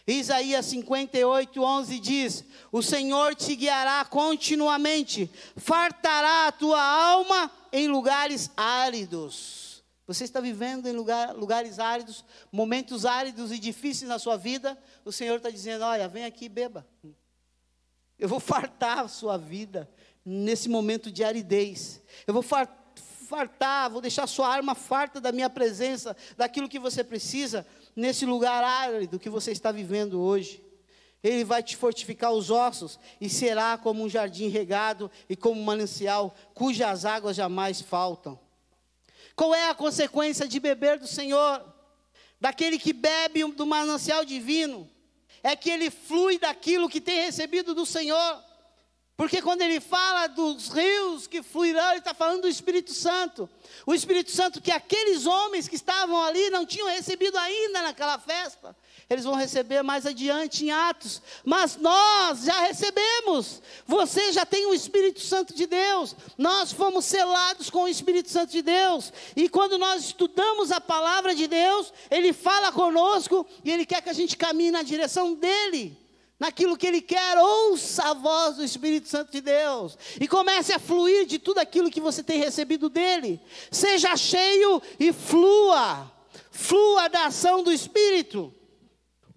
Isaías 0.06 0.66
58, 0.66 1.62
11 1.62 1.98
diz: 2.00 2.44
O 2.72 2.82
Senhor 2.82 3.34
te 3.34 3.54
guiará 3.54 4.04
continuamente, 4.04 5.30
fartará 5.56 6.48
a 6.48 6.52
tua 6.52 6.82
alma 6.82 7.50
em 7.72 7.86
lugares 7.86 8.50
áridos. 8.56 9.84
Você 10.06 10.24
está 10.24 10.40
vivendo 10.40 10.88
em 10.88 10.92
lugar, 10.92 11.36
lugares 11.36 11.78
áridos, 11.78 12.24
momentos 12.50 13.06
áridos 13.06 13.52
e 13.52 13.58
difíceis 13.60 14.08
na 14.08 14.18
sua 14.18 14.36
vida. 14.36 14.76
O 15.04 15.12
Senhor 15.12 15.36
está 15.36 15.50
dizendo: 15.50 15.84
Olha, 15.84 16.08
vem 16.08 16.24
aqui 16.24 16.46
e 16.46 16.48
beba. 16.48 16.84
Eu 18.20 18.28
vou 18.28 18.38
fartar 18.38 18.98
a 18.98 19.08
sua 19.08 19.38
vida 19.38 19.90
nesse 20.22 20.68
momento 20.68 21.10
de 21.10 21.24
aridez. 21.24 22.02
Eu 22.26 22.34
vou 22.34 22.42
fartar, 22.42 23.90
vou 23.90 24.02
deixar 24.02 24.24
a 24.24 24.26
sua 24.26 24.46
arma 24.46 24.74
farta 24.74 25.18
da 25.18 25.32
minha 25.32 25.48
presença, 25.48 26.14
daquilo 26.36 26.68
que 26.68 26.78
você 26.78 27.02
precisa, 27.02 27.66
nesse 27.96 28.26
lugar 28.26 28.62
árido 28.62 29.18
que 29.18 29.30
você 29.30 29.52
está 29.52 29.72
vivendo 29.72 30.20
hoje. 30.20 30.62
Ele 31.22 31.44
vai 31.44 31.62
te 31.62 31.76
fortificar 31.76 32.32
os 32.32 32.50
ossos 32.50 32.98
e 33.18 33.28
será 33.30 33.78
como 33.78 34.04
um 34.04 34.08
jardim 34.08 34.48
regado 34.48 35.10
e 35.26 35.34
como 35.34 35.58
um 35.58 35.64
manancial 35.64 36.34
cujas 36.52 37.06
águas 37.06 37.36
jamais 37.36 37.80
faltam. 37.80 38.38
Qual 39.34 39.54
é 39.54 39.70
a 39.70 39.74
consequência 39.74 40.46
de 40.46 40.60
beber 40.60 40.98
do 40.98 41.06
Senhor? 41.06 41.64
Daquele 42.38 42.78
que 42.78 42.92
bebe 42.92 43.44
do 43.52 43.64
manancial 43.64 44.26
divino? 44.26 44.89
É 45.42 45.56
que 45.56 45.70
ele 45.70 45.90
flui 45.90 46.38
daquilo 46.38 46.88
que 46.88 47.00
tem 47.00 47.24
recebido 47.24 47.74
do 47.74 47.86
Senhor. 47.86 48.42
Porque 49.16 49.42
quando 49.42 49.60
ele 49.60 49.80
fala 49.80 50.28
dos 50.28 50.68
rios 50.68 51.26
que 51.26 51.42
fluirão, 51.42 51.90
ele 51.90 51.98
está 51.98 52.14
falando 52.14 52.42
do 52.42 52.48
Espírito 52.48 52.92
Santo. 52.92 53.48
O 53.84 53.92
Espírito 53.92 54.30
Santo 54.30 54.62
que 54.62 54.70
aqueles 54.70 55.26
homens 55.26 55.68
que 55.68 55.74
estavam 55.74 56.22
ali 56.24 56.48
não 56.48 56.64
tinham 56.64 56.88
recebido 56.88 57.36
ainda 57.36 57.82
naquela 57.82 58.18
festa 58.18 58.74
eles 59.10 59.24
vão 59.24 59.34
receber 59.34 59.82
mais 59.82 60.06
adiante 60.06 60.64
em 60.64 60.70
Atos. 60.70 61.20
Mas 61.44 61.76
nós 61.76 62.44
já 62.44 62.60
recebemos. 62.60 63.60
Você 63.84 64.30
já 64.30 64.46
tem 64.46 64.66
o 64.66 64.74
Espírito 64.74 65.20
Santo 65.20 65.52
de 65.52 65.66
Deus. 65.66 66.14
Nós 66.38 66.70
fomos 66.70 67.04
selados 67.06 67.68
com 67.68 67.82
o 67.82 67.88
Espírito 67.88 68.30
Santo 68.30 68.52
de 68.52 68.62
Deus. 68.62 69.12
E 69.34 69.48
quando 69.48 69.78
nós 69.78 70.04
estudamos 70.04 70.70
a 70.70 70.80
palavra 70.80 71.34
de 71.34 71.48
Deus, 71.48 71.92
Ele 72.08 72.32
fala 72.32 72.70
conosco 72.70 73.44
e 73.64 73.72
Ele 73.72 73.84
quer 73.84 74.00
que 74.00 74.10
a 74.10 74.12
gente 74.12 74.36
caminhe 74.36 74.70
na 74.70 74.82
direção 74.82 75.34
dEle 75.34 75.98
naquilo 76.38 76.76
que 76.76 76.86
Ele 76.86 77.02
quer, 77.02 77.36
ouça 77.36 78.04
a 78.04 78.14
voz 78.14 78.56
do 78.56 78.64
Espírito 78.64 79.08
Santo 79.08 79.32
de 79.32 79.40
Deus 79.40 79.98
e 80.20 80.28
comece 80.28 80.72
a 80.72 80.78
fluir 80.78 81.26
de 81.26 81.38
tudo 81.38 81.58
aquilo 81.58 81.90
que 81.90 82.00
você 82.00 82.22
tem 82.22 82.38
recebido 82.38 82.88
dele. 82.88 83.40
Seja 83.72 84.16
cheio 84.16 84.80
e 85.00 85.12
flua, 85.12 86.10
flua 86.52 87.08
da 87.08 87.26
ação 87.26 87.64
do 87.64 87.72
Espírito. 87.72 88.54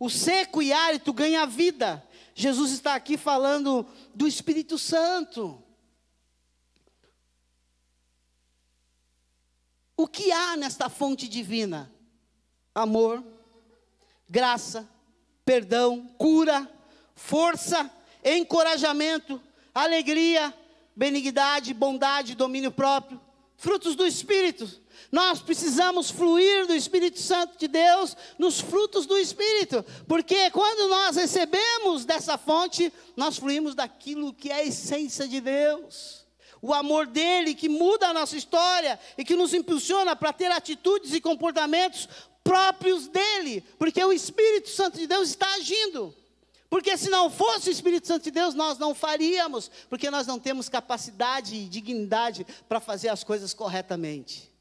O 0.04 0.10
seco 0.10 0.62
e 0.62 0.74
árido 0.74 1.14
ganha 1.14 1.46
vida. 1.46 2.06
Jesus 2.36 2.72
está 2.72 2.94
aqui 2.94 3.16
falando 3.16 3.86
do 4.14 4.28
Espírito 4.28 4.78
Santo. 4.78 5.64
O 9.96 10.06
que 10.06 10.30
há 10.30 10.58
nesta 10.58 10.90
fonte 10.90 11.26
divina? 11.30 11.90
Amor, 12.76 13.24
graça, 14.28 14.86
perdão, 15.46 16.06
cura, 16.18 16.70
força, 17.16 17.90
encorajamento, 18.26 19.42
alegria, 19.74 20.54
benignidade, 20.94 21.74
bondade, 21.74 22.36
domínio 22.36 22.74
próprio, 22.74 23.22
frutos 23.56 23.96
do 23.96 24.06
Espírito. 24.06 24.83
Nós 25.12 25.42
precisamos 25.42 26.10
fluir 26.10 26.66
do 26.66 26.76
Espírito 26.76 27.20
Santo 27.20 27.58
de 27.58 27.68
Deus 27.68 28.16
nos 28.38 28.60
frutos 28.60 29.06
do 29.06 29.18
Espírito, 29.18 29.86
porque 30.08 30.50
quando 30.52 30.90
nós 30.90 31.16
recebemos 31.16 32.06
dessa 32.06 32.38
fonte, 32.38 32.92
nós 33.16 33.38
fluímos 33.38 33.76
daquilo 33.76 34.34
que 34.34 34.50
é 34.50 34.56
a 34.56 34.64
essência 34.64 35.28
de 35.28 35.40
Deus. 35.40 36.24
O 36.62 36.74
amor 36.74 37.08
dele 37.08 37.54
que 37.54 37.68
muda 37.68 38.08
a 38.08 38.14
nossa 38.14 38.38
história 38.38 39.00
e 39.18 39.26
que 39.26 39.36
nos 39.36 39.54
impulsiona 39.54 40.16
para 40.16 40.32
ter 40.32 40.50
atitudes 40.50 41.14
e 41.14 41.20
comportamentos 41.20 42.08
próprios 42.44 43.08
dele, 43.08 43.62
porque 43.78 44.04
o 44.04 44.14
Espírito 44.14 44.70
Santo 44.70 44.98
de 44.98 45.08
Deus 45.08 45.30
está 45.30 45.54
agindo. 45.56 46.16
Porque 46.70 46.98
se 46.98 47.10
não 47.10 47.30
fosse 47.30 47.70
o 47.70 47.72
Espírito 47.72 48.08
Santo 48.08 48.24
de 48.24 48.32
Deus, 48.32 48.56
nós 48.56 48.80
não 48.80 48.96
faríamos, 48.96 49.70
porque 49.90 50.10
nós 50.10 50.26
não 50.26 50.40
temos 50.40 50.70
capacidade 50.70 51.56
e 51.56 51.70
dignidade 51.70 52.48
para 52.68 52.80
fazer 52.80 53.10
as 53.10 53.24
coisas 53.24 53.54
corretamente 53.54 54.53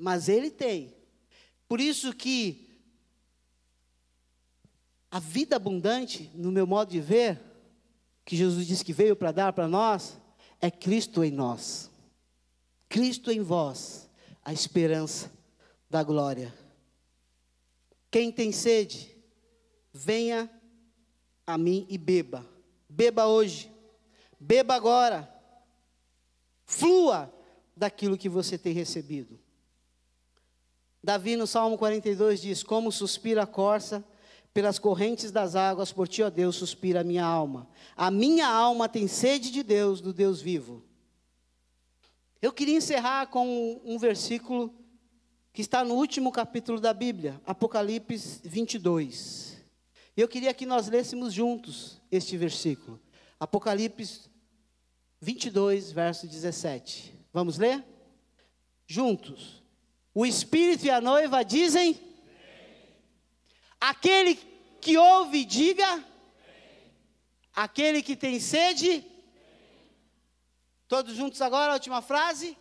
mas 0.00 0.28
ele 0.28 0.50
tem. 0.50 0.94
Por 1.68 1.80
isso 1.80 2.14
que 2.14 2.68
a 5.10 5.18
vida 5.18 5.56
abundante, 5.56 6.30
no 6.34 6.50
meu 6.50 6.66
modo 6.66 6.90
de 6.90 7.00
ver, 7.00 7.40
que 8.24 8.36
Jesus 8.36 8.66
disse 8.66 8.84
que 8.84 8.92
veio 8.92 9.14
para 9.14 9.30
dar 9.30 9.52
para 9.52 9.68
nós, 9.68 10.18
é 10.60 10.70
Cristo 10.70 11.22
em 11.22 11.30
nós. 11.30 11.90
Cristo 12.88 13.30
em 13.30 13.42
vós, 13.42 14.08
a 14.42 14.52
esperança 14.52 15.30
da 15.88 16.02
glória. 16.02 16.52
Quem 18.10 18.32
tem 18.32 18.50
sede, 18.52 19.16
venha 19.92 20.50
a 21.46 21.58
mim 21.58 21.86
e 21.88 21.98
beba. 21.98 22.46
Beba 22.88 23.26
hoje, 23.26 23.70
beba 24.38 24.74
agora. 24.74 25.32
Flua 26.64 27.32
daquilo 27.76 28.18
que 28.18 28.28
você 28.28 28.56
tem 28.56 28.72
recebido. 28.72 29.38
Davi, 31.02 31.36
no 31.36 31.46
Salmo 31.46 31.78
42, 31.78 32.40
diz: 32.42 32.62
Como 32.62 32.92
suspira 32.92 33.42
a 33.42 33.46
corça 33.46 34.04
pelas 34.52 34.78
correntes 34.78 35.30
das 35.30 35.54
águas, 35.54 35.92
por 35.92 36.08
ti, 36.08 36.22
ó 36.22 36.30
Deus, 36.30 36.56
suspira 36.56 37.00
a 37.00 37.04
minha 37.04 37.24
alma. 37.24 37.68
A 37.96 38.10
minha 38.10 38.48
alma 38.48 38.88
tem 38.88 39.06
sede 39.06 39.50
de 39.50 39.62
Deus, 39.62 40.00
do 40.00 40.12
Deus 40.12 40.40
vivo. 40.40 40.82
Eu 42.42 42.52
queria 42.52 42.76
encerrar 42.76 43.26
com 43.28 43.80
um 43.84 43.98
versículo 43.98 44.74
que 45.52 45.62
está 45.62 45.84
no 45.84 45.94
último 45.94 46.32
capítulo 46.32 46.80
da 46.80 46.92
Bíblia, 46.92 47.40
Apocalipse 47.46 48.40
22. 48.44 49.58
Eu 50.16 50.28
queria 50.28 50.52
que 50.52 50.66
nós 50.66 50.88
lêssemos 50.88 51.32
juntos 51.32 52.00
este 52.10 52.36
versículo. 52.36 53.00
Apocalipse 53.38 54.28
22, 55.20 55.92
verso 55.92 56.26
17. 56.26 57.14
Vamos 57.32 57.58
ler? 57.58 57.84
Juntos. 58.86 59.59
O 60.14 60.26
Espírito 60.26 60.86
e 60.86 60.90
a 60.90 61.00
noiva 61.00 61.44
dizem: 61.44 61.98
Aquele 63.80 64.34
que 64.80 64.96
ouve, 64.96 65.44
diga. 65.44 66.04
Aquele 67.54 68.02
que 68.02 68.16
tem 68.16 68.40
sede. 68.40 69.04
Todos 70.88 71.14
juntos 71.14 71.40
agora, 71.40 71.72
a 71.72 71.74
última 71.74 72.02
frase. 72.02 72.56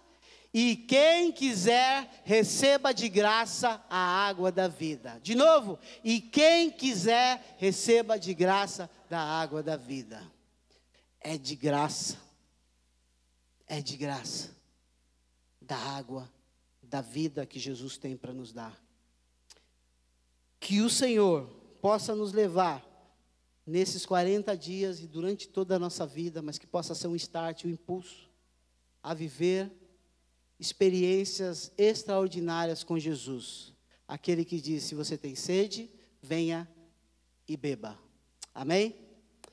E 0.54 0.76
quem 0.76 1.32
quiser, 1.32 2.22
receba 2.24 2.92
de 2.92 3.08
graça 3.08 3.84
a 3.90 4.28
água 4.28 4.52
da 4.52 4.68
vida. 4.68 5.20
De 5.22 5.36
novo, 5.36 5.78
e 6.04 6.20
quem 6.20 6.72
quiser, 6.72 7.56
receba 7.58 8.18
de 8.18 8.34
graça 8.34 8.90
da 9.10 9.20
água 9.20 9.62
da 9.62 9.78
vida. 9.78 10.22
É 11.20 11.38
de 11.38 11.56
graça. 11.56 12.18
É 13.68 13.80
de 13.82 13.96
graça. 13.96 14.56
Da 15.62 15.78
água 15.78 16.28
da 16.90 17.02
vida 17.02 17.46
que 17.46 17.60
Jesus 17.60 17.98
tem 17.98 18.18
para 18.18 18.34
nos 18.34 18.52
dar. 18.52 18.84
Que 20.60 20.82
o 20.82 20.90
Senhor 20.90 21.48
possa 21.82 22.16
nos 22.16 22.34
levar 22.34 22.86
nesses 23.66 24.06
40 24.06 24.58
dias 24.58 25.00
e 25.00 25.08
durante 25.08 25.48
toda 25.48 25.76
a 25.76 25.80
nossa 25.80 26.06
vida, 26.06 26.42
mas 26.42 26.58
que 26.58 26.66
possa 26.66 26.96
ser 26.96 27.08
um 27.08 27.16
start, 27.16 27.66
um 27.66 27.70
impulso 27.70 28.30
a 29.02 29.14
viver 29.14 29.72
experiências 30.60 31.72
extraordinárias 31.78 32.84
com 32.84 33.00
Jesus. 33.00 33.74
Aquele 34.08 34.44
que 34.44 34.60
diz: 34.60 34.84
se 34.84 34.96
você 34.96 35.18
tem 35.18 35.36
sede, 35.36 35.90
venha 36.22 36.68
e 37.48 37.56
beba. 37.56 37.98
Amém? 38.54 39.09